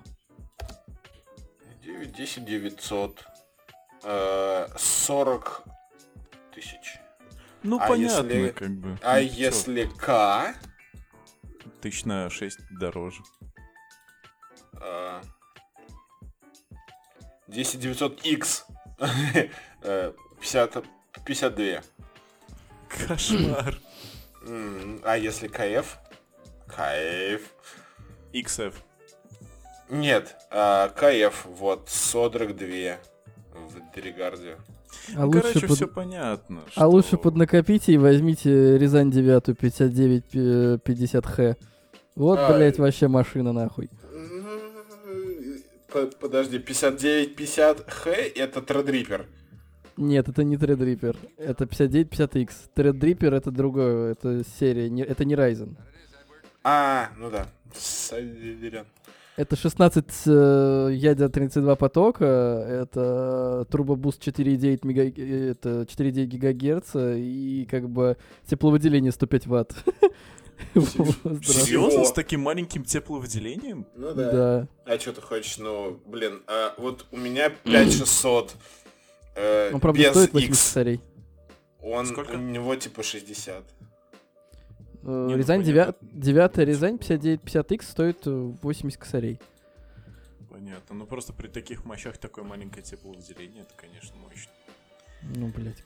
9, 1.84 2.14
10 2.14 2.46
900. 2.46 3.26
Э, 4.04 4.68
40 4.78 5.64
тысяч. 6.54 7.00
Ну, 7.62 7.80
а 7.80 7.88
понятно, 7.88 8.32
если, 8.32 8.50
как 8.50 8.72
бы. 8.72 8.98
А 9.02 9.16
ну, 9.16 9.22
если 9.22 9.86
К? 9.86 10.56
Тысяч 11.84 12.06
на 12.06 12.30
6 12.30 12.60
дороже. 12.80 13.22
10900X. 17.50 18.64
50, 20.40 20.86
52. 21.26 21.82
Кошмар. 22.88 23.78
А 25.04 25.18
если 25.18 25.50
КФ? 25.50 25.98
КФ. 26.68 27.42
XF. 28.32 28.74
Нет, 29.90 30.38
а, 30.52 30.88
КФ, 30.88 31.46
вот, 31.48 31.90
42 31.90 32.98
в 33.52 33.92
Деригарде. 33.94 34.56
А 35.18 35.20
ну, 35.20 35.28
лучше 35.28 35.42
короче, 35.42 35.68
под... 35.68 35.76
все 35.76 35.88
понятно. 35.90 36.62
А 36.68 36.72
что... 36.72 36.88
лучше 36.88 37.18
поднакопите 37.18 37.92
и 37.92 37.98
возьмите 37.98 38.78
Рязань 38.78 39.12
9 39.12 39.50
5950Х. 39.50 41.58
Вот, 42.16 42.40
а, 42.40 42.54
блять, 42.54 42.78
вообще 42.78 43.08
машина 43.08 43.54
нахуй. 43.54 43.90
Подожди, 46.20 46.58
5950Х 46.58 48.10
это 48.36 48.62
Тредрипер. 48.62 49.28
Нет, 49.98 50.28
это 50.28 50.44
не 50.44 50.56
Threadripper. 50.56 51.16
Это 51.38 51.66
5950X. 51.66 52.50
Threadripper 52.76 53.36
это 53.36 53.52
другое, 53.52 54.14
это 54.14 54.44
серия, 54.60 54.90
не, 54.90 55.04
это 55.04 55.24
не 55.24 55.36
Ryzen. 55.36 55.76
А, 56.64 57.10
ну 57.18 57.30
да. 57.30 57.46
Это 59.36 59.56
16 59.56 60.06
э, 60.28 60.90
ядер 60.94 61.30
32 61.30 61.76
потока, 61.76 62.26
это 62.26 63.66
турбобуст 63.70 64.22
4,9 64.26 64.80
мега, 64.84 65.04
это 65.04 65.82
4,9 65.82 66.26
гигагерца 66.26 67.16
и 67.16 67.66
как 67.66 67.90
бы 67.90 68.18
тепловыделение 68.46 69.12
105 69.12 69.48
ватт. 69.48 69.76
Серьезно? 70.74 72.06
С 72.06 72.12
таким 72.12 72.42
маленьким 72.42 72.84
тепловыделением? 72.84 73.86
Ну 73.96 74.14
да. 74.14 74.32
да. 74.32 74.68
А 74.86 75.00
что 75.00 75.14
ты 75.14 75.22
хочешь? 75.22 75.58
Ну, 75.58 76.00
блин, 76.06 76.44
а 76.48 76.74
вот 76.78 77.06
у 77.12 77.18
меня 77.18 77.50
5600 77.50 78.56
э, 79.36 79.72
Он, 79.74 79.80
правда, 79.80 80.02
без 80.02 80.12
стоит 80.12 80.34
8 80.34 80.50
косарей. 80.50 81.02
Он, 81.82 82.06
Сколько? 82.06 82.36
у 82.36 82.38
него 82.38 82.76
типа 82.76 83.04
60. 83.04 83.64
Э, 85.04 85.26
Не, 85.28 85.36
Рязань 85.36 85.64
9, 85.64 85.96
9 86.02 86.58
Рязань 86.60 86.96
5950X 86.96 87.84
стоит 87.84 88.26
80 88.26 88.98
э, 88.98 89.00
косарей. 89.00 89.40
Понятно. 90.50 90.96
Ну 90.96 91.06
просто 91.06 91.34
при 91.34 91.48
таких 91.48 91.84
мощах 91.84 92.18
такое 92.18 92.46
маленькое 92.46 92.84
тепловыделение, 92.84 93.64
это, 93.64 93.74
конечно, 93.76 94.16
мощно. 94.18 94.52
Ну, 95.36 95.48
блядь. 95.48 95.84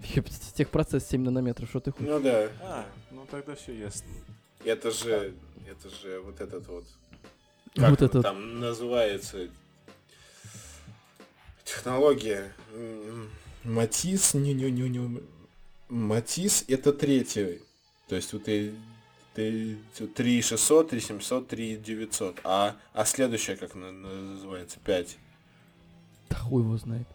Техпроцесс 0.54 1.08
7 1.08 1.22
нанометров, 1.22 1.68
что 1.68 1.80
ты 1.80 1.92
хочешь? 1.92 2.08
Ну 2.08 2.20
да. 2.20 2.50
А, 2.62 2.86
ну 3.10 3.26
тогда 3.30 3.54
все 3.54 3.72
ясно. 3.72 4.08
Это 4.64 4.90
же, 4.90 5.34
это 5.68 5.90
же 5.90 6.20
вот 6.20 6.40
этот 6.40 6.66
вот, 6.66 6.84
как 7.74 7.90
вот 7.90 8.02
это 8.02 8.22
там 8.22 8.58
называется, 8.60 9.48
технология. 11.64 12.52
Матис, 13.64 14.34
не, 14.34 14.54
не, 14.54 14.70
не, 14.70 14.88
не. 14.88 15.22
Матис 15.88 16.64
это 16.68 16.92
третий 16.92 17.60
то 18.08 18.14
есть 18.14 18.32
вот 18.32 18.44
ты, 18.44 18.72
ты 19.34 19.76
3600, 20.14 20.90
3700, 20.90 21.48
3900. 21.48 22.40
А, 22.44 22.76
а 22.92 23.04
следующая 23.04 23.56
как 23.56 23.74
называется? 23.74 24.78
5. 24.84 25.18
Да 26.30 26.36
хуй 26.36 26.62
его 26.62 26.76
знает. 26.76 27.06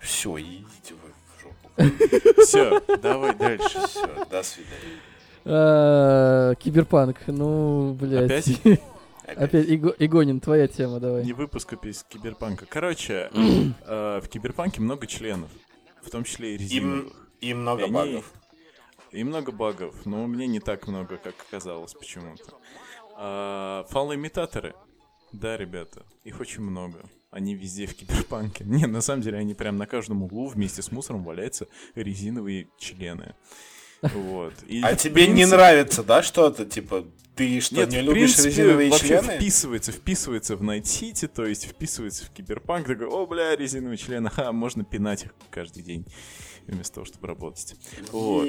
Все, 0.00 0.38
идите 0.40 0.94
вы 0.94 1.12
в 1.36 1.42
жопу. 1.42 2.42
Все, 2.42 2.80
давай 2.98 3.34
дальше. 3.34 3.86
Все, 3.86 4.24
до 4.30 4.42
свидания. 4.42 5.00
А, 5.44 6.54
киберпанк, 6.56 7.26
ну, 7.26 7.94
блядь. 7.94 8.30
Опять? 8.30 8.60
Опять, 9.26 9.66
Игонин, 9.68 10.40
твоя 10.40 10.68
тема, 10.68 11.00
давай. 11.00 11.24
Не 11.24 11.32
выпуск 11.32 11.72
из 11.82 12.02
киберпанка. 12.04 12.66
Короче, 12.66 13.30
э, 13.32 14.20
в 14.24 14.28
киберпанке 14.28 14.80
много 14.80 15.06
членов, 15.06 15.50
в 16.02 16.10
том 16.10 16.24
числе 16.24 16.54
и 16.54 16.58
резиновых. 16.58 17.12
И, 17.40 17.54
много 17.54 17.88
багов. 17.88 18.32
И 19.12 19.24
много 19.24 19.52
багов, 19.52 19.94
но 20.06 20.24
у 20.24 20.26
меня 20.26 20.46
не 20.46 20.60
так 20.60 20.86
много, 20.86 21.18
как 21.18 21.34
оказалось 21.48 21.94
почему-то. 21.94 22.54
А, 23.16 23.84
фалоимитаторы. 23.90 24.74
Да, 25.32 25.56
ребята, 25.56 26.04
их 26.24 26.40
очень 26.40 26.62
много. 26.62 27.00
Они 27.30 27.54
везде 27.54 27.86
в 27.86 27.94
киберпанке. 27.94 28.64
Не, 28.66 28.86
на 28.86 29.00
самом 29.00 29.22
деле 29.22 29.38
они 29.38 29.54
прям 29.54 29.76
на 29.76 29.86
каждом 29.86 30.22
углу 30.22 30.48
вместе 30.48 30.82
с 30.82 30.90
мусором 30.90 31.24
валяются 31.24 31.66
резиновые 31.94 32.68
члены. 32.78 33.34
Вот. 34.02 34.54
И 34.66 34.80
а 34.82 34.94
тебе 34.94 35.24
принципе... 35.24 35.36
не 35.36 35.46
нравится, 35.46 36.04
да, 36.04 36.22
что-то? 36.22 36.64
Типа, 36.64 37.04
ты 37.34 37.60
что, 37.60 37.76
Нет, 37.76 37.90
не 37.90 38.00
любишь 38.00 38.34
принципе, 38.34 38.48
резиновые 38.48 38.90
вообще 38.90 39.06
члены? 39.08 39.36
вписывается, 39.36 39.92
вписывается 39.92 40.56
в 40.56 40.62
Night 40.62 40.82
City, 40.82 41.26
то 41.26 41.44
есть 41.44 41.66
вписывается 41.66 42.24
в 42.24 42.30
Киберпанк, 42.30 42.86
такой, 42.86 43.06
о, 43.06 43.26
бля, 43.26 43.56
резиновые 43.56 43.96
члены, 43.96 44.30
ха, 44.30 44.52
можно 44.52 44.84
пинать 44.84 45.24
их 45.24 45.34
каждый 45.50 45.82
день, 45.82 46.06
вместо 46.66 46.96
того, 46.96 47.06
чтобы 47.06 47.26
работать. 47.26 47.74
Вот. 48.12 48.46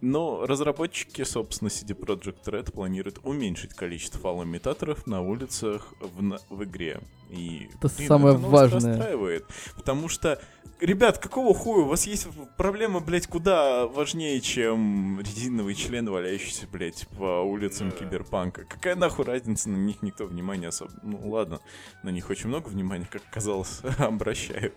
Но 0.00 0.46
разработчики, 0.46 1.22
собственно, 1.24 1.68
CD 1.68 1.98
Projekt 1.98 2.44
Red 2.46 2.72
планируют 2.72 3.18
уменьшить 3.22 3.74
количество 3.74 4.20
фалоимитаторов 4.20 5.06
на 5.06 5.20
улицах 5.20 5.92
в, 6.00 6.38
в 6.50 6.64
игре. 6.64 7.00
И, 7.30 7.68
это 7.78 7.94
блин, 7.96 8.08
самое 8.08 8.36
это 8.36 8.46
важное. 8.46 8.96
расстраивает. 8.96 9.44
Потому 9.76 10.08
что, 10.08 10.40
ребят, 10.80 11.18
какого 11.18 11.54
хуя? 11.54 11.84
У 11.84 11.88
вас 11.88 12.06
есть 12.06 12.26
проблема, 12.56 13.00
блядь, 13.00 13.26
куда 13.26 13.86
важнее, 13.86 14.40
чем 14.40 15.20
резиновый 15.20 15.74
член, 15.74 16.08
валяющийся, 16.08 16.66
блядь, 16.66 17.06
по 17.08 17.42
улицам 17.42 17.88
yeah. 17.88 17.98
киберпанка. 17.98 18.64
Какая 18.64 18.94
нахуй 18.96 19.24
разница? 19.24 19.68
На 19.68 19.76
них 19.76 20.02
никто 20.02 20.26
внимания 20.26 20.68
особо... 20.68 20.92
Ну, 21.02 21.28
ладно, 21.28 21.60
на 22.02 22.10
них 22.10 22.30
очень 22.30 22.48
много 22.48 22.68
внимания, 22.68 23.08
как 23.10 23.22
оказалось, 23.30 23.80
обращают. 23.98 24.74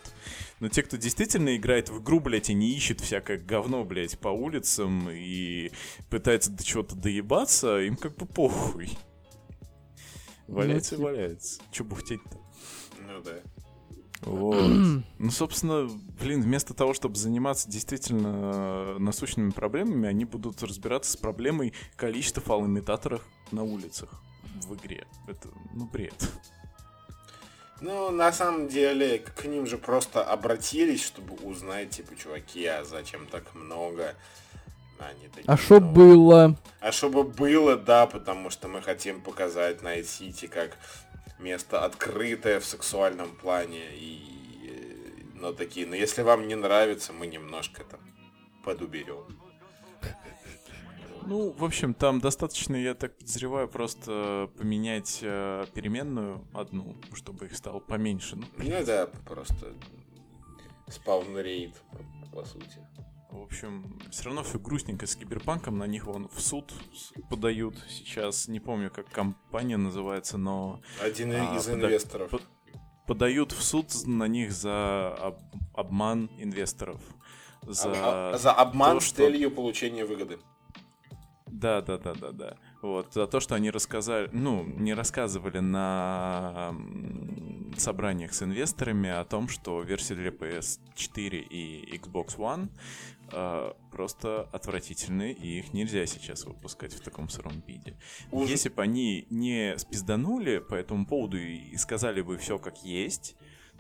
Но 0.59 0.69
те, 0.69 0.83
кто 0.83 0.97
действительно 0.97 1.55
играет 1.55 1.89
в 1.89 2.01
игру, 2.01 2.19
блядь, 2.19 2.49
и 2.49 2.53
не 2.53 2.75
ищет 2.75 3.01
всякое 3.01 3.37
говно, 3.37 3.83
блядь, 3.83 4.19
по 4.19 4.29
улицам 4.29 5.09
и 5.09 5.71
пытается 6.09 6.51
до 6.51 6.63
чего-то 6.63 6.95
доебаться, 6.95 7.79
им 7.79 7.95
как 7.95 8.15
бы 8.15 8.25
похуй. 8.25 8.89
Валяется 10.47 10.95
и 10.95 10.97
валяется. 10.97 11.61
Че 11.71 11.83
бухтеть-то? 11.83 12.39
Ну 13.07 13.21
да. 13.21 13.39
Вот. 14.21 15.01
ну, 15.17 15.31
собственно, 15.31 15.89
блин, 16.19 16.41
вместо 16.41 16.73
того, 16.73 16.93
чтобы 16.93 17.15
заниматься 17.15 17.69
действительно 17.69 18.99
насущными 18.99 19.51
проблемами, 19.51 20.09
они 20.09 20.25
будут 20.25 20.61
разбираться 20.61 21.11
с 21.11 21.17
проблемой 21.17 21.73
количества 21.95 22.41
фалоимитаторов 22.41 23.25
на 23.51 23.63
улицах 23.63 24.09
в 24.67 24.75
игре. 24.75 25.07
Это, 25.27 25.49
ну, 25.73 25.85
бред. 25.85 26.29
Ну, 27.81 28.11
на 28.11 28.33
самом 28.33 28.67
деле, 28.67 29.19
к 29.19 29.45
ним 29.45 29.65
же 29.65 29.77
просто 29.77 30.21
обратились, 30.21 31.05
чтобы 31.05 31.35
узнать, 31.35 31.91
типа, 31.91 32.15
чуваки, 32.17 32.65
а 32.65 32.83
зачем 32.83 33.25
так 33.25 33.55
много? 33.55 34.15
Они 34.99 35.29
такие, 35.29 35.45
а 35.47 35.55
что 35.55 35.79
ну, 35.79 35.91
было? 35.93 36.57
А 36.81 36.91
чтобы 36.91 37.23
было, 37.23 37.77
да, 37.77 38.05
потому 38.05 38.49
что 38.49 38.67
мы 38.67 38.81
хотим 38.81 39.21
показать 39.21 39.81
Найт 39.81 40.09
Сити 40.09 40.47
как 40.47 40.77
место 41.39 41.83
открытое 41.85 42.59
в 42.59 42.65
сексуальном 42.65 43.35
плане. 43.35 43.81
И, 43.93 45.31
но 45.35 45.53
такие, 45.53 45.87
но 45.87 45.95
если 45.95 46.21
вам 46.21 46.47
не 46.47 46.55
нравится, 46.55 47.13
мы 47.13 47.27
немножко 47.27 47.83
там 47.83 47.99
подуберем. 48.63 49.39
Ну, 51.25 51.51
в 51.51 51.63
общем, 51.63 51.93
там 51.93 52.19
достаточно, 52.19 52.75
я 52.75 52.95
так 52.95 53.15
подозреваю, 53.15 53.67
просто 53.67 54.49
поменять 54.57 55.19
э, 55.21 55.65
переменную 55.73 56.43
одну, 56.53 56.95
чтобы 57.13 57.45
их 57.45 57.55
стало 57.55 57.79
поменьше. 57.79 58.35
Ну, 58.35 58.45
ну 58.57 58.85
да, 58.85 59.07
просто 59.27 59.73
спаун 60.87 61.37
рейд, 61.37 61.75
по, 62.31 62.37
по 62.37 62.45
сути. 62.45 62.79
В 63.29 63.43
общем, 63.43 63.99
все 64.09 64.25
равно 64.25 64.43
все 64.43 64.57
грустненько 64.57 65.05
с 65.05 65.15
киберпанком. 65.15 65.77
На 65.77 65.85
них 65.85 66.05
вон 66.05 66.27
в 66.29 66.41
суд 66.41 66.73
подают 67.29 67.75
сейчас. 67.87 68.47
Не 68.47 68.59
помню, 68.59 68.89
как 68.89 69.07
компания 69.09 69.77
называется, 69.77 70.37
но... 70.37 70.81
Один 70.99 71.33
а, 71.33 71.55
из 71.55 71.65
пода- 71.65 71.85
инвесторов. 71.85 72.31
Под- 72.31 72.47
подают 73.05 73.51
в 73.51 73.61
суд 73.61 73.87
на 74.05 74.27
них 74.27 74.51
за 74.51 75.13
об- 75.13 75.41
обман 75.75 76.29
инвесторов. 76.39 76.99
За, 77.61 77.91
а, 77.91 78.31
а, 78.33 78.37
за 78.37 78.51
обман 78.51 78.97
то, 78.97 79.05
с 79.05 79.11
целью 79.11 79.51
получения 79.51 80.05
выгоды. 80.05 80.39
Да, 81.45 81.81
да, 81.81 81.97
да, 81.99 82.15
да, 82.15 82.31
да. 82.31 82.57
Вот, 82.81 83.13
за 83.13 83.27
то, 83.27 83.39
что 83.41 83.55
они 83.55 83.71
рассказали, 83.71 84.29
ну, 84.31 84.63
не 84.63 84.93
рассказывали 84.93 85.59
на 85.59 86.73
собраниях 87.77 88.33
с 88.33 88.41
инвесторами 88.41 89.09
о 89.09 89.25
том, 89.25 89.49
что 89.49 89.81
версии 89.81 90.13
для 90.13 90.29
PS4 90.29 91.39
и 91.39 91.97
Xbox 91.97 92.37
One 92.37 92.69
э, 93.31 93.73
просто 93.91 94.43
отвратительны, 94.53 95.31
и 95.33 95.59
их 95.59 95.73
нельзя 95.73 96.05
сейчас 96.05 96.45
выпускать 96.45 96.93
в 96.93 97.01
таком 97.01 97.27
сыром 97.27 97.61
виде. 97.67 97.97
Уже... 98.31 98.51
Если 98.51 98.69
бы 98.69 98.81
они 98.81 99.27
не 99.29 99.77
спизданули 99.77 100.59
по 100.59 100.75
этому 100.75 101.05
поводу 101.05 101.37
и 101.37 101.75
сказали 101.75 102.21
бы 102.21 102.37
все 102.37 102.59
как 102.59 102.83
есть, 102.83 103.35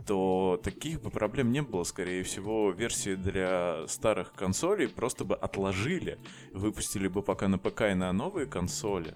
то 0.05 0.59
таких 0.63 1.01
бы 1.01 1.09
проблем 1.09 1.51
не 1.51 1.61
было. 1.61 1.83
Скорее 1.83 2.23
всего, 2.23 2.71
версии 2.71 3.15
для 3.15 3.87
старых 3.87 4.33
консолей 4.33 4.87
просто 4.87 5.25
бы 5.25 5.35
отложили, 5.35 6.19
выпустили 6.53 7.07
бы 7.07 7.21
пока 7.21 7.47
на 7.47 7.57
ПК 7.57 7.81
и 7.91 7.93
на 7.93 8.11
новые 8.13 8.47
консоли 8.47 9.15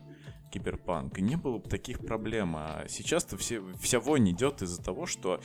киберпанк, 0.51 1.17
и 1.17 1.21
не 1.21 1.35
было 1.35 1.57
бы 1.57 1.67
таких 1.67 1.99
проблем. 1.99 2.55
А 2.55 2.85
сейчас-то 2.87 3.37
все, 3.37 3.61
вся 3.81 3.99
вонь 3.99 4.29
идет 4.29 4.61
из-за 4.61 4.81
того, 4.81 5.05
что 5.05 5.41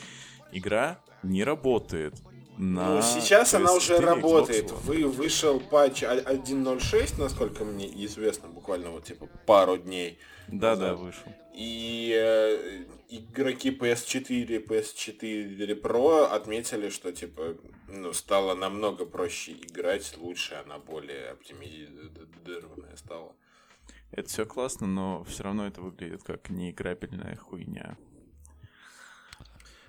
игра 0.53 1.01
не 1.23 1.45
работает. 1.45 2.23
На 2.59 2.97
ну, 2.97 3.03
сейчас 3.03 3.55
она 3.55 3.73
уже 3.73 3.99
работает. 3.99 4.73
Вы 4.73 5.07
вышел 5.07 5.61
патч 5.61 6.03
1.06, 6.03 7.15
насколько 7.21 7.65
мне 7.65 7.87
известно, 8.05 8.49
буквально 8.49 8.91
вот 8.91 9.05
типа 9.05 9.29
пару 9.47 9.79
дней. 9.79 10.19
Да, 10.49 10.75
да, 10.75 10.95
вышел. 10.95 11.23
И 11.55 12.13
э, 12.17 12.85
игроки 13.11 13.71
PS4, 13.71 14.67
PS4 14.67 15.81
Pro 15.81 16.27
отметили, 16.27 16.89
что 16.89 17.13
типа 17.13 17.57
ну, 17.89 18.13
стало 18.13 18.55
намного 18.55 19.05
проще 19.07 19.53
играть, 19.53 20.17
лучше, 20.19 20.55
она 20.55 20.79
более 20.79 21.31
оптимизированная 21.31 22.97
стала. 22.97 23.37
Это 24.11 24.29
все 24.29 24.47
классно, 24.47 24.87
но 24.87 25.23
все 25.25 25.45
равно 25.45 25.67
это 25.67 25.81
выглядит 25.81 26.25
как 26.25 26.51
неиграбельная 26.51 27.37
хуйня. 27.37 27.97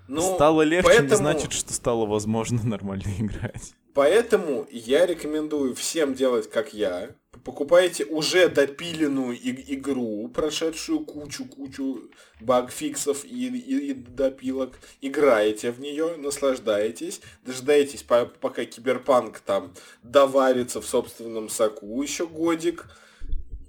Ну, 0.10 0.36
стало 0.36 0.64
легче, 0.64 0.88
поэтому... 0.88 1.10
не 1.10 1.16
значит, 1.16 1.52
что 1.54 1.72
стало 1.74 2.06
возможно 2.06 2.62
нормально 2.64 3.10
играть. 3.20 3.74
Поэтому 3.94 4.68
я 4.72 5.06
рекомендую 5.06 5.76
всем 5.76 6.14
делать 6.14 6.50
как 6.50 6.74
я. 6.74 7.10
Покупайте 7.44 8.06
уже 8.06 8.50
допиленную 8.50 9.38
и- 9.38 9.76
игру, 9.76 10.28
прошедшую 10.30 11.02
кучу-кучу 11.02 12.10
багфиксов 12.42 13.24
и, 13.24 13.48
и, 13.48 13.92
и 13.92 13.94
допилок. 13.94 14.80
Играете 15.02 15.72
в 15.72 15.80
нее, 15.80 16.16
наслаждаетесь, 16.18 17.22
дожидаетесь, 17.46 18.04
по- 18.04 18.26
пока 18.26 18.66
киберпанк 18.66 19.40
там 19.40 19.74
доварится 20.04 20.82
в 20.82 20.86
собственном 20.86 21.50
соку 21.50 22.02
еще 22.02 22.28
годик, 22.28 22.88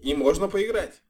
и 0.03 0.15
можно 0.15 0.49
поиграть. 0.49 1.01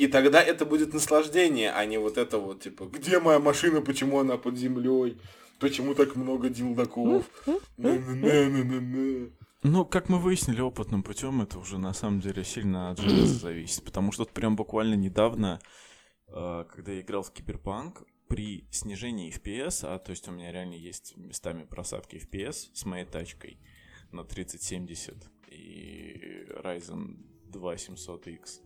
И 0.00 0.06
тогда 0.06 0.42
это 0.42 0.64
будет 0.64 0.94
наслаждение, 0.94 1.70
а 1.72 1.84
не 1.84 1.98
вот 1.98 2.16
это 2.16 2.38
вот, 2.38 2.62
типа, 2.62 2.86
где 2.86 3.20
моя 3.20 3.38
машина, 3.38 3.82
почему 3.82 4.18
она 4.18 4.38
под 4.38 4.56
землей, 4.56 5.18
почему 5.58 5.94
так 5.94 6.16
много 6.16 6.48
дилдаков. 6.48 7.26
Ну, 9.62 9.84
как 9.84 10.08
мы 10.08 10.18
выяснили 10.18 10.62
опытным 10.62 11.02
путем, 11.02 11.42
это 11.42 11.58
уже 11.58 11.76
на 11.76 11.92
самом 11.92 12.20
деле 12.20 12.44
сильно 12.44 12.92
от 12.92 12.98
железа 12.98 13.34
зависит. 13.40 13.84
Потому 13.84 14.10
что 14.10 14.22
вот 14.22 14.30
прям 14.30 14.56
буквально 14.56 14.94
недавно, 14.94 15.60
э, 16.28 16.64
когда 16.74 16.92
я 16.92 17.02
играл 17.02 17.22
в 17.22 17.30
Киберпанк, 17.30 18.02
при 18.26 18.64
снижении 18.70 19.30
FPS, 19.30 19.86
а 19.86 19.98
то 19.98 20.12
есть 20.12 20.26
у 20.28 20.32
меня 20.32 20.50
реально 20.50 20.76
есть 20.76 21.14
местами 21.18 21.64
просадки 21.64 22.16
FPS 22.16 22.70
с 22.72 22.86
моей 22.86 23.04
тачкой 23.04 23.58
на 24.12 24.24
3070 24.24 25.14
и 25.48 26.46
Ryzen 26.64 27.18
2 27.50 27.74
700X, 27.74 28.60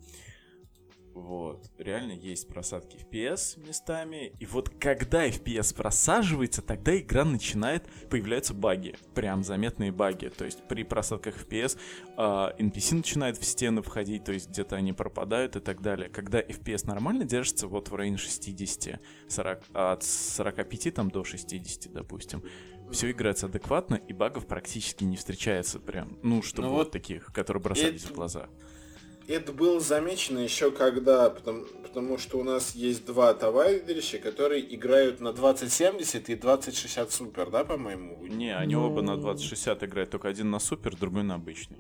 вот. 1.15 1.71
Реально 1.79 2.13
есть 2.13 2.49
просадки 2.49 2.97
FPS 2.97 3.65
местами. 3.65 4.33
И 4.41 4.47
вот 4.47 4.69
когда 4.69 5.29
FPS 5.29 5.75
просаживается, 5.75 6.61
тогда 6.61 6.97
игра 6.99 7.25
начинает... 7.25 7.89
Появляются 8.11 8.53
баги. 8.53 8.97
Прям 9.15 9.45
заметные 9.45 9.93
баги. 9.93 10.29
То 10.29 10.45
есть 10.45 10.67
при 10.69 10.83
просадках 10.83 11.37
FPS 11.47 11.79
э, 12.17 12.21
NPC 12.59 12.97
начинает 12.97 13.39
в 13.39 13.45
стены 13.45 13.83
входить, 13.83 14.25
то 14.25 14.33
есть 14.33 14.51
где-то 14.51 14.75
они 14.77 14.93
пропадают 14.93 15.55
и 15.55 15.61
так 15.61 15.81
далее. 15.81 16.09
Когда 16.09 16.41
FPS 16.41 16.87
нормально 16.87 17.25
держится, 17.25 17.69
вот 17.69 17.91
в 17.91 17.95
районе 17.95 18.17
60, 18.17 19.01
40, 19.29 19.63
от 19.73 20.03
45 20.03 20.95
там 20.95 21.11
до 21.11 21.23
60, 21.23 21.93
допустим, 21.93 22.43
все 22.91 23.11
играется 23.11 23.47
адекватно, 23.47 23.95
и 23.95 24.13
багов 24.13 24.47
практически 24.47 25.05
не 25.05 25.17
встречается 25.17 25.79
прям, 25.79 26.19
ну, 26.23 26.43
чтобы 26.43 26.69
ну, 26.69 26.75
вот 26.75 26.91
таких, 26.91 27.27
которые 27.33 27.63
бросались 27.63 28.05
это... 28.05 28.13
в 28.13 28.17
глаза 28.17 28.49
это 29.29 29.53
было 29.53 29.81
замечено 29.81 30.39
еще 30.39 30.71
когда, 30.71 31.31
потому, 31.31 31.65
потому 31.83 32.19
что 32.19 32.39
у 32.39 32.45
нас 32.45 32.75
есть 32.75 33.05
два 33.07 33.35
товарища, 33.35 34.19
которые 34.19 34.75
играют 34.75 35.21
на 35.21 35.33
2070 35.33 36.29
и 36.29 36.35
2060 36.35 37.13
супер, 37.13 37.51
да, 37.51 37.65
по-моему? 37.65 38.19
Не, 38.27 38.57
они 38.57 38.75
ну... 38.75 38.87
оба 38.87 39.03
на 39.03 39.17
2060 39.17 39.85
играют, 39.85 40.11
только 40.11 40.29
один 40.29 40.51
на 40.51 40.59
супер, 40.59 40.97
другой 40.97 41.23
на 41.23 41.37
обычный. 41.37 41.79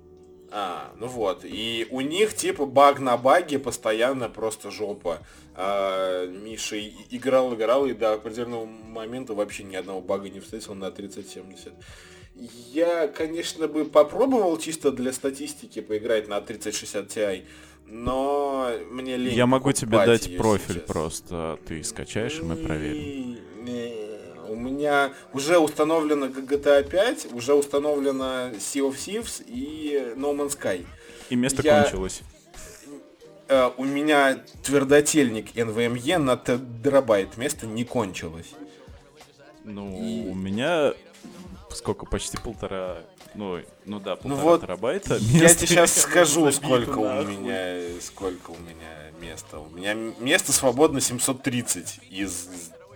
А, 0.57 0.92
ну 1.01 1.09
вот. 1.09 1.45
И 1.45 1.88
у 1.90 2.01
них 2.01 2.34
типа 2.34 2.64
баг 2.64 3.01
на 3.01 3.16
баге 3.16 3.59
постоянно 3.59 4.28
просто 4.28 4.70
жопа. 4.70 5.18
А, 5.57 6.26
Миша 6.28 6.78
играл, 7.11 7.55
играл, 7.55 7.86
и 7.86 7.92
до 7.92 8.12
определенного 8.12 8.64
момента 8.64 9.34
вообще 9.34 9.64
ни 9.64 9.74
одного 9.74 10.01
бага 10.01 10.28
не 10.28 10.38
встретил 10.38 10.74
на 10.74 10.92
3070. 10.92 11.72
Я, 12.35 13.07
конечно, 13.07 13.68
бы 13.68 13.85
попробовал 13.85 14.57
чисто 14.59 14.91
для 14.91 15.12
статистики 15.12 15.80
поиграть 15.80 16.26
на 16.28 16.41
3060 16.41 17.16
Ti, 17.16 17.45
но 17.87 18.70
мне 18.91 19.16
лень. 19.16 19.35
Я 19.35 19.47
могу 19.47 19.72
тебе 19.72 20.05
дать 20.05 20.37
профиль 20.37 20.76
сейчас. 20.76 20.87
просто, 20.87 21.59
ты 21.66 21.82
скачаешь, 21.85 22.41
и 22.41 22.43
мы 22.43 22.57
проверим. 22.57 23.39
У 24.49 24.57
меня 24.57 25.12
уже 25.32 25.59
установлено 25.59 26.26
GTA 26.26 26.89
5, 26.89 27.32
уже 27.32 27.55
установлено 27.55 28.51
Sea 28.51 28.89
of 28.89 28.97
Thieves 28.97 29.43
и 29.47 30.14
No 30.16 30.37
Man's 30.37 30.59
Sky. 30.59 30.85
И 31.30 31.37
место 31.37 31.62
Я... 31.62 31.82
кончилось. 31.82 32.22
Uh, 33.47 33.74
у 33.76 33.85
меня 33.85 34.43
твердотельник 34.62 35.55
NVMe 35.55 36.16
на 36.16 36.37
терабайт, 36.37 37.37
место 37.37 37.66
не 37.66 37.85
кончилось. 37.85 38.51
Ну, 39.64 39.99
и... 40.01 40.26
у 40.28 40.35
меня 40.35 40.95
сколько, 41.75 42.07
почти 42.07 42.37
полтора, 42.37 42.99
ну, 43.35 43.61
ну 43.85 44.01
да, 44.01 44.16
полтора 44.16 44.37
ну 44.37 44.43
вот 44.43 44.61
терабайта. 44.62 45.16
Я 45.16 45.49
тебе 45.49 45.66
сейчас 45.66 46.03
скажу, 46.03 46.51
сколько 46.53 46.99
у 46.99 47.25
меня, 47.25 48.01
сколько 48.01 48.51
у 48.51 48.59
меня 48.59 49.11
места. 49.20 49.59
У 49.59 49.70
меня 49.70 49.95
место 49.95 50.53
свободно 50.53 51.01
730 51.01 52.01
из 52.11 52.49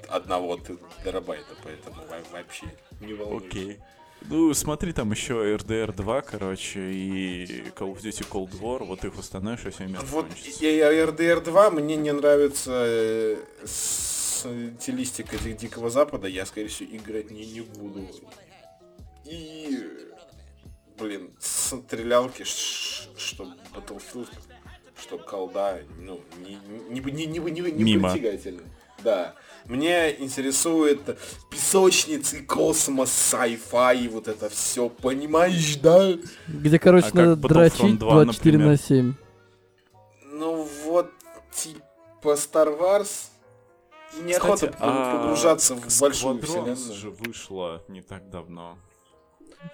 одного 0.09 0.59
терабайта, 1.05 1.55
поэтому 1.63 1.97
вообще 2.33 2.67
не 3.01 3.15
волнуйся. 3.15 3.47
Окей. 3.47 3.79
Ну, 4.23 4.53
смотри, 4.53 4.93
там 4.93 5.13
еще 5.13 5.55
RDR 5.57 5.95
2, 5.95 6.21
короче, 6.23 6.81
и 6.81 7.45
Call 7.77 7.95
of 7.95 8.03
Duty 8.03 8.27
Cold 8.29 8.61
War, 8.61 8.85
вот 8.85 9.05
их 9.05 9.17
установишь, 9.17 9.65
и 9.67 9.71
все 9.71 9.87
место 9.87 10.07
Вот 10.07 10.27
я, 10.61 10.93
RDR 10.93 11.41
2 11.41 11.71
мне 11.71 11.97
не 11.97 12.13
нравится 12.13 12.73
э, 12.75 13.37
стилистика 13.65 15.37
Дикого 15.39 15.89
Запада, 15.89 16.27
я, 16.27 16.47
скорее 16.47 16.67
всего, 16.69 16.97
играть 16.97 17.31
не, 17.31 17.47
не 17.47 17.61
буду. 17.61 18.09
И, 19.29 19.87
блин, 20.99 21.31
стрелялки, 21.39 22.45
что 22.45 23.45
Battlefield, 23.75 24.29
что 24.99 25.19
колда, 25.19 25.81
ну, 25.99 26.21
не, 26.39 26.59
не, 26.89 27.01
не, 27.01 27.27
не, 27.27 27.39
не, 27.39 27.73
не 27.73 27.85
Мимо. 27.85 28.11
притягательно. 28.11 28.63
Да. 29.05 29.35
Мне 29.67 30.19
интересует 30.21 31.19
песочницы, 31.51 32.43
космос, 32.43 33.11
sci-fi, 33.11 34.09
вот 34.09 34.29
это 34.29 34.49
все, 34.49 34.89
понимаешь, 34.89 35.77
да? 35.77 36.15
Где, 36.49 36.79
короче, 36.79 37.09
а 37.13 37.17
надо 37.17 37.37
дрочить 37.37 37.99
2, 37.99 38.11
24 38.25 38.59
например? 38.59 38.67
на 38.67 38.77
7. 38.79 39.15
Ну 40.33 40.69
вот, 40.85 41.11
типа 41.53 42.33
Star 42.33 42.79
Wars, 42.81 43.27
и 44.17 44.23
неохота 44.23 44.69
Кстати, 44.69 44.81
погружаться 44.81 45.75
а 45.75 45.77
в 45.77 46.01
большую 46.01 46.41
вселенную. 46.43 46.77
же 46.77 47.11
вышла 47.11 47.85
не 47.89 48.01
так 48.01 48.31
давно. 48.31 48.79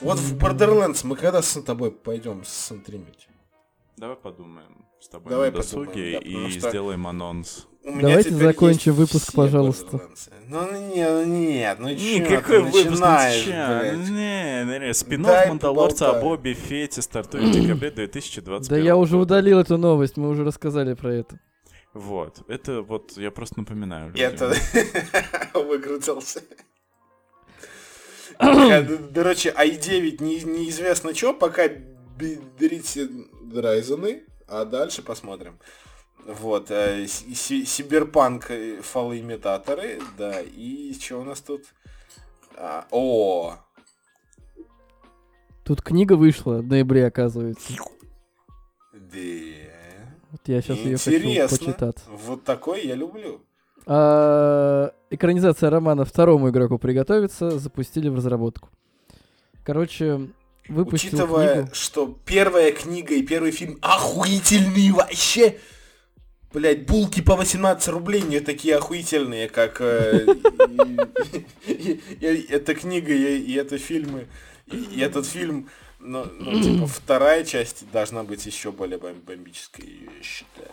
Вот 0.01 0.18
в 0.18 0.37
Borderlands 0.37 1.01
мы 1.05 1.16
когда 1.16 1.43
с 1.43 1.61
тобой 1.62 1.91
пойдем 1.93 2.43
стримить? 2.45 3.28
Давай 3.97 4.16
подумаем 4.16 4.85
с 5.01 5.09
тобой 5.09 5.30
Давай 5.30 5.51
на 5.51 5.57
досуге 5.59 6.18
подумаем, 6.18 6.43
да, 6.43 6.49
и 6.49 6.51
что- 6.59 6.68
сделаем 6.70 7.07
анонс. 7.07 7.66
У 7.85 8.01
Давайте 8.01 8.30
закончим 8.30 8.95
выпуск, 8.95 9.32
пожалуйста. 9.35 9.99
Borderlands. 9.99 10.30
Ну 10.49 10.95
не, 10.95 11.09
ну 11.09 11.24
нет, 11.24 11.78
ну 11.78 11.89
чё 11.91 12.18
Никакой 12.18 12.57
ты 12.57 12.62
выпуск 12.62 12.85
начинаешь, 12.87 13.47
не 13.47 13.53
блядь? 13.53 14.09
Не, 14.09 14.78
не, 14.80 14.87
не. 14.87 14.95
Спин 14.95 15.22
Мандалорца 15.22 16.09
о 16.11 16.12
поболтаю. 16.14 16.22
Бобби 16.22 16.55
Фете 16.55 17.03
стартует 17.03 17.45
в 17.45 17.53
декабре 17.53 17.91
2021 17.91 18.68
Да 18.68 18.76
я 18.78 18.97
уже 18.97 19.16
удалил 19.18 19.59
эту 19.59 19.76
новость, 19.76 20.16
мы 20.16 20.28
уже 20.30 20.45
рассказали 20.45 20.95
про 20.95 21.12
это. 21.14 21.39
Вот, 21.93 22.43
это 22.49 22.82
вот 22.82 23.16
я 23.16 23.30
просто 23.30 23.61
напоминаю. 23.61 24.12
Это 24.16 24.55
выкрутился. 25.55 26.43
Короче, 28.39 29.51
i9 29.51 30.22
не- 30.22 30.45
неизвестно 30.45 31.14
что, 31.14 31.35
пока 31.35 31.68
бе- 31.68 32.39
берите 32.59 33.09
Ryzen, 33.53 34.22
а 34.49 34.64
дальше 34.64 35.03
посмотрим. 35.03 35.59
Вот, 36.26 36.70
э, 36.70 37.07
Сиберпанк 37.07 38.51
э, 38.51 38.80
фалоимитаторы, 38.82 40.01
да, 40.16 40.41
и 40.41 40.95
что 40.95 41.20
у 41.20 41.24
нас 41.24 41.41
тут? 41.41 41.62
А, 42.57 42.87
О, 42.91 43.57
Тут 45.64 45.80
книга 45.82 46.14
вышла 46.14 46.59
в 46.59 46.66
ноябре, 46.66 47.07
оказывается. 47.07 47.72
да. 48.93 48.99
Вот 50.30 50.41
я 50.47 50.61
сейчас 50.62 50.78
ее 50.78 50.97
хочу 50.97 51.16
Интересно. 51.16 51.59
почитать. 51.59 51.97
Вот 52.09 52.45
такой 52.45 52.87
я 52.87 52.95
люблю. 52.97 53.41
А, 53.87 54.93
экранизация 55.11 55.70
романа 55.70 56.05
второму 56.05 56.51
игроку 56.51 56.78
приготовиться 56.78 57.51
запустили 57.59 58.09
в 58.09 58.16
разработку. 58.16 58.70
Короче, 59.64 60.28
выпустил 60.68 61.09
Учитывая, 61.09 61.55
книгу. 61.62 61.74
что 61.74 62.18
первая 62.24 62.72
книга 62.72 63.14
и 63.14 63.22
первый 63.22 63.51
фильм 63.51 63.78
охуительные 63.82 64.93
вообще. 64.93 65.59
Блять, 66.53 66.87
булки 66.87 67.20
по 67.20 67.35
18 67.35 67.89
рублей 67.89 68.22
не 68.22 68.39
такие 68.41 68.76
охуительные, 68.76 69.49
как 69.49 69.80
э, 69.80 70.24
эта 72.20 72.74
книга 72.74 73.12
и 73.12 73.53
это 73.55 73.76
фильмы. 73.78 74.26
И 74.70 75.01
этот 75.01 75.26
фильм, 75.26 75.68
ну, 75.99 76.24
типа, 76.62 76.87
вторая 76.87 77.45
часть 77.45 77.85
должна 77.93 78.22
быть 78.22 78.47
еще 78.47 78.70
более 78.72 78.99
бом- 78.99 79.20
бомбической, 79.26 79.85
я 80.16 80.22
считаю. 80.22 80.70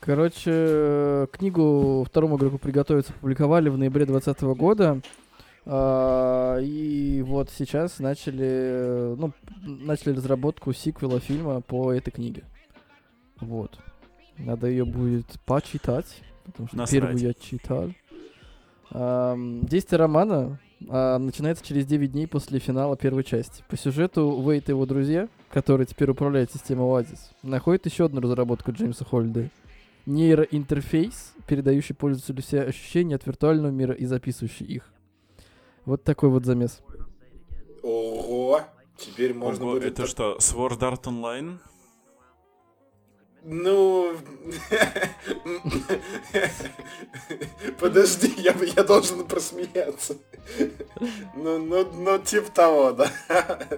Короче, 0.00 1.28
книгу 1.32 2.04
второму 2.04 2.36
игроку 2.38 2.58
приготовиться 2.58 3.12
опубликовали 3.12 3.68
в 3.68 3.76
ноябре 3.76 4.06
2020 4.06 4.42
года. 4.58 5.00
А, 5.66 6.58
И 6.58 7.22
вот 7.22 7.50
сейчас 7.50 7.98
начали, 7.98 9.14
ну, 9.16 9.32
начали 9.62 10.14
разработку 10.14 10.72
сиквела 10.72 11.20
фильма 11.20 11.60
по 11.60 11.92
этой 11.92 12.10
книге. 12.10 12.44
Вот. 13.40 13.78
Надо 14.38 14.68
ее 14.68 14.86
будет 14.86 15.26
почитать, 15.44 16.22
потому 16.46 16.68
что 16.68 16.76
Насрать. 16.78 17.02
первую 17.02 17.18
я 17.18 17.34
читал. 17.34 17.90
Действие 19.66 19.98
романа 19.98 20.58
а, 20.88 21.18
начинается 21.18 21.64
через 21.64 21.84
9 21.86 22.12
дней 22.12 22.26
после 22.26 22.58
финала 22.58 22.96
первой 22.96 23.22
части. 23.22 23.62
По 23.68 23.76
сюжету 23.76 24.22
Уэйт 24.30 24.68
и 24.70 24.72
его 24.72 24.86
друзья, 24.86 25.28
которые 25.52 25.86
теперь 25.86 26.10
управляют 26.10 26.50
системой 26.50 26.86
Oasis, 26.86 27.18
находят 27.42 27.84
еще 27.84 28.06
одну 28.06 28.22
разработку 28.22 28.72
Джеймса 28.72 29.04
Холлидея. 29.04 29.50
Нейроинтерфейс, 30.06 31.34
передающий 31.46 31.94
пользователю 31.94 32.42
все 32.42 32.62
ощущения 32.62 33.16
от 33.16 33.26
виртуального 33.26 33.70
мира 33.70 33.94
и 33.94 34.06
записывающий 34.06 34.66
их. 34.66 34.92
Вот 35.84 36.04
такой 36.04 36.30
вот 36.30 36.44
замес. 36.44 36.80
Ого! 37.82 38.62
Теперь 38.96 39.34
можно 39.34 39.64
Ого, 39.64 39.74
будет... 39.74 39.92
это 39.92 40.06
что, 40.06 40.36
Sword 40.38 40.80
Art 40.80 41.04
Online? 41.04 41.58
Ну... 43.42 44.14
Подожди, 47.78 48.32
я, 48.36 48.54
я 48.76 48.84
должен 48.84 49.26
просмеяться. 49.26 50.16
Ну, 51.34 51.58
ну, 51.58 51.90
ну, 51.92 52.18
типа 52.18 52.50
того, 52.50 52.92
да. 52.92 53.10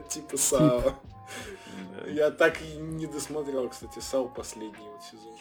Типа 0.08 0.36
САО. 0.36 0.94
Я 2.08 2.30
так 2.32 2.60
и 2.60 2.76
не 2.76 3.06
досмотрел, 3.06 3.68
кстати, 3.68 4.00
САУ 4.00 4.28
последний 4.28 4.88
вот 4.88 5.02
сезон. 5.04 5.36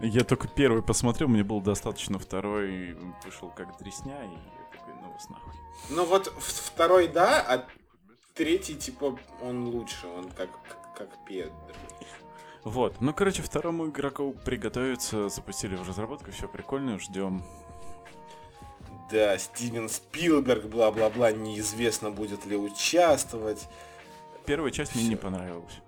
Я 0.00 0.22
только 0.24 0.46
первый 0.46 0.82
посмотрел, 0.82 1.28
мне 1.28 1.42
было 1.42 1.60
достаточно, 1.60 2.18
второй 2.18 2.96
вышел 3.24 3.50
как 3.50 3.76
дресня, 3.78 4.22
и 4.24 4.30
я 4.30 4.78
такой, 4.78 4.94
ну 4.94 5.12
вас 5.12 5.28
нахуй. 5.28 5.52
Ну 5.90 6.04
вот 6.04 6.32
второй, 6.38 7.08
да, 7.08 7.40
а 7.40 7.66
третий, 8.34 8.76
типа, 8.76 9.18
он 9.42 9.66
лучше, 9.68 10.06
он 10.06 10.30
как, 10.30 10.50
как 10.96 11.08
Педро. 11.26 11.52
Вот, 12.62 13.00
ну 13.00 13.12
короче, 13.12 13.42
второму 13.42 13.88
игроку 13.88 14.36
приготовиться, 14.44 15.28
запустили 15.28 15.74
в 15.74 15.88
разработку, 15.88 16.30
все 16.30 16.46
прикольно, 16.46 16.98
ждем. 16.98 17.42
Да, 19.10 19.38
Стивен 19.38 19.88
Спилберг, 19.88 20.66
бла-бла-бла, 20.66 21.32
неизвестно, 21.32 22.10
будет 22.10 22.44
ли 22.46 22.56
участвовать. 22.56 23.68
Первая 24.44 24.70
часть 24.70 24.94
мне 24.94 25.08
не 25.08 25.16
понравилась. 25.16 25.80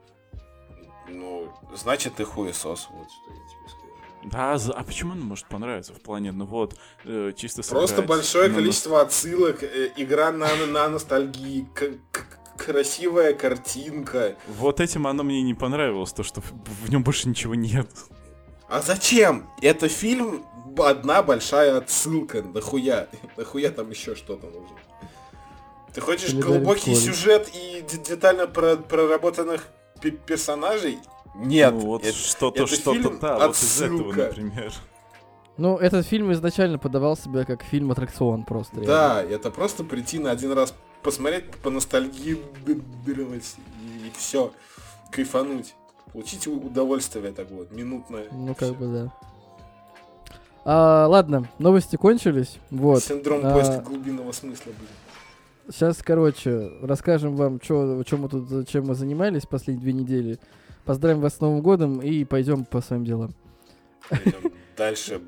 Ну, 1.08 1.52
значит, 1.74 2.14
ты 2.14 2.24
хуесос, 2.24 2.88
вот 2.90 3.08
что 3.10 3.30
я 3.30 3.36
тебе 3.36 3.68
скажу. 3.68 3.79
Да, 4.24 4.58
за- 4.58 4.72
а 4.74 4.82
почему 4.84 5.12
она 5.12 5.24
может 5.24 5.46
понравиться 5.46 5.92
в 5.94 6.00
плане, 6.00 6.32
ну 6.32 6.44
вот, 6.44 6.76
э, 7.04 7.32
чисто 7.36 7.62
Просто 7.62 7.88
сыграть 7.96 8.08
большое 8.08 8.48
на- 8.48 8.54
количество 8.54 9.00
отсылок, 9.00 9.62
э, 9.62 9.90
игра 9.96 10.30
на, 10.30 10.48
на 10.66 10.88
ностальгии, 10.88 11.66
к- 11.74 11.92
к- 12.10 12.26
красивая 12.64 13.32
картинка. 13.32 14.36
Вот 14.46 14.80
этим 14.80 15.06
оно 15.06 15.22
мне 15.22 15.40
не 15.42 15.54
понравилось, 15.54 16.12
то, 16.12 16.22
что 16.22 16.42
в, 16.42 16.90
нем 16.90 17.02
больше 17.02 17.28
ничего 17.28 17.54
нет. 17.54 17.88
А 18.68 18.82
зачем? 18.82 19.48
Это 19.62 19.88
фильм 19.88 20.44
одна 20.78 21.22
большая 21.22 21.78
отсылка. 21.78 22.42
Нахуя? 22.42 23.08
Нахуя 23.38 23.70
там 23.70 23.88
еще 23.90 24.14
что-то 24.14 24.46
нужно? 24.46 24.76
Ты 25.94 26.00
хочешь 26.02 26.34
глубокий 26.34 26.94
сюжет 26.94 27.50
и 27.54 27.80
д- 27.80 27.98
детально 27.98 28.46
про- 28.46 28.76
проработанных 28.76 29.66
пе- 30.00 30.10
персонажей? 30.12 30.98
Нет. 31.34 31.72
Ну, 31.74 31.80
вот 31.80 32.04
это- 32.04 32.16
что-то, 32.16 32.64
это 32.64 32.74
что-то, 32.74 32.92
фильм 33.02 33.18
да, 33.20 33.38
вот 33.46 33.56
из 33.56 33.82
этого, 33.82 34.00
отсылка. 34.10 34.22
например. 34.26 34.72
Ну, 35.56 35.76
этот 35.76 36.06
фильм 36.06 36.32
изначально 36.32 36.78
подавал 36.78 37.16
себя 37.16 37.44
как 37.44 37.62
фильм-аттракцион 37.62 38.44
просто. 38.44 38.76
реально. 38.76 38.86
Да, 38.94 39.22
это 39.22 39.50
просто 39.50 39.84
прийти 39.84 40.18
на 40.18 40.30
один 40.30 40.52
раз 40.52 40.74
посмотреть, 41.02 41.50
по 41.62 41.70
ностальгировать 41.70 43.56
и 44.06 44.10
все, 44.16 44.52
кайфануть. 45.10 45.74
Получить 46.12 46.46
удовольствие 46.48 47.30
такое 47.32 47.58
вот, 47.58 47.72
минутное. 47.72 48.26
Ну, 48.32 48.54
как 48.54 48.74
бы, 48.76 48.86
да. 48.86 49.12
А, 50.64 51.06
ладно, 51.06 51.48
новости 51.58 51.96
кончились. 51.96 52.58
Вот. 52.70 53.02
Синдром 53.02 53.40
А, 53.44 53.52
поиска 53.54 53.80
глубинного 53.80 54.32
смысла 54.32 54.72
будет. 54.72 55.74
Сейчас, 55.74 55.98
короче, 56.02 56.70
расскажем 56.82 57.36
вам, 57.36 57.60
чё, 57.60 58.02
чем 58.02 58.22
мы 58.22 58.28
тут, 58.28 58.68
чем 58.68 58.86
мы 58.88 58.94
занимались 58.94 59.46
последние 59.46 59.82
две 59.82 59.92
недели. 59.92 60.38
Поздравим 60.90 61.20
вас 61.20 61.36
с 61.36 61.40
Новым 61.40 61.62
годом 61.62 62.02
и 62.02 62.24
пойдем 62.24 62.64
по 62.64 62.80
своим 62.80 63.04
делам. 63.04 63.32
Пойдем 64.08 64.52
Дальше 64.76 65.20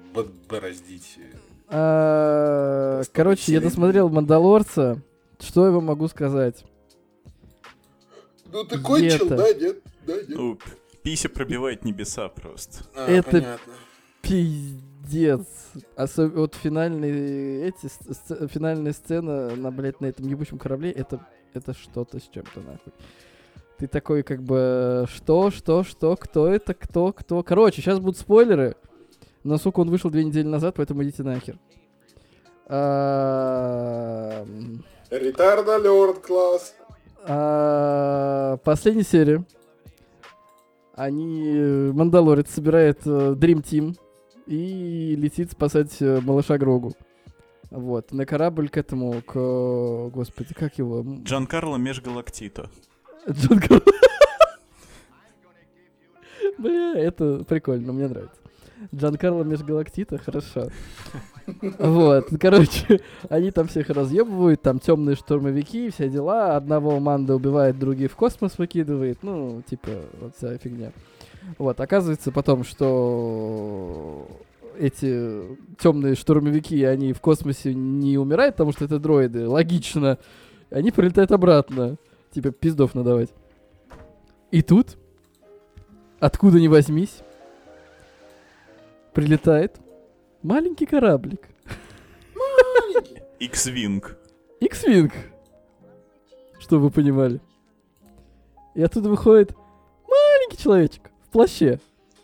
бороздить. 0.48 1.20
А, 1.68 2.96
Просто 2.96 3.12
короче, 3.14 3.52
я 3.52 3.60
досмотрел 3.60 4.08
Мандалорца. 4.08 5.00
Что 5.38 5.66
я 5.66 5.70
вам 5.70 5.84
могу 5.84 6.08
сказать? 6.08 6.64
Ну 8.50 8.64
ты 8.64 8.80
кончил, 8.80 9.28
да, 9.28 9.52
нет? 9.54 9.80
Да, 10.04 10.16
нет. 10.16 10.28
Ну, 10.30 10.58
пися 11.04 11.28
пробивает 11.28 11.84
небеса 11.84 12.28
просто. 12.28 12.82
А, 12.96 13.06
это- 13.08 13.30
понятно. 13.30 13.72
Пиздец. 14.20 15.46
Особенно 15.94 16.40
вот 16.40 16.56
финальные 16.56 17.68
эти 17.68 17.86
сц- 17.86 18.48
финальная 18.48 18.92
сцена 18.94 19.54
на, 19.54 19.70
блядь, 19.70 20.00
на 20.00 20.06
этом 20.06 20.26
ебучем 20.26 20.58
корабле, 20.58 20.90
это, 20.90 21.24
это 21.54 21.72
что-то 21.72 22.18
с 22.18 22.24
чем-то 22.34 22.58
нахуй. 22.62 22.92
Ты 23.82 23.88
такой 23.88 24.22
как 24.22 24.40
бы, 24.44 25.06
что, 25.12 25.50
что, 25.50 25.82
что, 25.82 26.14
кто 26.14 26.46
это, 26.46 26.72
кто, 26.72 27.12
кто. 27.12 27.42
Короче, 27.42 27.82
сейчас 27.82 27.98
будут 27.98 28.16
спойлеры. 28.16 28.76
Но, 29.42 29.58
сука, 29.58 29.80
он 29.80 29.90
вышел 29.90 30.08
две 30.08 30.22
недели 30.22 30.46
назад, 30.46 30.76
поэтому 30.76 31.02
идите 31.02 31.24
нахер. 31.24 31.58
А, 32.68 34.44
м, 34.44 34.84
Ретард 35.10 35.68
алерт, 35.68 36.20
класс. 36.20 36.76
а, 37.24 38.56
Последняя 38.58 39.02
серия. 39.02 39.44
Они... 40.94 41.50
э, 41.52 41.90
Мандалорец 41.92 42.50
собирает 42.50 43.00
э, 43.04 43.34
Dream 43.36 43.64
Team 43.64 43.96
и 44.46 45.16
летит 45.16 45.50
спасать 45.50 46.00
э, 46.00 46.20
малыша 46.20 46.56
Грогу. 46.56 46.92
Вот. 47.72 48.12
На 48.12 48.26
корабль 48.26 48.68
к 48.68 48.76
этому, 48.76 49.22
к... 49.22 49.32
э, 49.34 50.10
Господи, 50.14 50.54
как 50.54 50.78
его? 50.78 51.04
Джан 51.24 51.48
Карло 51.48 51.78
Межгалактито. 51.78 52.70
Джон 53.30 53.60
Бля, 56.58 56.94
это 56.96 57.44
прикольно, 57.44 57.92
мне 57.92 58.08
нравится. 58.08 58.36
Джан 58.94 59.16
Карло 59.16 59.44
Межгалактита, 59.44 60.18
хорошо. 60.18 60.68
Вот, 61.78 62.28
короче, 62.40 63.00
они 63.28 63.50
там 63.50 63.68
всех 63.68 63.90
разъебывают, 63.90 64.62
там 64.62 64.78
темные 64.78 65.16
штурмовики, 65.16 65.90
все 65.90 66.08
дела. 66.08 66.56
Одного 66.56 66.98
Манда 67.00 67.34
убивает, 67.36 67.78
другие 67.78 68.08
в 68.08 68.16
космос 68.16 68.58
выкидывает. 68.58 69.22
Ну, 69.22 69.62
типа, 69.68 69.90
вот 70.20 70.36
вся 70.36 70.56
фигня. 70.58 70.92
Вот, 71.58 71.80
оказывается 71.80 72.32
потом, 72.32 72.64
что 72.64 74.28
эти 74.78 75.56
темные 75.78 76.14
штурмовики, 76.14 76.82
они 76.84 77.12
в 77.12 77.20
космосе 77.20 77.74
не 77.74 78.18
умирают, 78.18 78.54
потому 78.56 78.72
что 78.72 78.84
это 78.84 78.98
дроиды. 78.98 79.46
Логично. 79.48 80.18
Они 80.70 80.90
прилетают 80.90 81.32
обратно. 81.32 81.96
Типа 82.32 82.50
пиздов 82.50 82.94
надавать. 82.94 83.30
И 84.50 84.62
тут, 84.62 84.96
откуда 86.18 86.58
ни 86.58 86.68
возьмись, 86.68 87.18
прилетает 89.12 89.78
маленький 90.42 90.86
кораблик. 90.86 91.48
X-Wing. 93.38 94.04
X-Wing. 94.60 95.12
Чтобы 96.58 96.84
вы 96.84 96.90
понимали. 96.90 97.40
И 98.74 98.82
оттуда 98.82 99.10
выходит 99.10 99.54
маленький 100.08 100.62
человечек 100.62 101.10
в 101.26 101.30
плаще. 101.30 101.80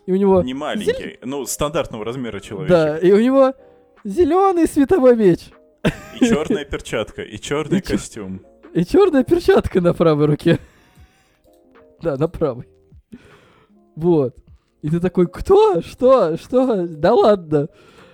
И 0.06 0.12
у 0.12 0.16
него... 0.16 0.42
Не 0.42 0.54
маленький, 0.54 1.18
ну, 1.22 1.44
стандартного 1.44 2.04
размера 2.04 2.40
человечек. 2.40 2.70
Да, 2.70 2.98
и 2.98 3.12
у 3.12 3.20
него 3.20 3.52
зеленый 4.04 4.66
световой 4.66 5.16
меч. 5.16 5.50
И 6.18 6.26
черная 6.26 6.64
перчатка, 6.64 7.22
и 7.22 7.38
черный 7.38 7.82
костюм. 7.82 8.40
И 8.78 8.84
черная 8.84 9.24
перчатка 9.24 9.80
на 9.80 9.92
правой 9.92 10.26
руке. 10.26 10.60
Да, 12.00 12.16
на 12.16 12.28
правой. 12.28 12.68
Вот. 13.96 14.36
И 14.82 14.88
ты 14.88 15.00
такой, 15.00 15.26
кто? 15.26 15.80
Что? 15.82 16.36
Что? 16.36 16.86
Да 16.86 17.12
ладно. 17.12 17.68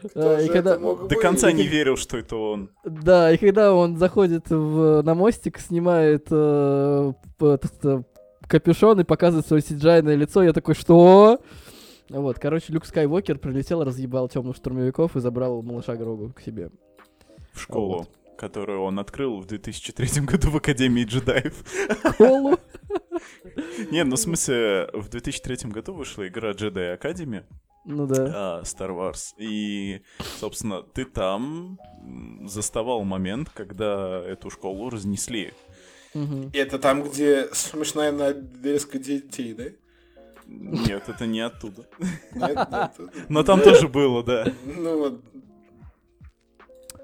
Кто 0.09 0.37
А, 0.37 0.41
и 0.41 0.49
когда- 0.49 0.73
это 0.73 0.81
мог 0.81 1.03
До 1.03 1.09
быть? 1.09 1.21
конца 1.21 1.53
не 1.53 1.67
верил, 1.67 1.99
что 1.99 2.17
это 2.17 2.37
он. 2.37 2.71
Да, 2.83 3.31
и 3.31 3.37
когда 3.37 3.75
он 3.75 3.99
заходит 3.99 4.49
в, 4.49 5.03
на 5.03 5.15
мостик, 5.15 5.59
снимает 5.59 6.29
э, 6.31 7.13
этот, 7.41 7.85
э, 7.85 8.03
капюшон 8.49 9.01
и 9.01 9.05
показывает 9.05 9.47
свое 9.47 9.63
сиджайное 9.63 10.15
лицо, 10.15 10.43
я 10.43 10.55
такой, 10.55 10.75
что? 10.75 11.41
Вот, 12.09 12.39
короче, 12.39 12.73
Люк 12.73 12.87
Скайуокер 12.87 13.39
прилетел, 13.39 13.85
разъебал 13.85 14.29
темных 14.31 14.57
штурмовиков 14.57 15.15
и 15.17 15.21
забрал 15.21 15.61
малыша 15.63 15.95
Грогу 15.97 16.33
к 16.35 16.41
себе. 16.41 16.71
В 17.53 17.61
школу, 17.61 18.07
которую 18.37 18.83
он 18.83 18.99
открыл 18.99 19.41
в 19.41 19.47
2003 19.47 20.23
году 20.23 20.51
в 20.51 20.57
Академии 20.57 21.05
джедаев. 21.05 21.55
Колу. 22.19 22.59
Не, 23.91 24.05
ну 24.05 24.17
в 24.17 24.19
смысле, 24.19 24.89
в 24.93 25.09
2003 25.09 25.71
году 25.71 25.95
вышла 25.95 26.27
игра 26.27 26.51
Jedi 26.53 26.99
Academy, 26.99 27.45
Ну 27.85 28.07
да. 28.07 28.59
а, 28.59 28.63
Star 28.63 28.91
Wars. 28.91 29.35
И, 29.39 30.03
собственно, 30.41 30.83
ты 30.83 31.05
там 31.05 31.79
заставал 32.45 33.05
момент, 33.05 33.51
когда 33.55 34.23
эту 34.27 34.51
школу 34.51 34.91
разнесли. 34.91 35.53
Мгм. 36.15 36.51
Это 36.53 36.79
там, 36.79 37.03
где 37.03 37.49
смешная 37.53 38.13
нарезка 38.13 38.99
детей, 38.99 39.53
да? 39.55 39.65
Нет, 40.47 41.09
это 41.09 41.27
не 41.27 41.41
оттуда. 41.41 41.87
Нет, 42.35 42.57
нет. 42.71 42.93
Но 43.29 43.43
там 43.43 43.61
тоже 43.63 43.89
было, 43.89 44.23
да. 44.23 44.47
Ну 44.65 44.99
вот, 44.99 45.21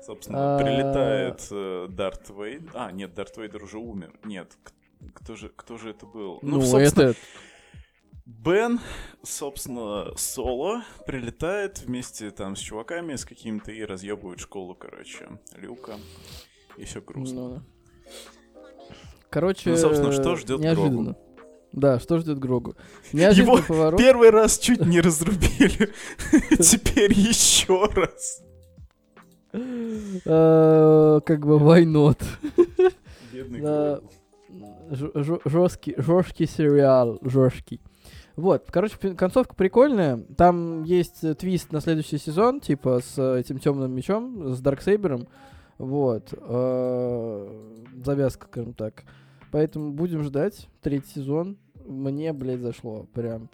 Собственно, 0.05 0.57
А. 0.57 0.59
прилетает 0.59 1.47
э, 1.51 1.87
Дарт 1.91 2.31
Вейдер. 2.31 2.71
А, 2.75 2.91
нет, 2.93 3.15
Дарт 3.15 3.37
Вейдер 3.37 3.63
уже 3.63 3.79
умер. 3.79 4.13
Нет, 4.25 4.57
кто 5.15 5.37
же, 5.37 5.51
кто 5.55 5.77
же 5.79 5.91
это 5.91 6.07
был? 6.07 6.39
Ну, 6.43 6.63
собственно, 6.63 7.09
это... 7.11 7.19
Бен, 8.27 8.81
собственно, 9.25 10.13
соло 10.17 10.85
прилетает 11.05 11.81
вместе 11.81 12.31
там 12.31 12.55
с 12.55 12.61
чуваками, 12.61 13.17
с 13.17 13.25
какими-то 13.25 13.73
и 13.73 13.83
разъебывает 13.85 14.39
школу, 14.41 14.75
короче, 14.75 15.27
Люка. 15.57 15.97
И 16.77 16.85
все 16.85 17.01
грустно. 17.01 17.41
Ну, 17.49 17.63
Короче, 19.31 19.71
Ну, 19.71 19.77
собственно, 19.77 20.13
что 20.13 20.37
ждёт 20.37 20.61
неожиданно. 20.61 21.17
Да, 21.73 22.01
что 22.01 22.19
ждет 22.19 22.39
Грогу? 22.39 22.75
Его 23.13 23.19
Неожиданный 23.21 23.63
поворот. 23.63 24.01
первый 24.01 24.31
раз 24.31 24.59
чуть 24.59 24.81
не 24.85 25.01
разрубили. 25.01 25.93
Теперь 26.61 27.13
еще 27.13 27.85
раз. 27.95 28.43
Э, 29.53 31.21
Как 31.25 31.47
бы 31.47 31.59
why 31.59 31.85
not? 31.85 32.23
Жесткий, 35.45 35.95
жесткий 35.97 36.47
сериал, 36.47 37.19
жесткий. 37.23 37.81
Вот, 38.37 38.65
короче, 38.71 38.97
концовка 39.15 39.55
прикольная. 39.55 40.19
Там 40.37 40.83
есть 40.85 41.23
э, 41.25 41.35
твист 41.35 41.73
на 41.73 41.81
следующий 41.81 42.19
сезон, 42.19 42.61
типа 42.61 43.01
с 43.05 43.19
э, 43.19 43.41
этим 43.41 43.59
темным 43.59 43.93
мечом, 43.93 44.55
с 44.55 44.61
Дарксейбером. 44.61 45.29
Вот. 45.79 46.33
э, 46.33 47.77
Завязка, 48.05 48.47
скажем 48.47 48.73
так. 48.75 49.05
Поэтому 49.53 49.93
будем 49.93 50.23
ждать 50.23 50.69
третий 50.81 51.11
сезон. 51.17 51.59
Мне, 51.87 52.33
блядь, 52.33 52.61
зашло. 52.61 53.07
Прям 53.13 53.49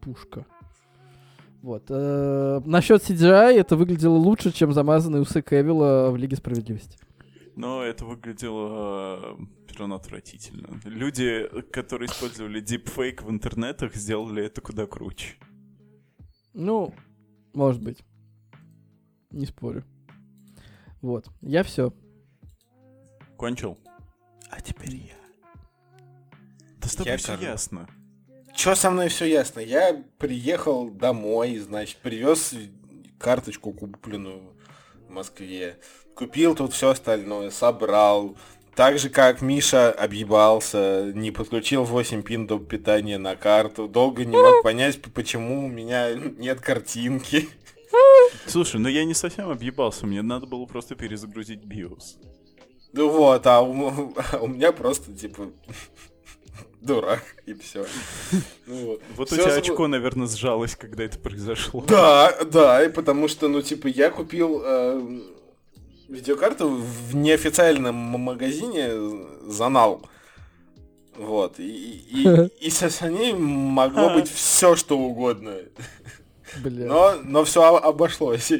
пушка. 0.00 0.44
Вот. 1.64 1.86
э, 1.88 2.60
Насчет 2.66 3.02
CGI 3.02 3.58
это 3.58 3.74
выглядело 3.76 4.16
лучше, 4.16 4.52
чем 4.52 4.74
замазанные 4.74 5.22
усы 5.22 5.40
Кевилла 5.40 6.10
в 6.10 6.16
Лиге 6.18 6.36
Справедливости. 6.36 6.98
Но 7.56 7.82
это 7.82 8.04
выглядело 8.04 9.38
все 9.66 9.78
равно 9.78 9.94
отвратительно. 9.94 10.78
Люди, 10.84 11.48
которые 11.72 12.08
использовали 12.08 12.60
дипфейк 12.60 13.22
в 13.22 13.30
интернетах, 13.30 13.94
сделали 13.94 14.44
это 14.44 14.60
куда 14.60 14.86
круче. 14.86 15.36
Ну, 16.52 16.94
может 17.54 17.82
быть. 17.82 18.04
Не 19.30 19.46
спорю. 19.46 19.84
Вот. 21.00 21.28
Я 21.40 21.62
все. 21.62 21.94
Кончил? 23.38 23.78
А 24.50 24.60
теперь 24.60 24.96
я. 24.96 25.16
Да 26.76 26.88
с 26.88 26.94
тобой 26.94 27.12
Я, 27.12 27.16
все 27.16 27.28
короче, 27.28 27.46
ясно. 27.46 27.88
Чё 28.54 28.74
со 28.74 28.90
мной 28.90 29.08
все 29.08 29.24
ясно? 29.24 29.60
Я 29.60 30.02
приехал 30.18 30.88
домой, 30.88 31.58
значит, 31.58 31.96
привез 31.96 32.54
карточку 33.18 33.72
купленную 33.72 34.54
в 35.08 35.10
Москве. 35.10 35.78
Купил 36.14 36.54
тут 36.54 36.72
все 36.72 36.90
остальное, 36.90 37.50
собрал. 37.50 38.36
Так 38.76 38.98
же, 38.98 39.08
как 39.08 39.42
Миша 39.42 39.92
объебался, 39.92 41.12
не 41.14 41.30
подключил 41.30 41.84
8 41.84 42.22
пин 42.22 42.46
до 42.46 42.58
питания 42.58 43.18
на 43.18 43.36
карту. 43.36 43.88
Долго 43.88 44.24
не 44.24 44.36
мог 44.36 44.62
понять, 44.62 45.00
почему 45.00 45.66
у 45.66 45.68
меня 45.68 46.14
нет 46.14 46.60
картинки. 46.60 47.48
Слушай, 48.46 48.80
ну 48.80 48.88
я 48.88 49.04
не 49.04 49.14
совсем 49.14 49.50
объебался, 49.50 50.06
мне 50.06 50.22
надо 50.22 50.46
было 50.46 50.66
просто 50.66 50.94
перезагрузить 50.94 51.60
BIOS. 51.60 52.18
Ну 52.92 53.08
вот, 53.08 53.46
а 53.46 53.60
у, 53.60 54.14
а 54.32 54.38
у 54.38 54.46
меня 54.46 54.72
просто, 54.72 55.12
типа, 55.12 55.50
дурак, 56.84 57.22
и 57.46 57.54
все. 57.54 57.86
Вот 58.66 59.00
у 59.18 59.24
Всё 59.24 59.44
тебя 59.44 59.54
очко, 59.54 59.86
наверное, 59.88 60.26
сжалось, 60.26 60.76
когда 60.76 61.04
это 61.04 61.18
произошло. 61.18 61.82
Да, 61.86 62.44
да, 62.44 62.84
и 62.84 62.88
потому 62.88 63.28
что, 63.28 63.48
ну, 63.48 63.62
типа, 63.62 63.86
я 63.86 64.10
купил 64.10 64.62
э, 64.64 65.20
видеокарту 66.08 66.68
в 66.68 67.14
неофициальном 67.14 67.94
магазине 67.94 68.90
Занал. 69.46 70.02
Вот, 71.16 71.58
и, 71.58 71.62
и, 71.62 72.66
и 72.66 72.70
со 72.70 72.90
с 72.90 73.08
ней 73.08 73.32
могло 73.32 74.10
быть 74.14 74.28
все, 74.28 74.74
что 74.74 74.98
угодно. 74.98 75.56
Бля. 76.62 76.86
Но, 76.86 77.14
но 77.22 77.44
все 77.44 77.62
обошлось. 77.76 78.52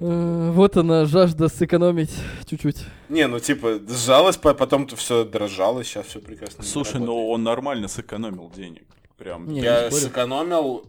Э, 0.00 0.50
Вот 0.54 0.76
она, 0.76 1.04
жажда 1.04 1.48
сэкономить 1.48 2.10
чуть-чуть. 2.46 2.84
Не, 3.08 3.26
ну 3.26 3.38
типа, 3.38 3.80
сжалось, 3.88 4.36
по- 4.36 4.54
потом-то 4.54 4.96
все 4.96 5.24
дрожало, 5.24 5.84
сейчас 5.84 6.06
все 6.06 6.20
прекрасно. 6.20 6.64
Слушай, 6.64 7.00
ну 7.00 7.28
он 7.28 7.42
нормально 7.42 7.88
сэкономил 7.88 8.50
денег. 8.54 8.84
Прям. 9.18 9.46
Не, 9.52 9.60
Я 9.60 9.90
спорю. 9.90 10.02
сэкономил 10.02 10.84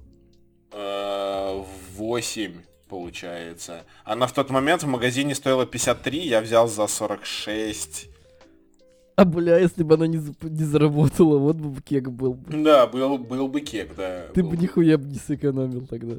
э, 0.71 1.63
8, 1.97 2.53
получается. 2.87 3.83
Она 4.05 4.27
в 4.27 4.33
тот 4.33 4.49
момент 4.49 4.83
в 4.83 4.87
магазине 4.87 5.35
стоила 5.35 5.65
53, 5.65 6.19
я 6.27 6.41
взял 6.41 6.67
за 6.69 6.87
46. 6.87 8.07
А 9.17 9.25
бля, 9.25 9.57
если 9.59 9.83
бы 9.83 9.95
она 9.95 10.07
не, 10.07 10.19
не 10.41 10.63
заработала, 10.63 11.37
вот 11.37 11.57
бы 11.57 11.81
кек 11.81 12.07
был 12.09 12.33
бы. 12.33 12.63
Да, 12.63 12.87
был, 12.87 13.17
был 13.17 13.49
бы 13.49 13.59
кек, 13.59 13.93
да. 13.95 14.27
Ты 14.33 14.41
был 14.41 14.51
бы 14.51 14.57
нихуя 14.57 14.97
бы 14.97 15.05
не 15.09 15.19
сэкономил 15.19 15.85
тогда. 15.87 16.15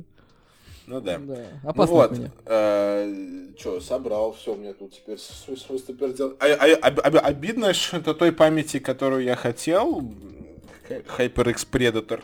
Ну 0.87 1.01
да. 1.01 1.19
Да. 1.19 1.37
Ну 1.63 1.69
Опасно 1.71 1.95
вот, 1.95 2.13
от 2.13 2.19
меня. 2.19 2.31
что, 3.59 3.81
собрал, 3.81 4.33
все, 4.33 4.53
у 4.55 4.57
меня 4.57 4.73
тут 4.75 4.93
теперь 4.93 5.19
свой 5.19 5.57
свой 5.57 5.79
теперь 5.79 6.13
дел- 6.13 6.37
А- 6.41 6.47
а- 6.47 6.89
об- 6.89 7.01
об- 7.01 7.25
обидно, 7.25 7.73
что 7.75 7.99
это 7.99 8.15
той 8.15 8.33
памяти, 8.33 8.79
которую 8.79 9.23
я 9.23 9.37
хотел, 9.37 10.01
HyperX 10.89 11.67
Predator, 11.71 12.23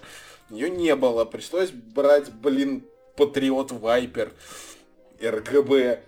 ее 0.51 0.71
не 0.71 0.95
было. 0.97 1.25
Пришлось 1.25 1.71
брать, 1.71 2.33
блин, 2.33 2.83
Patriot 3.17 3.69
Viper, 3.81 4.33
RGB. 5.21 5.99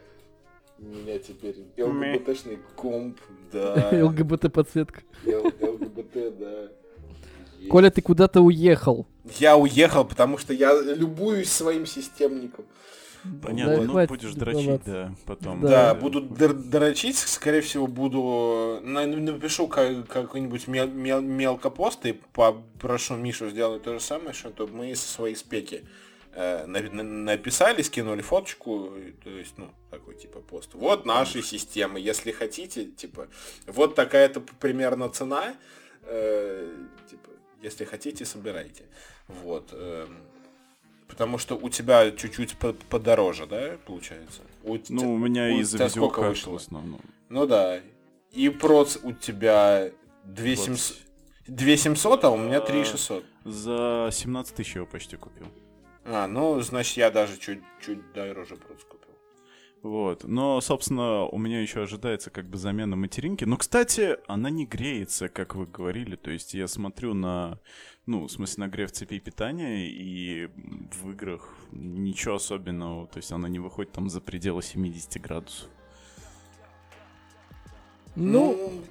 У 0.78 0.82
меня 0.82 1.18
теперь 1.18 1.56
ЛГБТшный 1.76 2.58
комп, 2.74 3.18
да. 3.52 3.90
ЛГБТ 3.92 4.50
подсветка. 4.52 5.02
Л- 5.26 5.52
ЛГБТ, 5.60 6.38
да. 6.38 6.68
Коля, 7.68 7.90
ты 7.90 8.00
куда-то 8.00 8.40
уехал. 8.40 9.06
Я 9.38 9.56
уехал, 9.56 10.04
потому 10.04 10.38
что 10.38 10.52
я 10.52 10.74
любуюсь 10.80 11.50
своим 11.52 11.86
системником. 11.86 12.64
Понятно, 13.42 13.76
Да, 13.76 13.82
ну 13.82 13.90
хватит 13.92 14.08
будешь 14.08 14.32
дрочить, 14.34 14.82
да, 14.86 15.14
потом. 15.26 15.60
Да. 15.60 15.68
Да, 15.68 15.94
буду 15.94 16.22
др- 16.22 16.54
дрочить, 16.54 17.18
скорее 17.18 17.60
всего, 17.60 17.86
буду... 17.86 18.80
на- 18.82 19.06
Напишу 19.06 19.68
ка- 19.68 20.04
какой-нибудь 20.08 20.66
мел- 20.68 20.88
мел- 20.90 21.20
мелкопост 21.20 22.06
и 22.06 22.12
попрошу 22.32 23.16
Мишу 23.16 23.50
сделать 23.50 23.82
то 23.82 23.92
же 23.92 24.00
самое, 24.00 24.32
чтобы 24.32 24.72
мы 24.72 24.94
свои 24.96 25.34
спеки 25.34 25.84
э, 26.32 26.64
на- 26.66 26.80
на- 26.80 27.02
написали, 27.02 27.82
скинули 27.82 28.22
фоточку, 28.22 28.92
то 29.22 29.28
есть, 29.30 29.52
ну, 29.58 29.68
такой 29.90 30.14
типа 30.14 30.40
пост. 30.40 30.70
Вот 30.72 31.04
наши 31.04 31.42
системы, 31.42 32.00
если 32.00 32.30
хотите, 32.32 32.86
типа, 32.86 33.28
вот 33.66 33.96
такая-то 33.96 34.40
примерно 34.40 35.10
цена, 35.10 35.56
э, 36.04 36.72
типа, 37.10 37.29
если 37.62 37.84
хотите, 37.84 38.24
собирайте. 38.24 38.84
Вот. 39.28 39.70
эм, 39.72 40.16
потому 41.08 41.38
что 41.38 41.56
у 41.56 41.68
тебя 41.68 42.10
чуть-чуть 42.10 42.56
по- 42.56 42.72
подороже, 42.72 43.46
да, 43.46 43.78
получается? 43.86 44.42
У 44.62 44.78
Ну, 44.88 45.14
у 45.14 45.18
меня 45.18 45.46
у 45.54 45.60
из-за 45.60 45.88
сколько 45.88 46.20
вышло? 46.20 46.52
в 46.52 46.56
основном. 46.56 47.00
Ну 47.28 47.46
да. 47.46 47.80
И 48.32 48.48
проц 48.48 48.96
у 49.02 49.12
тебя 49.12 49.90
2700, 50.24 50.96
2700, 51.48 52.24
а 52.24 52.30
у 52.30 52.36
меня 52.36 52.60
3600. 52.60 53.24
За 53.44 54.08
17 54.12 54.54
тысяч 54.54 54.76
его 54.76 54.86
почти 54.86 55.16
купил. 55.16 55.46
А, 56.04 56.26
ну, 56.26 56.60
значит, 56.60 56.96
я 56.96 57.10
даже 57.10 57.36
чуть-чуть 57.38 58.12
дороже 58.12 58.56
проц 58.56 58.82
купил. 58.84 58.99
Вот. 59.82 60.24
Но, 60.24 60.60
собственно, 60.60 61.24
у 61.24 61.38
меня 61.38 61.62
еще 61.62 61.82
ожидается 61.82 62.30
как 62.30 62.48
бы 62.48 62.58
замена 62.58 62.96
материнки. 62.96 63.44
Но, 63.44 63.56
кстати, 63.56 64.18
она 64.26 64.50
не 64.50 64.66
греется, 64.66 65.28
как 65.28 65.54
вы 65.54 65.66
говорили. 65.66 66.16
То 66.16 66.30
есть 66.30 66.52
я 66.52 66.68
смотрю 66.68 67.14
на, 67.14 67.58
ну, 68.06 68.24
в 68.24 68.30
смысле, 68.30 68.64
нагрев 68.64 68.92
цепей 68.92 69.20
питания, 69.20 69.88
и 69.88 70.50
в 71.02 71.10
играх 71.10 71.54
ничего 71.72 72.34
особенного. 72.34 73.06
То 73.06 73.18
есть 73.18 73.32
она 73.32 73.48
не 73.48 73.58
выходит 73.58 73.92
там 73.92 74.10
за 74.10 74.20
пределы 74.20 74.62
70 74.62 75.20
градусов. 75.22 75.68
Ну, 78.16 78.82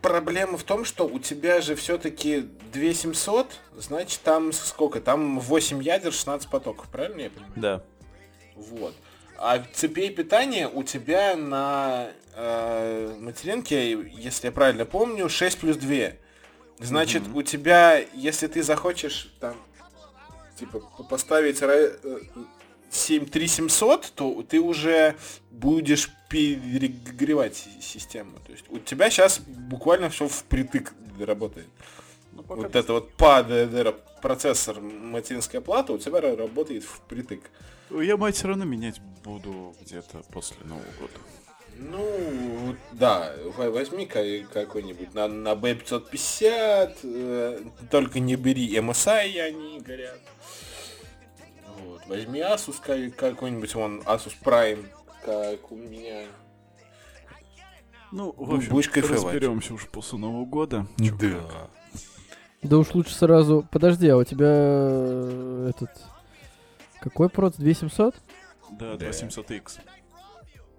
проблема 0.00 0.58
в 0.58 0.62
том, 0.62 0.84
что 0.84 1.08
у 1.08 1.18
тебя 1.18 1.60
же 1.60 1.74
все-таки 1.74 2.48
2700, 2.72 3.60
значит, 3.76 4.20
там 4.22 4.52
сколько? 4.52 5.00
Там 5.00 5.40
8 5.40 5.82
ядер, 5.82 6.12
16 6.12 6.48
потоков, 6.50 6.88
правильно 6.88 7.22
я 7.22 7.30
понимаю? 7.30 7.52
Да. 7.56 7.84
Вот. 8.54 8.94
А 9.38 9.62
цепей 9.72 10.10
питания 10.10 10.68
у 10.68 10.82
тебя 10.82 11.36
на 11.36 12.08
э, 12.34 13.16
материнке, 13.20 13.92
если 14.16 14.46
я 14.46 14.52
правильно 14.52 14.84
помню, 14.84 15.28
6 15.28 15.58
плюс 15.58 15.76
2. 15.76 16.12
Значит, 16.80 17.22
у 17.34 17.42
тебя, 17.42 17.98
если 18.14 18.46
ты 18.46 18.62
захочешь 18.62 19.32
там, 19.40 19.56
типа, 20.58 20.80
поставить 21.08 21.60
ра- 21.62 21.98
э, 22.02 22.18
73700, 22.90 24.12
то 24.14 24.42
ты 24.48 24.60
уже 24.60 25.16
будешь 25.50 26.10
перегревать 26.28 27.56
си- 27.56 27.80
систему. 27.80 28.38
То 28.46 28.52
есть 28.52 28.64
у 28.70 28.78
тебя 28.78 29.10
сейчас 29.10 29.40
буквально 29.40 30.10
все 30.10 30.28
впритык 30.28 30.94
работает. 31.18 31.68
Ну, 32.34 32.42
пока 32.42 32.62
Вот 32.62 32.76
это 32.76 32.92
вот 32.92 33.10
PAD 33.16 33.96
процессор 34.20 34.80
материнская 34.80 35.60
плата 35.60 35.92
у 35.92 35.98
тебя 35.98 36.18
ра- 36.18 36.36
работает 36.36 36.82
впритык. 36.84 37.50
Я 37.90 38.16
мать 38.16 38.34
все 38.36 38.48
равно 38.48 38.64
менять 38.64 39.00
буду 39.22 39.74
где-то 39.82 40.22
после 40.32 40.56
Нового 40.64 40.84
года. 40.98 41.12
Ну, 41.76 42.76
да, 42.92 43.34
возьми 43.56 44.06
ка- 44.06 44.44
какой-нибудь 44.52 45.12
на, 45.14 45.26
на 45.28 45.52
B550, 45.54 46.96
э, 47.02 47.60
только 47.90 48.20
не 48.20 48.36
бери 48.36 48.76
MSI, 48.78 49.38
они 49.40 49.80
горят. 49.80 50.20
Вот, 51.84 52.06
возьми 52.06 52.40
Asus 52.40 52.76
ка- 52.80 53.10
какой-нибудь, 53.10 53.74
вон 53.74 54.00
Asus 54.02 54.34
Prime, 54.42 54.86
как 55.24 55.70
у 55.72 55.76
меня. 55.76 56.26
Ну, 58.12 58.32
в 58.36 58.50
Бу- 58.52 58.56
общем, 58.58 58.70
будешь 58.70 58.88
кайфовать. 58.88 59.24
разберемся 59.24 59.74
уже 59.74 59.86
после 59.86 60.18
Нового 60.18 60.44
года. 60.44 60.86
Чё 60.98 61.16
как. 61.18 61.70
Да 62.64 62.78
уж 62.78 62.94
лучше 62.94 63.14
сразу... 63.14 63.66
Подожди, 63.70 64.08
а 64.08 64.16
у 64.16 64.24
тебя 64.24 64.46
э, 64.48 65.70
этот... 65.70 65.90
Какой 67.00 67.28
проц? 67.28 67.56
2700? 67.56 68.14
Да, 68.72 68.96
Да. 68.96 69.06
2700X 69.08 69.78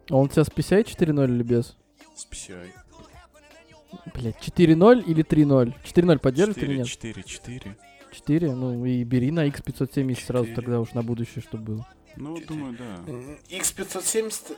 А 0.10 0.16
он 0.16 0.26
у 0.26 0.28
тебя 0.28 0.44
с 0.44 0.50
PCI 0.50 0.84
4.0 0.84 1.26
или 1.26 1.44
без? 1.44 1.76
с 2.16 2.26
PCI. 2.30 2.70
Блять, 4.14 4.36
4.0 4.38 5.04
или 5.06 5.24
3.0? 5.24 5.74
4.0 5.84 6.18
поддержит 6.20 6.58
или 6.58 6.66
4, 6.66 6.78
нет? 6.78 6.88
4, 6.88 7.24
4. 7.24 7.78
4? 8.12 8.56
Ну 8.56 8.86
и 8.86 9.04
бери 9.04 9.32
на 9.32 9.48
X570 9.48 10.26
сразу 10.26 10.46
4. 10.48 10.56
тогда 10.56 10.80
уж 10.80 10.94
на 10.94 11.04
будущее, 11.04 11.42
чтобы 11.42 11.64
было. 11.64 11.88
Ну, 12.16 12.38
Четыре. 12.38 12.60
думаю, 12.60 12.78
да. 12.78 13.12
М, 13.12 13.38
X570, 13.50 14.58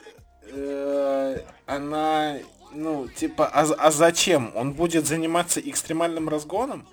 э, 0.53 1.39
она, 1.65 2.37
ну, 2.73 3.07
типа, 3.07 3.47
а, 3.47 3.61
а 3.63 3.91
зачем? 3.91 4.51
Он 4.55 4.73
будет 4.73 5.05
заниматься 5.07 5.59
экстремальным 5.59 6.29
разгоном? 6.29 6.87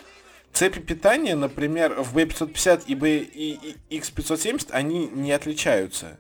Цепи 0.55 0.79
питания, 0.81 1.35
например, 1.35 2.01
в 2.01 2.17
B550 2.17 2.85
и, 2.87 2.95
B, 2.95 3.19
и, 3.19 3.77
и 3.91 3.99
X570, 3.99 4.69
они 4.71 5.09
не 5.09 5.33
отличаются 5.33 6.19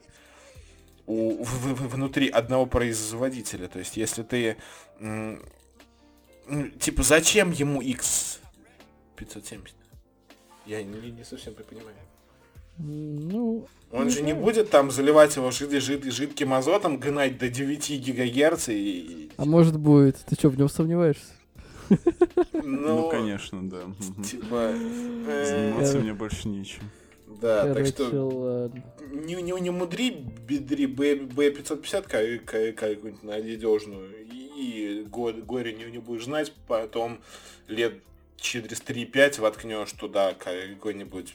у, 1.06 1.44
в- 1.44 1.74
в- 1.74 1.88
внутри 1.94 2.28
одного 2.28 2.66
производителя. 2.66 3.68
То 3.68 3.78
есть, 3.78 3.96
если 3.96 4.22
ты... 4.24 4.56
м, 4.98 5.40
ну, 6.48 6.68
типа, 6.68 7.02
зачем 7.04 7.52
ему 7.52 7.80
X570? 7.80 9.68
Я 10.66 10.82
не, 10.82 11.10
не 11.12 11.24
совсем 11.24 11.54
понимаю. 11.54 11.94
Ну, 12.78 13.66
Он 13.92 14.06
Не 14.06 14.10
же 14.10 14.22
не 14.22 14.32
знаю. 14.32 14.44
будет 14.44 14.68
там 14.70 14.90
заливать 14.90 15.36
его 15.36 15.52
жид, 15.52 15.70
жид, 15.80 16.12
жидким 16.12 16.52
азотом, 16.54 16.98
гнать 16.98 17.38
до 17.38 17.48
9 17.48 17.90
гигагерц 18.00 18.68
и... 18.68 19.30
а 19.36 19.44
может 19.44 19.78
будет. 19.78 20.16
Ты 20.26 20.34
что, 20.34 20.48
в 20.48 20.58
нем 20.58 20.68
сомневаешься? 20.68 21.22
Ну, 22.52 23.10
конечно, 23.10 23.68
да. 23.68 23.82
Типа... 24.24 24.72
э, 24.74 25.44
Заниматься 25.46 25.98
мне 25.98 26.14
больше 26.14 26.48
нечем. 26.48 26.82
Да, 27.40 27.74
так 27.74 27.86
что 27.86 28.04
ладно. 28.28 28.82
не, 29.10 29.34
не, 29.42 29.60
не 29.60 29.70
мудри, 29.70 30.10
бедри 30.48 30.86
Б, 30.86 31.16
Б550 31.16 32.02
как- 32.08 32.44
как- 32.44 32.74
какую-нибудь 32.76 33.22
надежную, 33.22 34.10
и, 34.24 35.02
и 35.02 35.04
го- 35.04 35.32
горе 35.32 35.72
не, 35.74 35.84
не 35.90 35.98
будешь 35.98 36.24
знать, 36.24 36.52
потом 36.68 37.18
лет 37.68 37.94
через 38.36 38.80
3-5 38.80 39.40
воткнешь 39.40 39.92
туда 39.92 40.34
какой-нибудь 40.34 41.34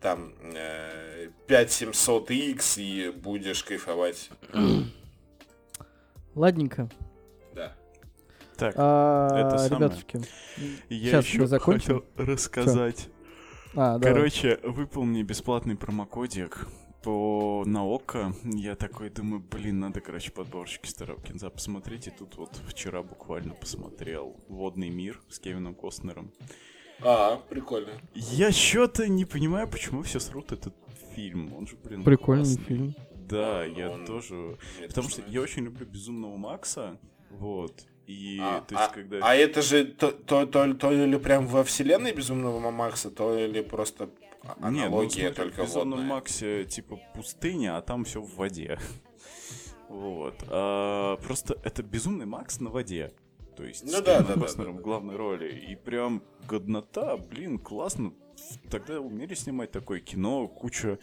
там 0.00 0.32
э, 0.54 1.28
5700X 1.48 2.80
и 2.80 3.10
будешь 3.10 3.64
кайфовать. 3.64 4.30
Ладненько. 6.34 6.88
Так, 8.64 8.74
А, 8.78 9.28
это 9.48 9.58
самое. 9.58 9.88
ребятушки. 9.88 10.20
я 10.88 10.98
сейчас 11.10 11.26
еще 11.26 11.40
мы 11.40 11.46
закончим. 11.46 11.82
хотел 11.82 12.04
рассказать. 12.16 13.08
А. 13.74 13.98
Короче, 13.98 14.58
выпал 14.62 15.02
мне 15.04 15.22
бесплатный 15.22 15.76
промокодик 15.76 16.66
по 17.02 17.64
на 17.66 17.84
ОККО. 17.84 18.34
Я 18.44 18.74
такой 18.76 19.10
думаю, 19.10 19.42
блин, 19.50 19.80
надо, 19.80 20.00
короче, 20.00 20.30
подборщики 20.32 20.86
старого 20.86 21.20
кинза 21.20 21.50
посмотреть. 21.50 22.06
И 22.06 22.10
тут 22.10 22.36
вот 22.36 22.58
вчера 22.68 23.02
буквально 23.02 23.52
посмотрел 23.52 24.34
«Водный 24.48 24.88
мир» 24.88 25.20
с 25.28 25.38
Кевином 25.38 25.74
Костнером. 25.74 26.32
А, 27.02 27.36
прикольно. 27.50 27.90
Я 28.14 28.50
что-то 28.50 29.08
не 29.08 29.26
понимаю, 29.26 29.68
почему 29.68 30.02
все 30.04 30.20
срут 30.20 30.52
этот 30.52 30.74
фильм. 31.14 31.52
Он 31.52 31.66
же, 31.66 31.76
блин, 31.76 32.02
Прикольный 32.04 32.44
классный. 32.44 32.64
фильм. 32.64 32.94
Да, 33.14 33.58
Да, 33.58 33.64
я 33.64 33.90
он- 33.90 34.06
тоже... 34.06 34.34
Мне 34.78 34.88
Потому 34.88 35.08
что 35.10 35.20
я 35.20 35.26
нравится. 35.26 35.40
очень 35.42 35.64
люблю 35.64 35.86
«Безумного 35.86 36.36
Макса», 36.38 36.98
вот. 37.30 37.84
И, 38.06 38.38
А, 38.40 38.60
то 38.60 38.74
есть, 38.74 38.90
а- 38.90 38.92
когда... 38.94 39.18
а 39.22 39.34
это 39.34 39.62
же 39.62 39.84
то, 39.84 40.12
то, 40.12 40.46
то, 40.46 40.74
то 40.74 40.90
ли 40.90 41.18
прям 41.18 41.46
во 41.46 41.64
вселенной 41.64 42.12
Безумного 42.12 42.70
Макса, 42.70 43.10
то 43.10 43.34
ли 43.46 43.62
просто 43.62 44.10
а- 44.42 44.70
Нет, 44.70 44.90
ну, 44.90 44.98
аналогия 44.98 45.28
смотри, 45.28 45.34
только 45.34 45.62
в 45.62 45.66
«Безумном 45.66 45.90
водная. 45.90 46.06
Максе» 46.06 46.64
типа 46.64 47.00
пустыня, 47.14 47.78
а 47.78 47.82
там 47.82 48.04
все 48.04 48.20
в 48.20 48.34
воде. 48.36 48.78
Вот. 49.88 50.34
А, 50.48 51.16
просто 51.18 51.56
это 51.62 51.82
«Безумный 51.82 52.26
Макс» 52.26 52.60
на 52.60 52.70
воде. 52.70 53.12
То 53.56 53.64
есть 53.64 53.84
Ну 53.84 53.90
с 53.90 54.02
да, 54.02 54.20
да, 54.22 54.34
да, 54.34 54.46
в 54.72 54.80
главной 54.80 55.16
роли. 55.16 55.54
И 55.70 55.76
прям 55.76 56.22
годнота, 56.48 57.16
блин, 57.16 57.58
классно. 57.58 58.12
Тогда 58.70 59.00
умели 59.00 59.34
снимать 59.34 59.70
такое 59.70 60.00
кино, 60.00 60.48
куча 60.48 60.98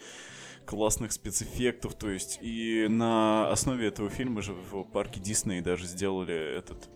классных 0.66 1.12
спецэффектов, 1.12 1.94
то 1.94 2.10
есть 2.10 2.38
и 2.42 2.86
на 2.88 3.50
основе 3.50 3.88
этого 3.88 4.10
фильма 4.10 4.42
же 4.42 4.52
в 4.52 4.84
парке 4.84 5.18
Дисней 5.18 5.60
даже 5.60 5.86
сделали 5.86 6.34
этот 6.34 6.88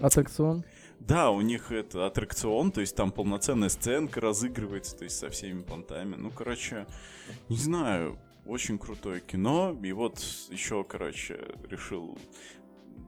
Аттракцион. 0.00 0.64
да, 1.00 1.30
у 1.30 1.40
них 1.40 1.72
это 1.72 2.06
аттракцион, 2.06 2.70
то 2.72 2.80
есть 2.80 2.94
там 2.96 3.12
полноценная 3.12 3.68
сценка 3.68 4.20
разыгрывается, 4.20 4.96
то 4.96 5.04
есть 5.04 5.18
со 5.18 5.28
всеми 5.30 5.62
понтами. 5.62 6.16
Ну, 6.16 6.30
короче, 6.30 6.86
не 7.48 7.56
знаю, 7.56 8.18
очень 8.48 8.78
крутое 8.78 9.20
кино. 9.20 9.78
И 9.82 9.92
вот 9.92 10.18
еще, 10.50 10.82
короче, 10.84 11.38
решил 11.68 12.18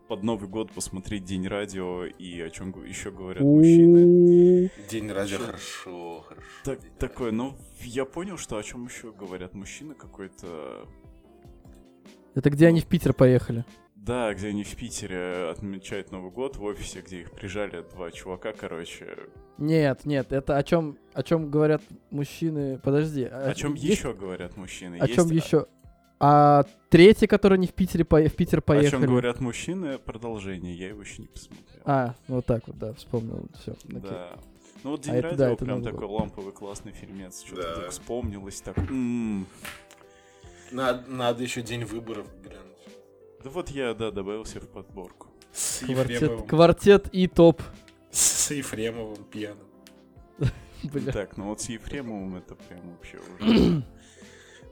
под 0.08 0.22
Новый 0.22 0.48
год 0.48 0.72
посмотреть 0.72 1.24
День 1.24 1.46
радио 1.46 2.04
и 2.04 2.40
о 2.40 2.50
чем 2.50 2.70
еще 2.84 3.10
говорят 3.10 3.42
мужчины. 3.42 4.70
День 4.90 5.10
радио 5.10 5.38
хорошо, 5.38 6.24
хорошо. 6.28 6.46
Так, 6.64 6.80
такое, 6.98 7.32
ну, 7.32 7.56
я 7.82 8.04
понял, 8.04 8.36
что 8.36 8.56
о 8.56 8.62
чем 8.62 8.86
еще 8.86 9.12
говорят 9.12 9.54
мужчины 9.54 9.94
какой-то... 9.94 10.88
Это 12.34 12.50
где 12.50 12.66
они 12.66 12.80
в 12.80 12.86
Питер 12.86 13.12
поехали? 13.12 13.64
Да, 14.00 14.32
где 14.32 14.48
они 14.48 14.64
в 14.64 14.74
Питере 14.76 15.50
отмечают 15.50 16.10
Новый 16.10 16.30
год 16.30 16.56
в 16.56 16.62
офисе, 16.62 17.02
где 17.02 17.20
их 17.20 17.32
прижали 17.32 17.84
два 17.92 18.10
чувака, 18.10 18.52
короче. 18.52 19.14
Нет, 19.58 20.06
нет, 20.06 20.32
это 20.32 20.56
о 20.56 20.62
чем, 20.62 20.96
о 21.12 21.22
чем 21.22 21.50
говорят 21.50 21.82
мужчины. 22.10 22.78
Подожди. 22.78 23.24
О, 23.24 23.50
о 23.50 23.54
чем 23.54 23.74
есть... 23.74 23.98
еще 23.98 24.14
говорят 24.14 24.56
мужчины? 24.56 24.96
О 24.96 25.04
есть... 25.04 25.14
чем 25.14 25.30
еще? 25.30 25.66
А 26.18 26.64
третий, 26.88 27.26
который 27.26 27.58
не 27.58 27.66
в 27.66 27.74
Питере 27.74 28.06
по... 28.06 28.18
в 28.22 28.34
Питер 28.34 28.62
поехали. 28.62 28.88
О 28.88 28.90
чем 29.00 29.10
говорят 29.10 29.40
мужчины? 29.40 29.98
Продолжение. 29.98 30.74
Я 30.74 30.88
его 30.88 31.02
еще 31.02 31.20
не 31.20 31.28
посмотрел. 31.28 31.82
А, 31.84 32.14
вот 32.26 32.46
так 32.46 32.66
вот, 32.68 32.78
да, 32.78 32.94
вспомнил. 32.94 33.48
Все. 33.60 33.74
Да. 33.84 34.38
Ну 34.82 34.92
вот 34.92 35.02
День 35.02 35.16
а 35.16 35.22
радио 35.22 35.46
это, 35.46 35.58
да, 35.58 35.64
прям 35.66 35.82
такой 35.82 36.08
было. 36.08 36.20
ламповый 36.20 36.54
классный 36.54 36.92
фильмец. 36.92 37.42
Что-то 37.44 37.62
да. 37.62 37.74
так 37.82 37.90
вспомнилось, 37.90 38.62
так. 38.62 38.78
М-м. 38.78 39.46
Надо, 40.72 41.10
надо 41.10 41.42
еще 41.42 41.60
день 41.60 41.84
выборов 41.84 42.26
глянуть. 42.42 42.69
Да 43.42 43.50
вот 43.50 43.70
я, 43.70 43.94
да, 43.94 44.10
добавился 44.10 44.60
в 44.60 44.68
подборку. 44.68 45.28
С 45.52 45.84
квартет, 45.84 46.46
квартет 46.46 47.08
и 47.12 47.26
топ. 47.26 47.62
С 48.10 48.50
Ефремовым 48.50 49.24
пьяным. 49.24 49.66
Бля. 50.82 51.12
Так, 51.12 51.36
ну 51.36 51.46
вот 51.46 51.60
с 51.60 51.68
Ефремовым 51.68 52.36
это 52.36 52.54
прям 52.54 52.80
вообще 52.90 53.18
уже. 53.40 53.82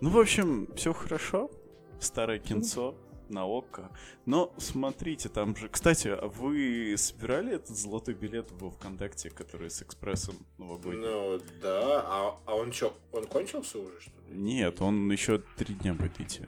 ну, 0.00 0.10
в 0.10 0.18
общем, 0.18 0.68
все 0.76 0.92
хорошо. 0.92 1.50
Старое 1.98 2.38
кинцо 2.38 2.94
на 3.28 3.44
ОККО. 3.44 3.90
Но 4.26 4.52
смотрите, 4.58 5.28
там 5.28 5.56
же... 5.56 5.68
Кстати, 5.68 6.08
а 6.08 6.28
вы 6.28 6.94
собирали 6.96 7.54
этот 7.54 7.76
золотой 7.76 8.14
билет 8.14 8.50
во 8.52 8.70
ВКонтакте, 8.70 9.30
который 9.30 9.70
с 9.70 9.82
экспрессом 9.82 10.36
новогодним? 10.58 11.02
Ну, 11.02 11.40
да. 11.62 12.02
А, 12.06 12.38
а 12.46 12.54
он 12.54 12.72
что, 12.72 12.96
он 13.12 13.26
кончился 13.26 13.78
уже, 13.78 14.00
что 14.00 14.12
ли? 14.28 14.36
Нет, 14.36 14.80
он 14.80 15.10
еще 15.10 15.42
три 15.56 15.74
дня 15.74 15.94
будет 15.94 16.20
идти. 16.20 16.42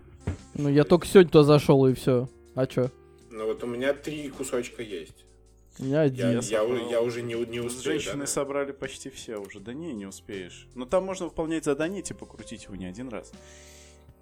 Ну, 0.60 0.68
я 0.68 0.84
только 0.84 1.06
сегодня 1.06 1.30
туда 1.30 1.44
зашел, 1.44 1.86
и 1.86 1.94
все. 1.94 2.28
А 2.54 2.66
чё? 2.66 2.90
Ну, 3.30 3.46
вот 3.46 3.64
у 3.64 3.66
меня 3.66 3.94
три 3.94 4.28
кусочка 4.28 4.82
есть. 4.82 5.24
У 5.78 5.84
меня 5.84 6.02
один. 6.02 6.32
Я, 6.32 6.40
я, 6.40 6.62
я, 6.62 6.90
я 6.90 7.00
уже 7.00 7.22
не, 7.22 7.32
не 7.46 7.60
успею. 7.60 7.98
Женщины 7.98 8.20
да? 8.20 8.26
собрали 8.26 8.72
почти 8.72 9.08
все 9.08 9.38
уже. 9.38 9.60
Да 9.60 9.72
не, 9.72 9.94
не 9.94 10.04
успеешь. 10.04 10.68
Но 10.74 10.84
там 10.84 11.04
можно 11.04 11.26
выполнять 11.26 11.64
задание, 11.64 12.02
типа, 12.02 12.26
крутить 12.26 12.64
его 12.64 12.76
не 12.76 12.84
один 12.84 13.08
раз. 13.08 13.32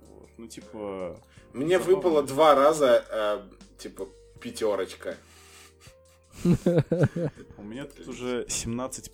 Вот. 0.08 0.28
Ну, 0.36 0.46
типа... 0.46 1.20
Мне 1.52 1.78
Забавно. 1.78 1.96
выпало 1.96 2.22
два 2.22 2.54
раза, 2.54 3.04
э, 3.10 3.40
типа, 3.78 4.06
пятерочка. 4.40 5.16
У 6.44 7.62
меня 7.64 7.86
тут 7.86 8.06
уже 8.06 8.46
17 8.48 9.10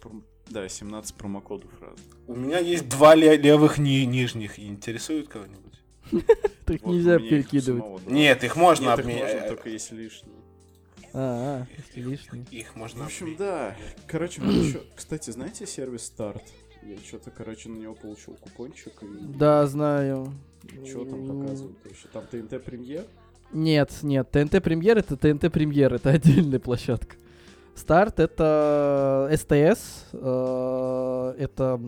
да, 0.50 0.68
17 0.68 1.14
промокодов 1.14 1.70
раз. 1.80 1.98
У 2.26 2.34
меня 2.34 2.58
есть 2.58 2.86
два 2.90 3.14
левых 3.14 3.78
ни 3.78 4.04
нижних. 4.04 4.58
Интересует 4.58 5.28
кого-нибудь? 5.28 5.73
Так 6.64 6.84
нельзя 6.86 7.18
перекидывать. 7.18 8.06
Нет, 8.06 8.42
их 8.42 8.56
можно 8.56 8.94
обменять. 8.94 9.48
только 9.48 9.68
если 9.68 9.96
лишние. 9.96 10.34
А, 11.12 11.66
если 11.76 12.00
лишние. 12.00 12.44
Их 12.50 12.74
можно 12.74 13.04
В 13.04 13.06
общем, 13.06 13.36
да. 13.36 13.76
Короче. 14.06 14.42
Кстати, 14.96 15.30
знаете 15.30 15.66
сервис 15.66 16.06
Старт? 16.06 16.42
Я 16.82 16.96
что-то, 16.98 17.30
короче, 17.30 17.68
на 17.68 17.78
него 17.78 17.94
получил 17.94 18.34
купончик. 18.34 18.92
И... 19.02 19.06
Да, 19.38 19.66
знаю. 19.66 20.32
Что 20.86 21.04
там 21.04 21.26
показывают? 21.26 21.76
Там 22.12 22.26
ТНТ 22.26 22.62
Премьер? 22.64 23.04
Нет, 23.52 23.90
нет, 24.02 24.30
ТНТ 24.30 24.62
Премьер 24.62 24.98
это 24.98 25.16
ТНТ 25.16 25.52
Премьер, 25.52 25.94
это 25.94 26.10
отдельная 26.10 26.58
площадка. 26.58 27.16
Старт 27.74 28.20
это 28.20 29.28
СТС, 29.32 30.06
э, 30.12 31.34
это 31.38 31.80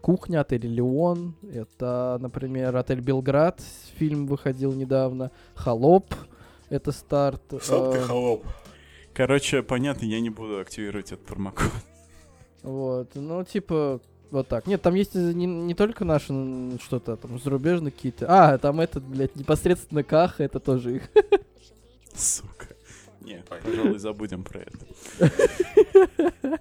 кухня, 0.00 0.40
отель 0.40 0.66
Леон, 0.66 1.34
это, 1.52 2.18
например, 2.20 2.76
отель 2.76 3.00
Белград, 3.00 3.60
фильм 3.96 4.26
выходил 4.26 4.72
недавно, 4.72 5.32
Холоп, 5.54 6.14
это 6.70 6.92
старт. 6.92 7.42
Сам 7.60 7.90
э, 7.90 7.92
ты 7.92 8.00
холоп. 8.00 8.44
Короче, 9.12 9.62
понятно, 9.62 10.06
я 10.06 10.20
не 10.20 10.30
буду 10.30 10.58
активировать 10.58 11.12
этот 11.12 11.26
промокод. 11.26 11.70
Вот, 12.62 13.10
ну, 13.14 13.44
типа, 13.44 14.00
вот 14.30 14.48
так. 14.48 14.66
Нет, 14.66 14.80
там 14.80 14.94
есть 14.94 15.14
не, 15.14 15.46
не 15.46 15.74
только 15.74 16.04
наши 16.04 16.32
что-то, 16.80 17.16
там, 17.16 17.38
зарубежные 17.38 17.90
какие-то. 17.90 18.26
А, 18.28 18.56
там 18.58 18.80
этот, 18.80 19.02
блядь, 19.02 19.36
непосредственно 19.36 20.02
Каха, 20.04 20.44
это 20.44 20.60
тоже 20.60 20.96
их. 20.96 21.10
Сука. 22.14 22.51
Не, 23.24 23.44
пожалуй, 23.48 23.98
забудем 23.98 24.44
про 24.44 24.60
это. 24.60 25.30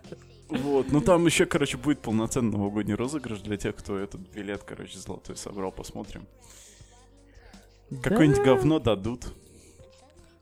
Вот, 0.51 0.91
ну 0.91 0.99
там 0.99 1.25
еще, 1.25 1.45
короче, 1.45 1.77
будет 1.77 2.01
полноценный 2.01 2.51
новогодний 2.51 2.93
розыгрыш 2.93 3.39
для 3.39 3.55
тех, 3.55 3.73
кто 3.73 3.97
этот 3.97 4.19
билет, 4.19 4.63
короче, 4.65 4.99
золотой 4.99 5.37
собрал, 5.37 5.71
посмотрим. 5.71 6.27
Какое-нибудь 8.03 8.43
говно 8.43 8.79
дадут. 8.79 9.27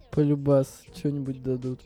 Полюбас, 0.09 0.81
что-нибудь 0.95 1.43
дадут. 1.43 1.81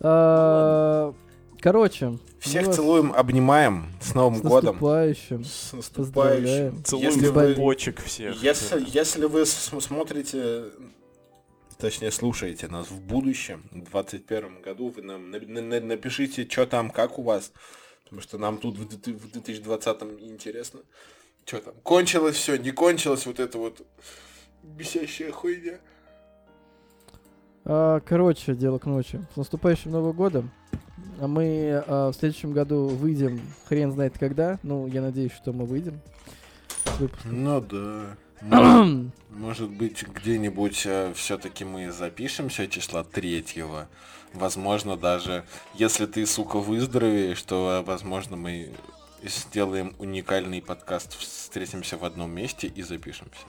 А, 0.00 1.12
короче. 1.58 2.18
Всех 2.38 2.70
целуем, 2.72 3.12
обнимаем. 3.12 3.86
С 4.00 4.14
Новым 4.14 4.40
годом. 4.40 4.74
Наступающим. 4.74 5.44
С 5.44 5.72
наступающим. 5.72 6.84
Целуем 6.84 7.10
если 7.10 7.54
почек 7.54 8.00
всех. 8.00 8.42
Если, 8.42 8.84
если 8.86 9.24
вы 9.26 9.44
смотрите 9.44 10.66
точнее, 11.84 12.10
слушаете 12.12 12.66
нас 12.68 12.90
в 12.90 12.98
будущем, 12.98 13.64
в 13.70 13.90
2021 13.90 14.62
году, 14.62 14.88
вы 14.88 15.02
нам 15.02 15.30
напишите, 15.30 16.48
что 16.48 16.64
там, 16.64 16.90
как 16.90 17.18
у 17.18 17.22
вас, 17.22 17.52
потому 18.04 18.22
что 18.22 18.38
нам 18.38 18.56
тут 18.56 18.78
в 18.78 19.30
2020 19.30 20.02
интересно, 20.20 20.80
что 21.44 21.58
там, 21.58 21.74
кончилось 21.82 22.36
все, 22.36 22.56
не 22.56 22.70
кончилось 22.70 23.26
вот 23.26 23.38
это 23.38 23.58
вот 23.58 23.86
бесящая 24.62 25.30
хуйня. 25.30 25.78
А, 27.66 28.00
короче, 28.00 28.54
дело 28.54 28.78
к 28.78 28.86
ночи. 28.86 29.20
С 29.34 29.36
наступающим 29.36 29.90
Новым 29.90 30.16
годом. 30.16 30.50
А 31.20 31.28
мы 31.28 31.84
а, 31.86 32.12
в 32.12 32.14
следующем 32.14 32.54
году 32.54 32.86
выйдем, 32.86 33.42
хрен 33.68 33.92
знает 33.92 34.16
когда. 34.18 34.58
Ну, 34.62 34.86
я 34.86 35.02
надеюсь, 35.02 35.32
что 35.32 35.52
мы 35.52 35.66
выйдем. 35.66 36.00
Ну 37.26 37.60
да. 37.60 38.16
Может, 38.44 39.12
может 39.30 39.70
быть, 39.70 40.06
где-нибудь 40.06 40.82
э, 40.86 41.12
все-таки 41.14 41.64
мы 41.64 41.90
запишемся 41.90 42.66
числа 42.68 43.04
третьего. 43.04 43.88
Возможно, 44.32 44.96
даже 44.96 45.44
если 45.74 46.06
ты, 46.06 46.26
сука, 46.26 46.58
выздоровеешь, 46.58 47.42
то, 47.42 47.80
э, 47.80 47.86
возможно, 47.86 48.36
мы 48.36 48.72
сделаем 49.22 49.94
уникальный 49.98 50.60
подкаст, 50.60 51.16
встретимся 51.18 51.96
в 51.96 52.04
одном 52.04 52.30
месте 52.30 52.68
и 52.68 52.82
запишемся. 52.82 53.46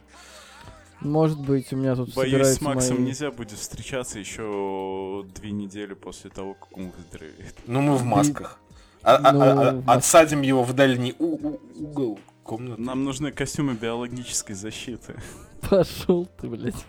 Может 1.01 1.39
быть, 1.39 1.71
у 1.73 1.75
меня 1.75 1.95
тут 1.95 2.13
Боюсь, 2.15 2.47
с 2.47 2.61
Максом 2.61 2.97
мои... 2.97 3.07
нельзя 3.07 3.29
будет 3.29 3.59
встречаться 3.59 4.17
еще 4.17 5.25
две 5.35 5.51
недели 5.51 5.93
после 5.93 6.29
того, 6.29 6.53
как 6.53 6.75
он 6.77 6.91
выздоровеет. 6.97 7.55
Ну, 7.67 7.81
мы 7.81 7.97
в 7.97 8.03
масках. 8.03 8.59
А, 9.03 9.17
а, 9.17 9.31
ну, 9.33 9.41
а, 9.41 9.83
а, 9.85 9.93
отсадим 9.93 10.41
его 10.41 10.63
в 10.63 10.73
дальний 10.73 11.13
угол 11.19 12.19
комнаты. 12.45 12.81
Нам 12.81 13.03
нужны 13.03 13.31
костюмы 13.31 13.73
биологической 13.73 14.53
защиты. 14.53 15.15
Пошел 15.69 16.25
ты, 16.39 16.47
блядь. 16.47 16.85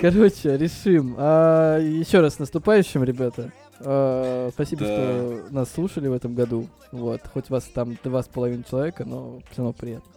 Короче, 0.00 0.56
решим. 0.56 1.16
А, 1.18 1.78
еще 1.78 2.20
раз 2.20 2.38
наступающим, 2.38 3.02
ребята. 3.02 3.52
А, 3.80 4.50
спасибо, 4.52 4.86
да. 4.86 4.86
что 4.86 5.46
нас 5.50 5.70
слушали 5.70 6.08
в 6.08 6.12
этом 6.12 6.34
году. 6.34 6.68
Вот, 6.92 7.20
хоть 7.32 7.50
вас 7.50 7.64
там 7.64 7.98
два 8.04 8.22
с 8.22 8.28
половиной 8.28 8.64
человека, 8.64 9.04
но 9.04 9.40
все 9.50 9.58
равно 9.58 9.72
приятно. 9.72 10.12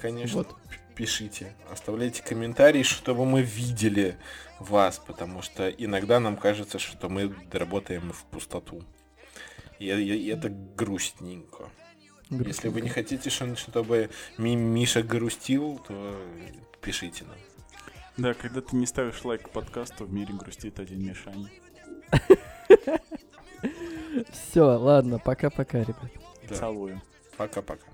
Конечно. 0.00 0.38
Вот. 0.38 0.54
Пишите, 0.94 1.52
оставляйте 1.72 2.22
комментарии, 2.22 2.84
чтобы 2.84 3.26
мы 3.26 3.42
видели 3.42 4.16
вас, 4.60 5.02
потому 5.04 5.42
что 5.42 5.68
иногда 5.68 6.20
нам 6.20 6.36
кажется, 6.36 6.78
что 6.78 7.08
мы 7.08 7.34
работаем 7.50 8.12
в 8.12 8.24
пустоту. 8.26 8.80
И, 9.80 9.88
и, 9.88 10.16
и 10.16 10.28
это 10.28 10.50
грустненько. 10.50 11.68
Грустненько. 12.30 12.48
Если 12.48 12.68
вы 12.68 12.80
не 12.80 12.88
хотите, 12.88 13.30
чтобы 13.30 14.10
Миша 14.38 15.02
грустил, 15.02 15.80
то 15.86 16.16
пишите 16.80 17.24
нам. 17.24 17.36
Да, 18.16 18.34
когда 18.34 18.60
ты 18.60 18.76
не 18.76 18.86
ставишь 18.86 19.24
лайк 19.24 19.50
подкасту, 19.50 20.06
в 20.06 20.12
мире 20.12 20.34
грустит 20.34 20.78
один 20.78 21.04
Мишань. 21.04 21.48
Все, 24.30 24.62
ладно, 24.62 25.18
пока-пока, 25.18 25.80
ребят. 25.80 26.12
Целую. 26.48 27.02
Пока-пока. 27.36 27.84